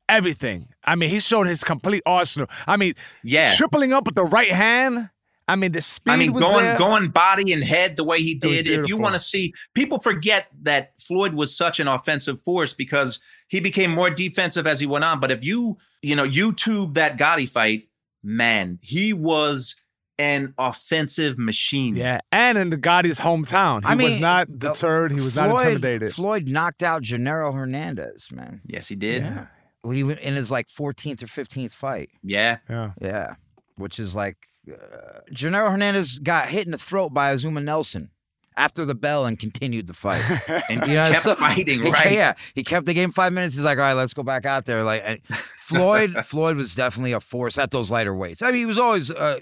everything. 0.09 0.69
I 0.85 0.95
mean, 0.97 1.11
he 1.11 1.19
showed 1.19 1.47
his 1.47 1.65
complete 1.65 2.03
arsenal. 2.07 2.49
I 2.67 2.77
mean, 2.77 2.95
Yeah, 3.23 3.53
tripling 3.55 3.93
up 3.93 4.07
with 4.07 4.15
the 4.15 4.25
right 4.25 4.51
hand. 4.51 5.11
I 5.47 5.57
mean, 5.57 5.73
the 5.73 5.83
speed 5.83 6.13
I 6.13 6.17
mean, 6.17 6.33
was 6.33 6.43
going 6.43 6.65
there. 6.65 6.79
going 6.79 7.09
body 7.09 7.53
and 7.53 7.63
head 7.63 7.97
the 7.99 8.05
way 8.05 8.23
he 8.23 8.35
did. 8.35 8.67
If 8.67 8.89
you 8.89 8.97
want 8.97 9.15
to 9.15 9.19
see, 9.19 9.53
people 9.75 9.99
forget 9.99 10.47
that 10.63 10.93
Floyd 10.99 11.35
was 11.35 11.55
such 11.55 11.81
an 11.81 11.87
offensive 11.89 12.41
force 12.45 12.73
because 12.73 13.21
he 13.49 13.61
became 13.61 13.91
more 13.91 14.09
defensive 14.09 14.67
as 14.67 14.81
he 14.81 14.87
went 14.87 15.05
on. 15.05 15.21
But 15.21 15.31
if 15.31 15.45
you 15.45 15.77
you 16.03 16.17
know 16.17 16.27
YouTube 16.27 16.95
that 16.95 17.19
Gatti 17.19 17.45
fight, 17.47 17.89
man, 18.23 18.79
he 18.83 19.13
was 19.13 19.75
an 20.19 20.55
offensive 20.57 21.39
machine. 21.39 21.97
Yeah, 21.97 22.21
and 22.33 22.57
in 22.57 22.71
the 22.71 22.79
Gatti's 22.79 23.21
hometown, 23.21 23.83
he 23.85 23.89
I 23.91 23.95
was 23.97 24.21
not 24.21 24.49
the- 24.49 24.71
deterred. 24.71 25.13
He 25.13 25.21
was 25.21 25.35
Floyd, 25.35 25.49
not 25.51 25.61
intimidated. 25.61 26.15
Floyd 26.15 26.49
knocked 26.49 26.83
out 26.83 27.03
Genaro 27.03 27.53
Hernandez, 27.53 28.29
man. 28.33 28.63
Yes, 28.67 28.89
he 28.89 28.97
did. 28.97 29.25
Yeah. 29.25 29.47
Well, 29.85 29.93
he 29.93 30.03
went 30.03 30.21
in 30.21 30.35
his 30.35 30.51
like 30.51 30.69
14th 30.69 31.23
or 31.23 31.27
15th 31.27 31.73
fight. 31.73 32.11
Yeah. 32.23 32.59
Yeah, 32.69 32.93
Yeah, 33.01 33.35
which 33.77 33.99
is 34.01 34.15
like 34.15 34.37
uh, 34.69 35.21
Genaro 35.31 35.71
Hernandez 35.71 36.19
got 36.19 36.49
hit 36.49 36.65
in 36.67 36.73
the 36.73 36.79
throat 36.79 37.11
by 37.11 37.31
Azuma 37.31 37.61
Nelson 37.61 38.11
after 38.57 38.85
the 38.87 38.95
bell 38.95 39.27
and 39.27 39.39
continued 39.39 39.87
the 39.89 39.93
fight. 39.93 40.23
And 40.71 40.87
You 40.87 40.95
know, 40.95 41.11
kept 41.13 41.23
so- 41.25 41.35
fighting, 41.35 41.83
He- 41.83 41.91
right? 41.91 42.13
Yeah, 42.13 42.33
he 42.55 42.65
kept 42.65 42.87
the 42.87 42.95
game 42.95 43.11
five 43.11 43.33
minutes. 43.33 43.55
He's 43.55 43.65
like, 43.65 43.77
all 43.79 43.85
right, 43.85 43.93
let's 43.93 44.15
go 44.15 44.23
back 44.23 44.47
out 44.47 44.65
there. 44.65 44.83
Like 44.85 45.03
and 45.05 45.21
Floyd, 45.59 46.15
Floyd 46.25 46.57
was 46.57 46.75
definitely 46.75 47.13
a 47.13 47.21
force 47.21 47.59
at 47.59 47.71
those 47.71 47.91
lighter 47.91 48.15
weights. 48.15 48.41
I 48.43 48.47
mean, 48.53 48.61
he 48.61 48.67
was 48.67 48.79
always 48.79 49.11
a 49.11 49.41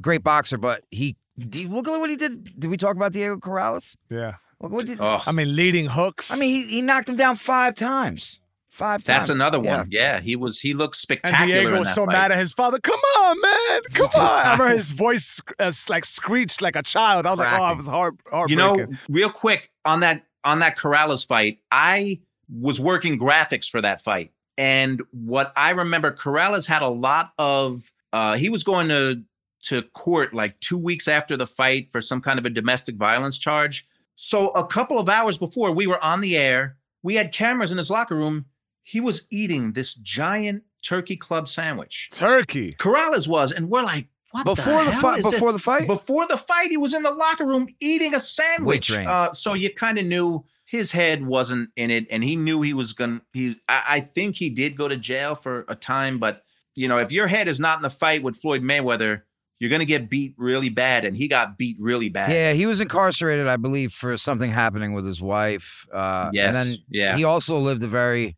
great 0.00 0.22
boxer, 0.22 0.58
but 0.58 0.84
he 0.90 1.16
did, 1.38 1.70
look 1.70 1.88
at 1.88 1.98
what 1.98 2.10
he 2.10 2.16
did. 2.16 2.58
Did 2.60 2.68
we 2.70 2.76
talk 2.76 2.96
about 2.96 3.12
Diego 3.12 3.36
Corrales? 3.36 3.96
yeah. 4.10 4.34
Look 4.60 4.72
what 4.72 4.86
did, 4.86 4.98
Oh, 5.00 5.20
I 5.26 5.32
mean, 5.32 5.54
leading 5.56 5.86
hooks. 5.86 6.30
I 6.30 6.36
mean, 6.36 6.54
he, 6.54 6.62
he 6.66 6.80
knocked 6.82 7.08
him 7.08 7.16
down 7.16 7.36
five 7.36 7.74
times. 7.74 8.40
Five 8.74 9.04
times. 9.04 9.06
that's 9.06 9.28
another 9.28 9.60
one. 9.60 9.86
Yeah, 9.92 10.18
he 10.18 10.34
was. 10.34 10.58
He 10.58 10.74
looked 10.74 10.96
spectacular. 10.96 11.44
and 11.44 11.48
spectacular. 11.48 11.60
Diego 11.62 11.74
in 11.74 11.78
was 11.78 11.94
so 11.94 12.06
fight. 12.06 12.12
mad 12.12 12.32
at 12.32 12.38
his 12.38 12.52
father. 12.52 12.80
Come 12.80 12.98
on, 13.20 13.40
man. 13.40 13.80
Come 13.92 14.08
on. 14.16 14.20
I 14.20 14.52
remember 14.54 14.74
his 14.74 14.90
voice 14.90 15.40
uh, 15.60 15.70
like 15.88 16.04
screeched 16.04 16.60
like 16.60 16.74
a 16.74 16.82
child. 16.82 17.24
I 17.24 17.30
was 17.30 17.38
like, 17.38 17.52
oh, 17.52 17.54
I 17.54 17.58
Cracking. 17.58 17.76
was 17.76 17.86
heart 17.86 18.50
You 18.50 18.56
know, 18.56 18.86
real 19.08 19.30
quick 19.30 19.70
on 19.84 20.00
that 20.00 20.24
on 20.42 20.58
that 20.58 20.76
Corrales 20.76 21.24
fight, 21.24 21.60
I 21.70 22.18
was 22.48 22.80
working 22.80 23.16
graphics 23.16 23.70
for 23.70 23.80
that 23.80 24.02
fight, 24.02 24.32
and 24.58 25.00
what 25.12 25.52
I 25.56 25.70
remember, 25.70 26.10
Corrales 26.10 26.66
had 26.66 26.82
a 26.82 26.88
lot 26.88 27.32
of. 27.38 27.92
Uh, 28.12 28.36
he 28.36 28.48
was 28.48 28.64
going 28.64 28.88
to 28.88 29.22
to 29.66 29.82
court 29.94 30.34
like 30.34 30.58
two 30.58 30.76
weeks 30.76 31.06
after 31.06 31.36
the 31.36 31.46
fight 31.46 31.92
for 31.92 32.00
some 32.00 32.20
kind 32.20 32.40
of 32.40 32.44
a 32.44 32.50
domestic 32.50 32.96
violence 32.96 33.38
charge. 33.38 33.86
So 34.16 34.48
a 34.50 34.66
couple 34.66 34.98
of 34.98 35.08
hours 35.08 35.38
before 35.38 35.70
we 35.70 35.86
were 35.86 36.02
on 36.04 36.20
the 36.20 36.36
air, 36.36 36.76
we 37.04 37.14
had 37.14 37.32
cameras 37.32 37.70
in 37.70 37.78
his 37.78 37.88
locker 37.88 38.16
room. 38.16 38.46
He 38.84 39.00
was 39.00 39.26
eating 39.30 39.72
this 39.72 39.94
giant 39.94 40.62
turkey 40.82 41.16
club 41.16 41.48
sandwich. 41.48 42.10
Turkey. 42.12 42.76
Corrales 42.78 43.26
was, 43.26 43.50
and 43.50 43.68
we're 43.68 43.82
like, 43.82 44.06
what 44.30 44.44
before 44.44 44.84
the, 44.84 44.90
hell 44.90 45.00
fight. 45.00 45.18
is 45.18 45.24
this? 45.24 45.34
Before 45.34 45.52
the 45.52 45.58
fight. 45.58 45.86
Before 45.86 46.26
the 46.26 46.36
fight, 46.36 46.70
he 46.70 46.76
was 46.76 46.92
in 46.92 47.02
the 47.02 47.10
locker 47.10 47.46
room 47.46 47.68
eating 47.80 48.14
a 48.14 48.20
sandwich. 48.20 48.90
Uh, 48.90 49.32
so 49.32 49.54
you 49.54 49.72
kind 49.72 49.98
of 49.98 50.06
knew 50.06 50.44
his 50.64 50.92
head 50.92 51.24
wasn't 51.24 51.70
in 51.76 51.90
it, 51.90 52.06
and 52.10 52.22
he 52.24 52.36
knew 52.36 52.60
he 52.62 52.74
was 52.74 52.92
gonna. 52.92 53.22
He, 53.32 53.56
I, 53.68 53.82
I 53.88 54.00
think 54.00 54.36
he 54.36 54.50
did 54.50 54.76
go 54.76 54.88
to 54.88 54.96
jail 54.96 55.34
for 55.34 55.64
a 55.68 55.74
time, 55.74 56.18
but 56.18 56.42
you 56.74 56.88
know, 56.88 56.98
if 56.98 57.12
your 57.12 57.26
head 57.28 57.48
is 57.48 57.60
not 57.60 57.78
in 57.78 57.82
the 57.82 57.90
fight 57.90 58.22
with 58.22 58.36
Floyd 58.36 58.62
Mayweather, 58.62 59.22
you're 59.60 59.70
gonna 59.70 59.84
get 59.84 60.10
beat 60.10 60.34
really 60.36 60.68
bad, 60.68 61.04
and 61.04 61.16
he 61.16 61.28
got 61.28 61.56
beat 61.56 61.76
really 61.78 62.08
bad. 62.08 62.32
Yeah, 62.32 62.52
he 62.54 62.66
was 62.66 62.80
incarcerated, 62.80 63.46
I 63.46 63.56
believe, 63.56 63.92
for 63.92 64.16
something 64.16 64.50
happening 64.50 64.94
with 64.94 65.06
his 65.06 65.22
wife. 65.22 65.86
Uh, 65.92 66.30
Yes. 66.32 66.48
And 66.48 66.56
then 66.56 66.78
yeah. 66.90 67.16
he 67.16 67.22
also 67.24 67.60
lived 67.60 67.82
a 67.84 67.88
very 67.88 68.36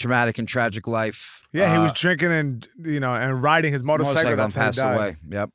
traumatic 0.00 0.38
and 0.38 0.48
tragic 0.48 0.86
life. 0.86 1.46
Yeah, 1.52 1.70
he 1.70 1.76
Uh, 1.76 1.82
was 1.84 1.92
drinking 1.92 2.32
and 2.32 2.68
you 2.84 2.98
know 3.00 3.14
and 3.14 3.42
riding 3.42 3.72
his 3.72 3.84
motorcycle. 3.84 4.14
motorcycle 4.14 4.44
and 4.44 4.52
That's 4.52 4.76
passed 4.78 4.94
away. 4.96 5.16
Yep. 5.28 5.50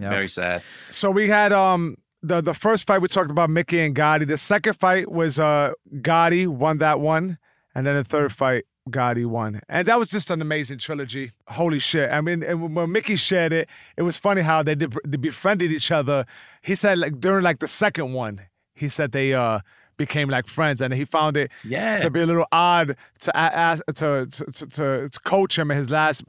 Yep. 0.00 0.10
Very 0.10 0.28
sad. 0.28 0.62
So 0.90 1.10
we 1.10 1.28
had 1.28 1.52
um 1.52 1.96
the 2.22 2.40
the 2.40 2.54
first 2.54 2.86
fight 2.86 3.00
we 3.02 3.08
talked 3.08 3.30
about 3.30 3.50
Micky 3.50 3.80
and 3.80 3.94
Gatti. 3.94 4.24
The 4.24 4.38
second 4.38 4.74
fight 4.74 5.10
was 5.10 5.38
uh 5.38 5.72
Gatti 6.00 6.46
won 6.46 6.78
that 6.78 7.00
one, 7.00 7.38
and 7.74 7.86
then 7.86 7.94
the 7.96 8.04
third 8.04 8.32
fight 8.32 8.64
Gatti 8.90 9.24
won, 9.26 9.60
and 9.68 9.86
that 9.86 9.98
was 9.98 10.08
just 10.10 10.30
an 10.30 10.40
amazing 10.40 10.78
trilogy. 10.78 11.32
Holy 11.48 11.78
shit! 11.78 12.10
I 12.10 12.20
mean, 12.22 12.42
and 12.42 12.74
when 12.74 12.90
Micky 12.90 13.16
shared 13.16 13.52
it, 13.52 13.68
it 13.98 14.02
was 14.02 14.16
funny 14.16 14.40
how 14.42 14.62
they 14.62 14.74
did, 14.74 14.94
they 15.04 15.18
befriended 15.18 15.70
each 15.72 15.90
other. 15.90 16.24
He 16.62 16.74
said 16.74 16.96
like 16.98 17.20
during 17.20 17.42
like 17.44 17.58
the 17.58 17.68
second 17.68 18.14
one, 18.14 18.40
he 18.74 18.88
said 18.88 19.12
they 19.12 19.34
uh 19.34 19.60
became 19.98 20.30
like 20.30 20.46
friends, 20.46 20.80
and 20.80 20.94
he 20.94 21.04
found 21.04 21.36
it 21.36 21.50
Yeah. 21.64 21.98
to 21.98 22.08
be 22.08 22.20
a 22.20 22.26
little 22.26 22.46
odd 22.50 22.96
to 23.20 23.36
ask 23.36 23.84
to 23.86 24.26
to, 24.26 24.44
to, 24.52 25.08
to, 25.10 25.20
coach 25.24 25.58
him 25.58 25.70
in 25.70 25.76
his 25.76 25.90
last 25.90 26.24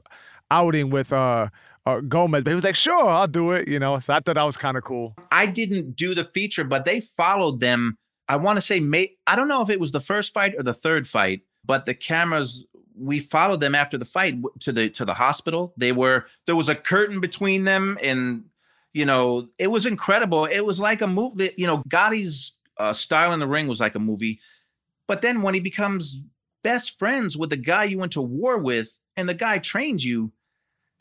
outing 0.50 0.90
with 0.90 1.12
uh, 1.12 1.48
uh 1.86 2.00
Gomez, 2.00 2.44
but 2.44 2.50
he 2.50 2.54
was 2.54 2.64
like, 2.64 2.76
"Sure, 2.76 3.08
I'll 3.08 3.26
do 3.26 3.52
it," 3.52 3.68
you 3.68 3.78
know. 3.78 3.98
So 3.98 4.12
I 4.12 4.20
thought 4.20 4.34
that 4.34 4.42
was 4.42 4.58
kind 4.58 4.76
of 4.76 4.84
cool. 4.84 5.14
I 5.32 5.46
didn't 5.46 5.96
do 5.96 6.14
the 6.14 6.24
feature, 6.24 6.64
but 6.64 6.84
they 6.84 7.00
followed 7.00 7.60
them. 7.60 7.96
I 8.28 8.36
want 8.36 8.58
to 8.58 8.60
say, 8.60 8.78
may, 8.78 9.16
I 9.26 9.34
don't 9.34 9.48
know 9.48 9.60
if 9.60 9.70
it 9.70 9.80
was 9.80 9.90
the 9.90 10.00
first 10.00 10.32
fight 10.32 10.54
or 10.56 10.62
the 10.62 10.74
third 10.74 11.08
fight, 11.08 11.40
but 11.64 11.84
the 11.86 11.94
cameras 11.94 12.64
we 13.00 13.18
followed 13.18 13.60
them 13.60 13.74
after 13.74 13.96
the 13.96 14.04
fight 14.04 14.36
to 14.60 14.72
the 14.72 14.90
to 14.90 15.04
the 15.04 15.14
hospital. 15.14 15.72
They 15.76 15.92
were 15.92 16.26
there 16.46 16.56
was 16.56 16.68
a 16.68 16.74
curtain 16.74 17.20
between 17.20 17.64
them, 17.64 17.98
and 18.02 18.44
you 18.92 19.06
know 19.06 19.48
it 19.58 19.68
was 19.68 19.86
incredible. 19.86 20.44
It 20.44 20.60
was 20.60 20.78
like 20.78 21.00
a 21.00 21.06
movie. 21.06 21.52
You 21.56 21.66
know, 21.66 21.82
Gatti's 21.88 22.52
uh, 22.80 22.92
style 22.92 23.32
in 23.32 23.40
the 23.40 23.46
ring 23.46 23.66
was 23.68 23.80
like 23.80 23.94
a 23.94 23.98
movie, 24.00 24.40
but 25.06 25.22
then 25.22 25.42
when 25.42 25.54
he 25.54 25.60
becomes 25.60 26.20
best 26.62 26.98
friends 26.98 27.36
with 27.36 27.50
the 27.50 27.56
guy 27.56 27.84
you 27.84 27.98
went 27.98 28.12
to 28.12 28.20
war 28.22 28.58
with, 28.58 28.98
and 29.16 29.28
the 29.28 29.34
guy 29.34 29.58
trained 29.58 30.02
you, 30.02 30.32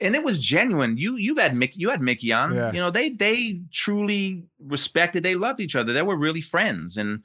and 0.01 0.15
it 0.15 0.23
was 0.23 0.39
genuine. 0.39 0.97
You 0.97 1.15
you've 1.17 1.37
had 1.37 1.55
Micky, 1.55 1.79
you 1.79 1.89
had 1.89 2.01
Micky 2.01 2.31
on. 2.33 2.55
Yeah. 2.55 2.71
You 2.71 2.79
know, 2.79 2.91
they 2.91 3.09
they 3.09 3.61
truly 3.71 4.43
respected, 4.59 5.23
they 5.23 5.35
loved 5.35 5.59
each 5.59 5.75
other. 5.75 5.93
They 5.93 6.01
were 6.01 6.15
really 6.17 6.41
friends. 6.41 6.97
And 6.97 7.23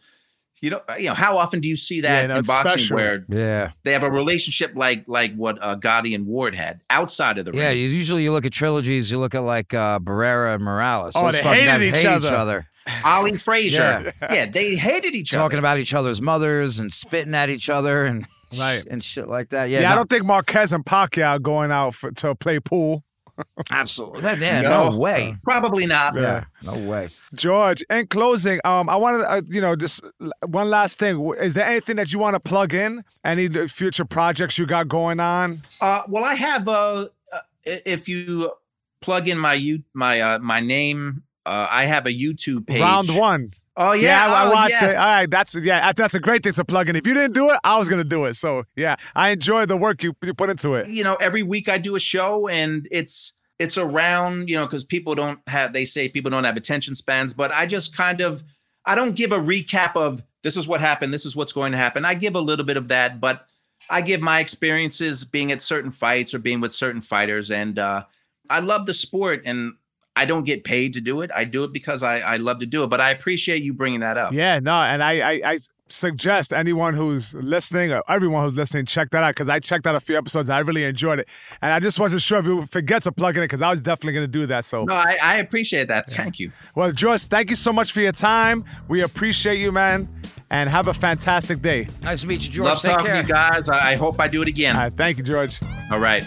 you 0.60 0.70
know, 0.70 0.80
you 0.98 1.08
know, 1.08 1.14
how 1.14 1.36
often 1.36 1.60
do 1.60 1.68
you 1.68 1.76
see 1.76 2.00
that 2.00 2.22
Yeah, 2.22 2.26
no, 2.28 2.36
in 2.38 2.44
boxing 2.44 2.70
special. 2.78 2.96
where 2.96 3.22
Yeah. 3.28 3.72
they 3.82 3.92
have 3.92 4.02
a 4.02 4.10
relationship 4.10 4.72
like 4.74 5.04
like 5.06 5.34
what 5.36 5.58
uh, 5.62 5.74
Gatti 5.74 6.14
and 6.14 6.26
Ward 6.26 6.54
had 6.54 6.80
outside 6.90 7.38
of 7.38 7.44
the 7.44 7.52
Yeah. 7.52 7.68
ring? 7.68 7.78
You, 7.78 7.88
usually 7.88 8.22
you 8.24 8.32
look 8.32 8.46
at 8.46 8.52
trilogies, 8.52 9.10
you 9.10 9.18
look 9.18 9.34
at 9.34 9.40
like 9.44 9.74
uh, 9.74 9.98
Barrera 9.98 10.54
and 10.54 10.64
Morales. 10.64 11.12
Oh, 11.16 11.24
Those 11.24 11.34
they 11.34 11.42
fucking 11.42 11.64
hated 11.66 11.92
guys 11.92 12.00
each 12.02 12.24
hate 12.24 12.32
other. 12.32 12.66
Ali 13.04 13.34
Frazier. 13.36 14.12
Yeah. 14.22 14.34
Yeah. 14.34 14.46
they 14.46 14.76
hated 14.76 15.14
each 15.14 15.30
Talking 15.30 15.40
other. 15.40 15.44
Talking 15.48 15.58
about 15.58 15.78
each 15.78 15.94
other's 15.94 16.20
mothers 16.20 16.78
and 16.78 16.92
spitting 16.92 17.34
at 17.34 17.48
each 17.50 17.68
other 17.70 18.04
and 18.06 18.26
Right. 18.58 18.84
and 18.88 19.02
shit 19.02 19.28
like 19.28 19.48
that. 19.50 19.68
Yeah, 19.70 19.80
Yeah. 19.80 19.92
I 19.92 19.94
don't 19.96 20.08
think 20.08 20.24
Marquez 20.24 20.72
and 20.72 20.84
Pacquiao 20.84 21.40
going 21.42 21.70
out 21.72 21.94
for, 21.94 22.12
to 22.12 22.34
play 22.34 22.60
pool. 22.60 23.02
Absolutely. 23.70 24.20
That- 24.20 24.38
yeah, 24.38 24.60
no. 24.60 24.90
No. 24.90 24.96
way. 24.96 25.36
Probably 25.42 25.86
not. 25.86 26.14
Yeah. 26.14 26.44
No 26.62 26.78
way. 26.88 27.08
George, 27.34 27.82
in 27.90 28.06
closing, 28.06 28.60
um, 28.64 28.88
I 28.88 28.94
wanted, 28.94 29.24
uh, 29.24 29.42
you 29.48 29.60
know, 29.60 29.74
just 29.74 30.02
one 30.46 30.70
last 30.70 31.00
thing. 31.00 31.34
Is 31.40 31.54
there 31.54 31.66
anything 31.66 31.96
that 31.96 32.12
you 32.12 32.20
want 32.20 32.34
to 32.34 32.40
plug 32.40 32.74
in? 32.74 33.02
Any 33.24 33.48
future 33.66 34.04
projects 34.04 34.56
you 34.56 34.66
got 34.66 34.86
going 34.86 35.18
on? 35.18 35.62
Uh, 35.80 36.02
well, 36.06 36.22
I 36.24 36.34
have. 36.34 36.68
Uh, 36.68 37.08
uh, 37.32 37.38
if 37.64 38.08
you 38.08 38.52
plug 39.00 39.26
in 39.26 39.36
my 39.38 39.54
you 39.54 39.82
my 39.94 40.20
uh, 40.20 40.38
my 40.38 40.60
name, 40.60 41.24
uh, 41.46 41.66
I 41.70 41.84
have 41.86 42.06
a 42.06 42.10
YouTube 42.10 42.66
page. 42.66 42.80
Round 42.80 43.14
one. 43.14 43.50
Oh 43.76 43.90
yeah, 43.92 44.24
I, 44.26 44.44
I 44.44 44.46
oh, 44.46 44.52
watched 44.52 44.70
yes. 44.70 44.92
it. 44.92 44.96
All 44.96 45.04
right, 45.04 45.28
that's 45.28 45.56
yeah, 45.56 45.92
that's 45.92 46.14
a 46.14 46.20
great 46.20 46.44
thing 46.44 46.52
to 46.52 46.64
plug 46.64 46.88
in. 46.88 46.94
If 46.94 47.06
you 47.06 47.14
didn't 47.14 47.32
do 47.32 47.50
it, 47.50 47.58
I 47.64 47.76
was 47.76 47.88
gonna 47.88 48.04
do 48.04 48.24
it. 48.26 48.34
So 48.34 48.62
yeah, 48.76 48.94
I 49.16 49.30
enjoy 49.30 49.66
the 49.66 49.76
work 49.76 50.02
you, 50.04 50.14
you 50.22 50.32
put 50.32 50.48
into 50.48 50.74
it. 50.74 50.88
you 50.88 51.04
know 51.04 51.14
every 51.16 51.42
week 51.42 51.68
i 51.68 51.78
do 51.78 51.94
a 51.96 52.00
show 52.00 52.48
and 52.48 52.88
it's 52.90 53.32
it's 53.58 53.76
around 53.76 54.48
you 54.48 54.56
know 54.56 54.64
because 54.66 54.84
people 54.84 55.14
don't 55.14 55.40
have 55.46 55.72
they 55.72 55.84
say 55.84 56.08
people 56.08 56.30
don't 56.30 56.44
have 56.44 56.56
attention 56.56 56.94
spans 56.94 57.32
but 57.32 57.52
i 57.52 57.66
just 57.66 57.96
kind 57.96 58.20
of 58.20 58.42
i 58.86 58.94
don't 58.94 59.14
give 59.16 59.32
a 59.32 59.38
recap 59.38 59.94
of 59.96 60.22
this 60.42 60.56
is 60.56 60.66
what 60.66 60.80
happened 60.80 61.12
this 61.12 61.26
is 61.26 61.36
what's 61.36 61.52
going 61.52 61.72
to 61.72 61.78
happen 61.78 62.04
i 62.04 62.14
give 62.14 62.34
a 62.34 62.40
little 62.40 62.64
bit 62.64 62.76
of 62.76 62.88
that 62.88 63.20
but 63.20 63.46
i 63.90 64.00
give 64.00 64.20
my 64.20 64.40
experiences 64.40 65.24
being 65.24 65.52
at 65.52 65.62
certain 65.62 65.90
fights 65.90 66.34
or 66.34 66.38
being 66.38 66.60
with 66.60 66.72
certain 66.72 67.00
fighters 67.00 67.50
and 67.50 67.78
uh 67.78 68.02
i 68.50 68.60
love 68.60 68.86
the 68.86 68.94
sport 68.94 69.42
and 69.44 69.74
i 70.16 70.24
don't 70.24 70.44
get 70.44 70.64
paid 70.64 70.92
to 70.92 71.00
do 71.00 71.20
it 71.22 71.30
i 71.34 71.44
do 71.44 71.64
it 71.64 71.72
because 71.72 72.02
i 72.02 72.18
i 72.20 72.36
love 72.36 72.58
to 72.60 72.66
do 72.66 72.84
it 72.84 72.88
but 72.88 73.00
i 73.00 73.10
appreciate 73.10 73.62
you 73.62 73.72
bringing 73.72 74.00
that 74.00 74.16
up 74.16 74.32
Yeah, 74.32 74.60
no, 74.60 74.72
and 74.74 75.02
I, 75.02 75.12
I, 75.32 75.40
I 75.52 75.58
suggest 75.86 76.52
anyone 76.52 76.94
who's 76.94 77.34
listening 77.34 77.92
or 77.92 78.02
everyone 78.08 78.44
who's 78.44 78.54
listening 78.56 78.86
check 78.86 79.10
that 79.10 79.22
out 79.22 79.34
because 79.34 79.50
I 79.50 79.60
checked 79.60 79.86
out 79.86 79.94
a 79.94 80.00
few 80.00 80.16
episodes 80.16 80.48
and 80.48 80.56
I 80.56 80.60
really 80.60 80.84
enjoyed 80.84 81.18
it, 81.18 81.28
and 81.60 81.72
I 81.72 81.78
just 81.80 82.00
wasn't 82.00 82.22
sure 82.22 82.38
if 82.38 82.46
you 82.46 82.56
would 82.56 82.70
forget 82.70 83.02
to 83.02 83.12
plug 83.12 83.36
in 83.36 83.42
it 83.42 83.46
because 83.46 83.60
I 83.60 83.70
was 83.70 83.82
definitely 83.82 84.14
gonna 84.14 84.26
do 84.28 84.46
that. 84.46 84.64
So 84.64 84.84
no 84.84 84.94
i, 84.94 85.18
I 85.22 85.36
appreciate 85.38 85.88
that 85.88 86.10
thank 86.10 86.38
you 86.40 86.52
well, 86.74 86.90
George, 86.92 87.24
thank 87.26 87.50
you 87.50 87.56
so 87.56 87.72
much 87.72 87.92
for 87.92 88.00
your 88.00 88.12
time. 88.12 88.64
We 88.88 89.02
appreciate 89.02 89.58
you, 89.58 89.72
man, 89.72 90.08
and 90.50 90.70
have 90.70 90.88
a 90.88 90.94
fantastic 90.94 91.60
day. 91.60 91.88
Nice 92.02 92.22
to 92.22 92.26
meet 92.28 92.44
you, 92.44 92.50
George. 92.50 92.66
love 92.66 92.80
Take 92.80 92.90
talking 92.92 93.06
care. 93.06 93.22
to 93.22 93.28
you 93.28 93.34
guys 93.34 93.68
I, 93.68 93.92
I 93.92 93.94
hope 93.96 94.18
i 94.20 94.26
do 94.28 94.40
it 94.42 94.48
again 94.48 94.76
All 94.76 94.82
right, 94.84 94.92
thank 94.94 95.18
you, 95.18 95.24
George. 95.24 95.58
all 95.92 95.98
right 95.98 96.24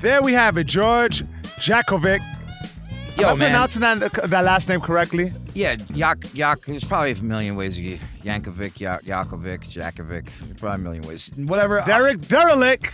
There 0.00 0.22
we 0.22 0.32
have 0.32 0.56
it, 0.58 0.64
George 0.66 1.22
Jakovic. 1.60 2.20
Yo, 3.16 3.28
Am 3.28 3.36
I 3.36 3.36
man. 3.36 3.48
pronouncing 3.48 3.80
that, 3.80 4.12
that 4.24 4.44
last 4.44 4.68
name 4.68 4.80
correctly? 4.80 5.32
Yeah, 5.54 5.76
Yak, 5.94 6.18
Yak, 6.34 6.60
there's 6.66 6.84
probably 6.84 7.12
a 7.12 7.22
million 7.22 7.56
ways 7.56 7.78
you 7.78 7.98
Yankovic, 8.22 8.78
Yak, 8.78 9.04
Yakovic, 9.04 9.64
Jakovic. 9.64 10.28
Probably 10.58 10.74
a 10.74 10.78
million 10.78 11.06
ways. 11.06 11.30
Whatever. 11.34 11.80
Uh, 11.80 11.84
Derek 11.84 12.20
Derelick. 12.28 12.92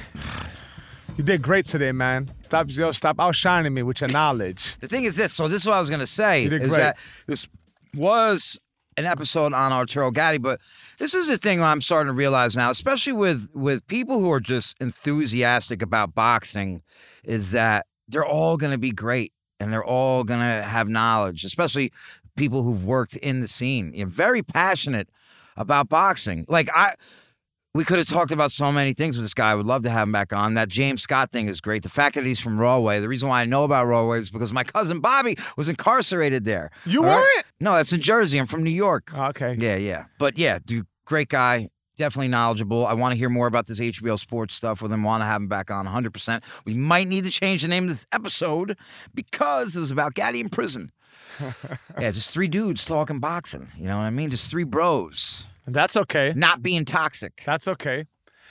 You 1.17 1.25
did 1.25 1.43
great 1.43 1.67
today, 1.67 1.91
man. 1.91 2.31
Stop, 2.45 2.67
yo, 2.71 2.93
stop 2.93 3.19
outshining 3.19 3.75
me 3.75 3.83
with 3.83 4.01
your 4.01 4.11
knowledge. 4.11 4.77
The 4.81 4.87
thing 4.89 5.05
is 5.05 5.17
this. 5.17 5.33
So 5.33 5.49
this 5.49 5.63
is 5.63 5.67
what 5.67 5.75
I 5.75 5.81
was 5.81 5.91
gonna 5.91 6.07
say. 6.07 6.45
You 6.45 6.51
did 6.51 6.63
is 6.63 6.69
great. 6.69 6.79
that 6.79 6.99
this 7.27 7.49
was 7.95 8.59
an 8.97 9.07
episode 9.07 9.53
on 9.53 9.73
Arturo 9.73 10.11
Gatti, 10.11 10.39
but 10.39 10.61
this 10.99 11.15
is 11.15 11.29
a 11.29 11.37
thing 11.37 11.63
I'm 11.63 11.81
starting 11.81 12.09
to 12.09 12.15
realize 12.15 12.57
now, 12.57 12.71
especially 12.71 13.15
with 13.15 13.49
with 13.55 13.87
people 13.89 14.21
who 14.21 14.31
are 14.31 14.41
just 14.41 14.77
enthusiastic 14.81 15.83
about 15.83 16.15
boxing, 16.15 16.83
is 17.25 17.51
that 17.51 17.87
they're 18.13 18.25
all 18.25 18.57
gonna 18.57 18.79
be 18.79 18.93
great 18.93 19.33
and 19.59 19.73
they're 19.73 19.85
all 19.85 20.25
gonna 20.25 20.63
have 20.63 20.89
knowledge, 20.89 21.45
especially 21.45 21.93
people 22.37 22.63
who've 22.63 22.85
worked 22.85 23.17
in 23.17 23.41
the 23.41 23.49
scene. 23.49 23.93
You're 23.95 24.07
very 24.07 24.43
passionate 24.43 25.09
about 25.57 25.89
boxing. 25.89 26.47
Like 26.49 26.69
I 26.75 26.95
we 27.75 27.85
could 27.85 27.97
have 27.97 28.07
talked 28.07 28.31
about 28.31 28.53
so 28.53 28.71
many 28.71 28.93
things 28.93 29.17
with 29.17 29.25
this 29.25 29.33
guy. 29.33 29.51
I 29.51 29.55
would 29.55 29.65
love 29.65 29.83
to 29.85 29.91
have 29.91 30.07
him 30.07 30.13
back 30.13 30.33
on. 30.33 30.55
That 30.55 30.69
James 30.69 31.01
Scott 31.03 31.31
thing 31.33 31.49
is 31.49 31.61
great. 31.61 31.83
The 31.83 31.89
fact 31.89 32.17
that 32.17 32.27
he's 32.27 32.39
from 32.39 32.61
Rahway. 32.61 33.01
The 33.01 33.09
reason 33.09 33.31
why 33.31 33.41
I 33.41 33.45
know 33.47 33.65
about 33.65 33.87
Rahway 33.87 34.19
is 34.19 34.29
because 34.29 34.53
my 34.53 34.63
cousin 34.63 35.01
Bobby 35.01 35.39
was 35.57 35.71
incarcerated 35.71 36.45
there. 36.45 36.71
You 36.85 37.03
weren't? 37.03 37.45
No, 37.61 37.75
that's 37.75 37.93
in 37.93 38.03
Jersey. 38.03 38.39
I'm 38.39 38.47
from 38.47 38.63
New 38.63 38.71
York. 38.71 39.11
Oh, 39.15 39.25
okay. 39.27 39.57
Yeah, 39.59 39.77
yeah. 39.77 40.05
But 40.19 40.37
yeah, 40.37 40.59
dude, 40.65 40.87
great 41.07 41.31
guy. 41.31 41.71
Definitely 42.03 42.29
knowledgeable. 42.29 42.85
I 42.85 42.95
want 42.95 43.13
to 43.13 43.17
hear 43.17 43.29
more 43.29 43.47
about 43.47 43.69
this 43.69 43.79
HBO 43.79 44.19
sports 44.19 44.57
stuff 44.57 44.83
with 44.83 44.93
him. 44.93 45.05
Want 45.05 45.21
to 45.21 45.25
have 45.25 45.41
him 45.41 45.47
back 45.47 45.71
on 45.71 45.87
100%. 45.87 46.43
We 46.65 46.75
might 46.75 47.07
need 47.07 47.23
to 47.23 47.31
change 47.31 47.63
the 47.63 47.69
name 47.69 47.85
of 47.85 47.91
this 47.91 48.09
episode 48.11 48.77
because 49.15 49.77
it 49.77 49.79
was 49.79 49.93
about 49.93 50.15
Gatti 50.15 50.41
in 50.41 50.49
prison. 50.49 50.91
yeah, 52.01 52.11
just 52.11 52.35
three 52.35 52.49
dudes 52.49 52.85
talking 52.85 53.21
boxing. 53.21 53.69
You 53.79 53.85
know 53.85 53.99
what 53.99 54.03
I 54.03 54.11
mean? 54.11 54.31
Just 54.31 54.51
three 54.51 54.65
bros. 54.65 55.47
That's 55.65 55.97
okay. 55.97 56.33
Not 56.35 56.61
being 56.61 56.85
toxic. 56.85 57.41
That's 57.47 57.69
okay. 57.69 58.07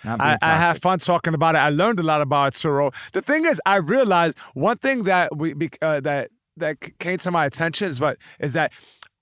I, 0.06 0.38
I 0.42 0.56
have 0.56 0.78
fun 0.78 1.00
talking 1.00 1.34
about 1.34 1.56
it. 1.56 1.58
I 1.58 1.72
learned 1.72 2.00
a 2.00 2.04
lot 2.04 2.22
about 2.22 2.54
Arturo. 2.56 2.92
The 3.12 3.22
thing 3.22 3.44
is, 3.44 3.60
I 3.66 3.76
realized 3.76 4.38
one 4.54 4.78
thing 4.78 5.04
that 5.04 5.36
we 5.36 5.54
uh, 5.82 6.00
that 6.00 6.32
that 6.56 6.98
came 7.00 7.18
to 7.18 7.32
my 7.32 7.46
attention 7.48 7.90
is 7.90 8.00
what 8.00 8.18
is 8.40 8.54
that 8.54 8.72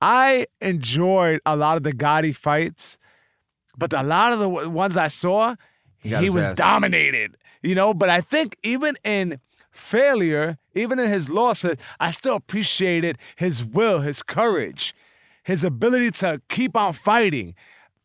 I 0.03 0.45
enjoyed 0.61 1.41
a 1.47 1.55
lot 1.55 1.77
of 1.77 1.84
the 1.84 1.93
Gatti 1.93 2.32
fights, 2.32 2.99
but 3.80 3.93
a 3.93 4.03
lot 4.03 4.34
of 4.34 4.39
the 4.39 4.49
ones 4.69 4.95
I 4.97 5.07
saw, 5.07 5.55
He 5.97 6.09
he 6.15 6.30
was 6.30 6.47
ass. 6.47 6.55
dominated. 6.55 7.36
You 7.63 7.75
know, 7.75 7.93
but 7.93 8.09
I 8.09 8.21
think 8.21 8.55
even 8.63 8.95
in 9.03 9.39
failure, 9.71 10.57
even 10.75 10.99
in 10.99 11.09
his 11.09 11.30
losses, 11.30 11.77
I 11.99 12.11
still 12.11 12.36
appreciated 12.36 13.17
his 13.36 13.63
will, 13.63 13.99
his 14.01 14.21
courage, 14.23 14.93
his 15.43 15.63
ability 15.63 16.11
to 16.23 16.41
keep 16.49 16.75
on 16.75 16.93
fighting. 16.93 17.55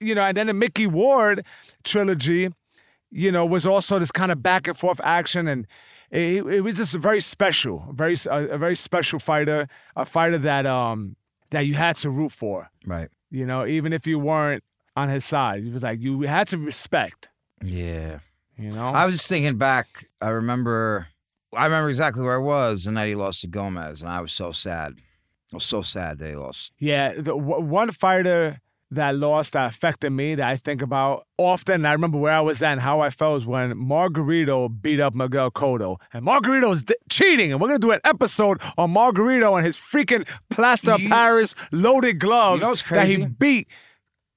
You 0.00 0.14
know, 0.14 0.22
and 0.22 0.36
then 0.36 0.46
the 0.48 0.54
Micky 0.54 0.86
Ward 0.86 1.44
trilogy, 1.84 2.50
you 3.10 3.30
know, 3.32 3.46
was 3.46 3.64
also 3.66 3.98
this 3.98 4.10
kind 4.12 4.32
of 4.32 4.42
back 4.42 4.66
and 4.66 4.76
forth 4.76 5.00
action, 5.04 5.46
and 5.48 5.66
it, 6.10 6.44
it 6.46 6.60
was 6.62 6.76
just 6.76 6.94
very 6.94 7.20
special, 7.20 7.84
very 7.92 8.16
a, 8.30 8.48
a 8.54 8.58
very 8.58 8.76
special 8.76 9.18
fighter, 9.18 9.68
a 9.96 10.04
fighter 10.04 10.38
that 10.38 10.66
um 10.66 11.16
that 11.50 11.66
you 11.66 11.74
had 11.74 11.96
to 11.96 12.10
root 12.10 12.32
for. 12.32 12.70
Right. 12.84 13.08
You 13.30 13.46
know, 13.46 13.66
even 13.66 13.92
if 13.92 14.06
you 14.06 14.18
weren't 14.18 14.62
on 14.96 15.08
his 15.08 15.24
side, 15.24 15.62
He 15.62 15.70
was 15.70 15.82
like 15.82 16.00
you 16.00 16.22
had 16.22 16.48
to 16.48 16.58
respect. 16.58 17.28
Yeah. 17.62 18.18
You 18.56 18.70
know, 18.70 18.88
I 18.88 19.04
was 19.06 19.16
just 19.16 19.28
thinking 19.28 19.58
back. 19.58 20.08
I 20.20 20.28
remember, 20.28 21.08
I 21.56 21.64
remember 21.64 21.88
exactly 21.88 22.22
where 22.22 22.36
I 22.36 22.42
was 22.42 22.84
the 22.84 22.92
night 22.92 23.08
he 23.08 23.14
lost 23.16 23.40
to 23.40 23.48
Gomez, 23.48 24.00
and 24.00 24.08
I 24.10 24.20
was 24.20 24.32
so 24.32 24.52
sad. 24.52 24.94
I 25.52 25.56
was 25.56 25.64
so 25.64 25.82
sad 25.82 26.18
that 26.18 26.28
he 26.28 26.36
lost. 26.36 26.70
Yeah, 26.78 27.14
the 27.14 27.22
w- 27.36 27.60
one 27.60 27.90
fighter 27.90 28.60
that 28.92 29.16
lost 29.16 29.54
that 29.54 29.66
affected 29.66 30.10
me 30.10 30.36
that 30.36 30.46
I 30.48 30.56
think 30.56 30.82
about 30.82 31.26
often. 31.36 31.84
I 31.84 31.92
remember 31.94 32.18
where 32.18 32.32
I 32.32 32.40
was 32.42 32.62
at 32.62 32.72
and 32.72 32.80
how 32.80 33.00
I 33.00 33.10
felt 33.10 33.34
was 33.34 33.46
when 33.46 33.72
Margarito 33.74 34.68
beat 34.80 35.00
up 35.00 35.14
Miguel 35.16 35.50
Cotto, 35.50 35.96
and 36.12 36.24
Margarito 36.24 36.68
was 36.68 36.84
d- 36.84 36.94
cheating. 37.10 37.50
And 37.50 37.60
we're 37.60 37.68
gonna 37.68 37.80
do 37.80 37.90
an 37.90 38.00
episode 38.04 38.60
on 38.78 38.92
Margarito 38.94 39.56
and 39.56 39.66
his 39.66 39.76
freaking 39.76 40.28
plaster 40.50 40.96
You- 40.96 41.08
Paris 41.08 41.56
loaded 41.72 42.20
gloves 42.20 42.62
what's 42.62 42.82
that 42.90 43.08
he 43.08 43.24
beat 43.26 43.66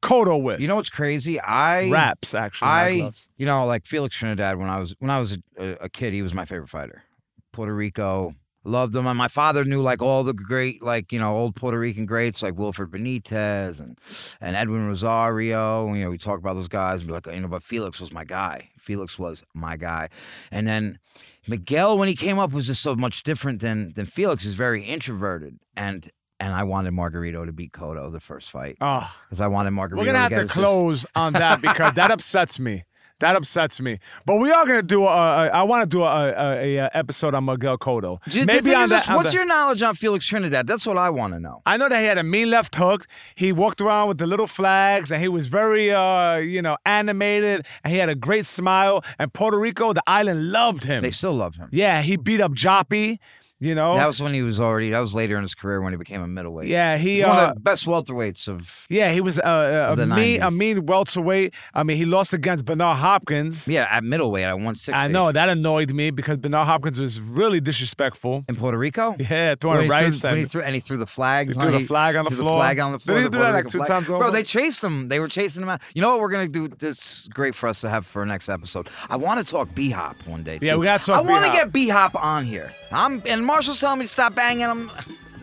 Cotto 0.02 0.42
with. 0.42 0.60
You 0.60 0.68
know 0.68 0.76
what's 0.76 0.90
crazy? 0.90 1.40
I 1.40 1.90
raps 1.90 2.34
actually. 2.34 2.68
I, 2.68 3.12
you 3.38 3.46
know, 3.46 3.66
like 3.66 3.86
Felix 3.86 4.16
Trinidad 4.16 4.58
when 4.58 4.70
I 4.70 4.80
was 4.80 4.96
when 5.00 5.10
I 5.10 5.20
was 5.20 5.38
a, 5.58 5.78
a 5.82 5.90
kid, 5.90 6.14
he 6.14 6.22
was 6.22 6.34
my 6.34 6.46
favorite 6.46 6.70
fighter. 6.70 7.04
Puerto 7.52 7.74
Rico, 7.74 8.36
loved 8.68 8.96
him, 8.96 9.08
and 9.08 9.18
my 9.18 9.28
father 9.28 9.66
knew 9.66 9.82
like 9.82 10.02
all 10.02 10.24
the 10.24 10.34
great, 10.34 10.84
like 10.84 11.12
you 11.12 11.20
know, 11.20 11.36
old 11.36 11.56
Puerto 11.56 11.80
Rican 11.80 12.06
greats 12.06 12.44
like 12.44 12.58
Wilfred 12.58 12.92
Benitez 12.92 13.80
and 13.80 13.98
and 14.40 14.56
Edwin 14.56 14.88
Rosario. 14.88 15.92
You 15.94 16.04
know, 16.04 16.10
we 16.10 16.18
talk 16.18 16.40
about 16.40 16.54
those 16.56 16.68
guys, 16.68 17.00
and 17.00 17.08
be 17.08 17.14
like, 17.14 17.26
you 17.28 17.40
know, 17.40 17.48
but 17.48 17.64
Felix 17.64 18.00
was 18.00 18.12
my 18.12 18.24
guy. 18.24 18.70
Felix 18.78 19.18
was 19.18 19.44
my 19.54 19.78
guy, 19.78 20.10
and 20.52 20.68
then 20.68 21.00
Miguel 21.48 21.98
when 21.98 22.08
he 22.08 22.16
came 22.16 22.38
up 22.38 22.52
was 22.52 22.68
just 22.68 22.82
so 22.84 22.96
much 22.96 23.24
different 23.24 23.62
than 23.62 23.94
than 23.96 24.06
Felix. 24.06 24.44
He's 24.44 24.56
very 24.56 24.84
introverted, 24.84 25.60
and 25.76 26.12
and 26.40 26.54
I 26.54 26.64
wanted 26.64 26.94
Margarito 26.94 27.46
to 27.46 27.52
beat 27.52 27.72
Cotto 27.72 28.12
the 28.12 28.20
first 28.20 28.52
fight 28.52 28.78
Oh, 28.82 29.12
because 29.28 29.42
I 29.42 29.48
wanted 29.48 29.74
Margarito. 29.74 29.98
we're 29.98 30.06
gonna 30.06 30.20
have 30.20 30.32
to 30.32 30.42
his- 30.42 30.52
close 30.52 31.06
on 31.16 31.34
that 31.34 31.62
because 31.68 31.94
that 31.96 32.12
upsets 32.12 32.60
me. 32.60 32.84
That 33.20 33.36
upsets 33.36 33.82
me. 33.82 33.98
But 34.28 34.36
we 34.36 34.52
are 34.52 34.64
gonna 34.64 34.84
do 34.84 35.04
a. 35.04 35.08
a 35.08 35.48
I 35.50 35.64
want 35.64 35.82
to 35.82 35.88
do 35.88 36.04
a, 36.04 36.28
a, 36.30 36.76
a 36.78 36.90
episode 36.94 37.34
on 37.34 37.46
Miguel 37.46 37.76
Cotto. 37.80 38.20
Maybe 38.46 38.76
on 38.76 38.90
that. 38.90 39.10
on 39.10 39.16
what's 39.16 39.34
your 39.34 39.44
knowledge 39.44 39.82
on 39.82 39.96
Felix 39.96 40.24
Trinidad? 40.24 40.68
That's 40.68 40.86
what 40.86 41.00
I 41.00 41.10
want 41.10 41.34
to 41.34 41.40
know. 41.40 41.64
I 41.66 41.78
know 41.78 41.90
that 41.90 42.00
he 42.00 42.06
had 42.06 42.20
a 42.20 42.24
mean 42.24 42.52
left 42.52 42.76
hook. 42.76 43.08
He 43.34 43.52
walked 43.52 43.82
around 43.82 44.10
with 44.10 44.20
the 44.20 44.28
little 44.28 44.46
flags, 44.46 45.10
and 45.12 45.20
he 45.20 45.30
was 45.30 45.48
very, 45.48 45.90
uh, 45.90 46.36
you 46.36 46.62
know, 46.62 46.78
animated, 46.86 47.66
and 47.84 47.92
he 47.92 47.98
had 47.98 48.10
a 48.10 48.14
great 48.14 48.46
smile. 48.46 49.04
And 49.18 49.34
Puerto 49.34 49.58
Rico, 49.58 49.94
the 49.94 50.04
island 50.06 50.52
loved 50.52 50.84
him. 50.84 51.02
They 51.02 51.10
still 51.10 51.34
love 51.34 51.56
him. 51.56 51.70
yeah, 51.72 52.04
he 52.04 52.18
beat 52.18 52.40
up 52.40 52.52
Joppy. 52.52 53.18
You 53.60 53.74
know. 53.74 53.96
That 53.96 54.06
was 54.06 54.22
when 54.22 54.34
he 54.34 54.44
was 54.44 54.60
already. 54.60 54.92
That 54.92 55.00
was 55.00 55.16
later 55.16 55.36
in 55.36 55.42
his 55.42 55.56
career 55.56 55.82
when 55.82 55.92
he 55.94 55.98
became 55.98 56.22
a 56.22 56.28
middleweight. 56.28 56.68
yeah, 56.68 56.98
he 56.98 57.18
He's 57.18 57.26
one 57.26 57.38
uh, 57.38 57.48
of 57.50 57.56
the 57.56 57.62
best 57.62 57.86
welterweights 57.86 58.48
of. 58.48 58.86
yeah 58.90 59.12
he 59.12 59.22
was 59.22 59.40
uh, 59.40 59.42
uh, 59.42 59.96
a 59.98 60.06
mean 60.06 60.42
a 60.42 60.52
mean 60.52 60.86
welterweight. 60.86 61.54
I 61.74 61.84
mean, 61.84 61.98
he 61.98 62.06
lost 62.06 62.34
against 62.34 62.66
Bernard 62.66 62.98
Hopkins. 62.98 63.68
Yeah, 63.68 63.88
at 63.90 64.04
middleweight 64.04 64.44
at 64.44 64.54
160. 64.54 64.94
I 64.94 65.08
know 65.08 65.32
that 65.32 65.50
annoyed 65.50 65.92
me 65.92 66.12
because 66.12 66.38
Bernard 66.38 66.68
Hopkins 66.68 67.00
was 67.00 67.20
really 67.20 67.60
disrespectful. 67.60 68.46
In 68.48 68.56
Puerto 68.56 68.78
Rico. 68.78 69.16
Yeah, 69.20 69.56
throwing 69.56 69.90
rights 69.90 70.22
threw, 70.22 70.30
when 70.30 70.38
he 70.38 70.44
and 70.44 70.52
threw 70.52 70.62
and 70.62 70.76
he 70.76 70.82
threw 70.82 70.98
the 70.98 71.08
flags. 71.08 71.56
He 71.56 71.60
threw 71.62 71.72
the 71.72 71.86
flag 71.86 72.16
on 72.16 72.26
the 72.26 72.32
threw 72.32 72.44
floor. 72.44 72.58
flag 72.58 72.80
on 72.80 72.92
the 72.92 73.00
Did 73.00 73.18
he 73.18 73.24
do 73.24 73.40
that 73.40 73.54
like 73.54 73.68
two 73.68 73.80
flag. 73.80 73.90
times 73.90 74.08
Bro, 74.08 74.32
they 74.32 74.44
chased 74.44 74.84
him. 74.84 75.10
They 75.10 75.20
were 75.20 75.28
chasing 75.28 75.64
him 75.64 75.70
out. 75.70 75.82
You 75.94 76.02
know 76.02 76.12
what 76.12 76.20
we're 76.20 76.30
gonna 76.30 76.48
do? 76.48 76.68
This 76.68 77.28
great 77.34 77.56
for 77.56 77.68
us 77.68 77.82
to 77.82 77.90
have 77.90 78.06
for 78.06 78.26
next 78.26 78.50
episode. 78.50 78.90
I 79.10 79.18
want 79.18 79.40
to 79.40 79.46
talk 79.46 79.74
B 79.74 79.90
Hop 79.90 80.16
one 80.26 80.44
day. 80.44 80.60
Yeah, 80.62 80.74
too. 80.74 80.80
we 80.80 80.86
gotta 80.86 81.04
talk 81.04 81.18
I 81.18 81.22
want 81.22 81.46
to 81.46 81.52
get 81.52 81.72
B 81.72 81.90
Hop 81.90 82.16
on 82.16 82.46
here. 82.46 82.72
I'm 82.92 83.22
and 83.26 83.47
Marshall's 83.48 83.80
telling 83.80 84.00
me 84.00 84.06
to 84.06 84.12
stop 84.12 84.36
banging 84.36 84.68
him. 84.68 84.92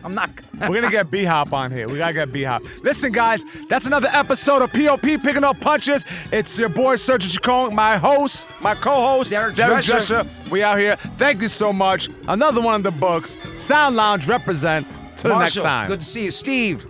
I'm 0.03 0.13
not. 0.13 0.29
We're 0.69 0.81
gonna 0.81 0.91
get 0.91 1.09
B 1.09 1.23
Hop 1.23 1.51
on 1.51 1.71
here. 1.71 1.89
We 1.89 1.97
gotta 1.97 2.13
get 2.13 2.31
B 2.31 2.43
Hop. 2.43 2.61
Listen, 2.83 3.11
guys, 3.11 3.43
that's 3.67 3.87
another 3.87 4.07
episode 4.11 4.61
of 4.61 4.71
POP 4.71 5.01
Picking 5.01 5.43
Up 5.43 5.59
Punches. 5.59 6.05
It's 6.31 6.57
your 6.59 6.69
boy 6.69 6.95
Sergio 6.95 7.31
Chacon, 7.31 7.73
my 7.75 7.97
host, 7.97 8.47
my 8.61 8.75
co-host 8.75 9.31
Derek 9.31 9.55
Drescher. 9.55 10.25
Drescher. 10.25 10.51
We 10.51 10.61
out 10.61 10.77
here. 10.77 10.95
Thank 11.17 11.41
you 11.41 11.47
so 11.49 11.73
much. 11.73 12.09
Another 12.27 12.61
one 12.61 12.75
of 12.75 12.83
the 12.83 12.91
books. 12.99 13.39
Sound 13.55 13.95
Lounge 13.95 14.27
represent. 14.27 14.85
Till 15.17 15.31
the 15.31 15.39
next 15.39 15.55
time. 15.55 15.87
Good 15.87 16.01
to 16.01 16.05
see 16.05 16.25
you, 16.25 16.31
Steve. 16.31 16.85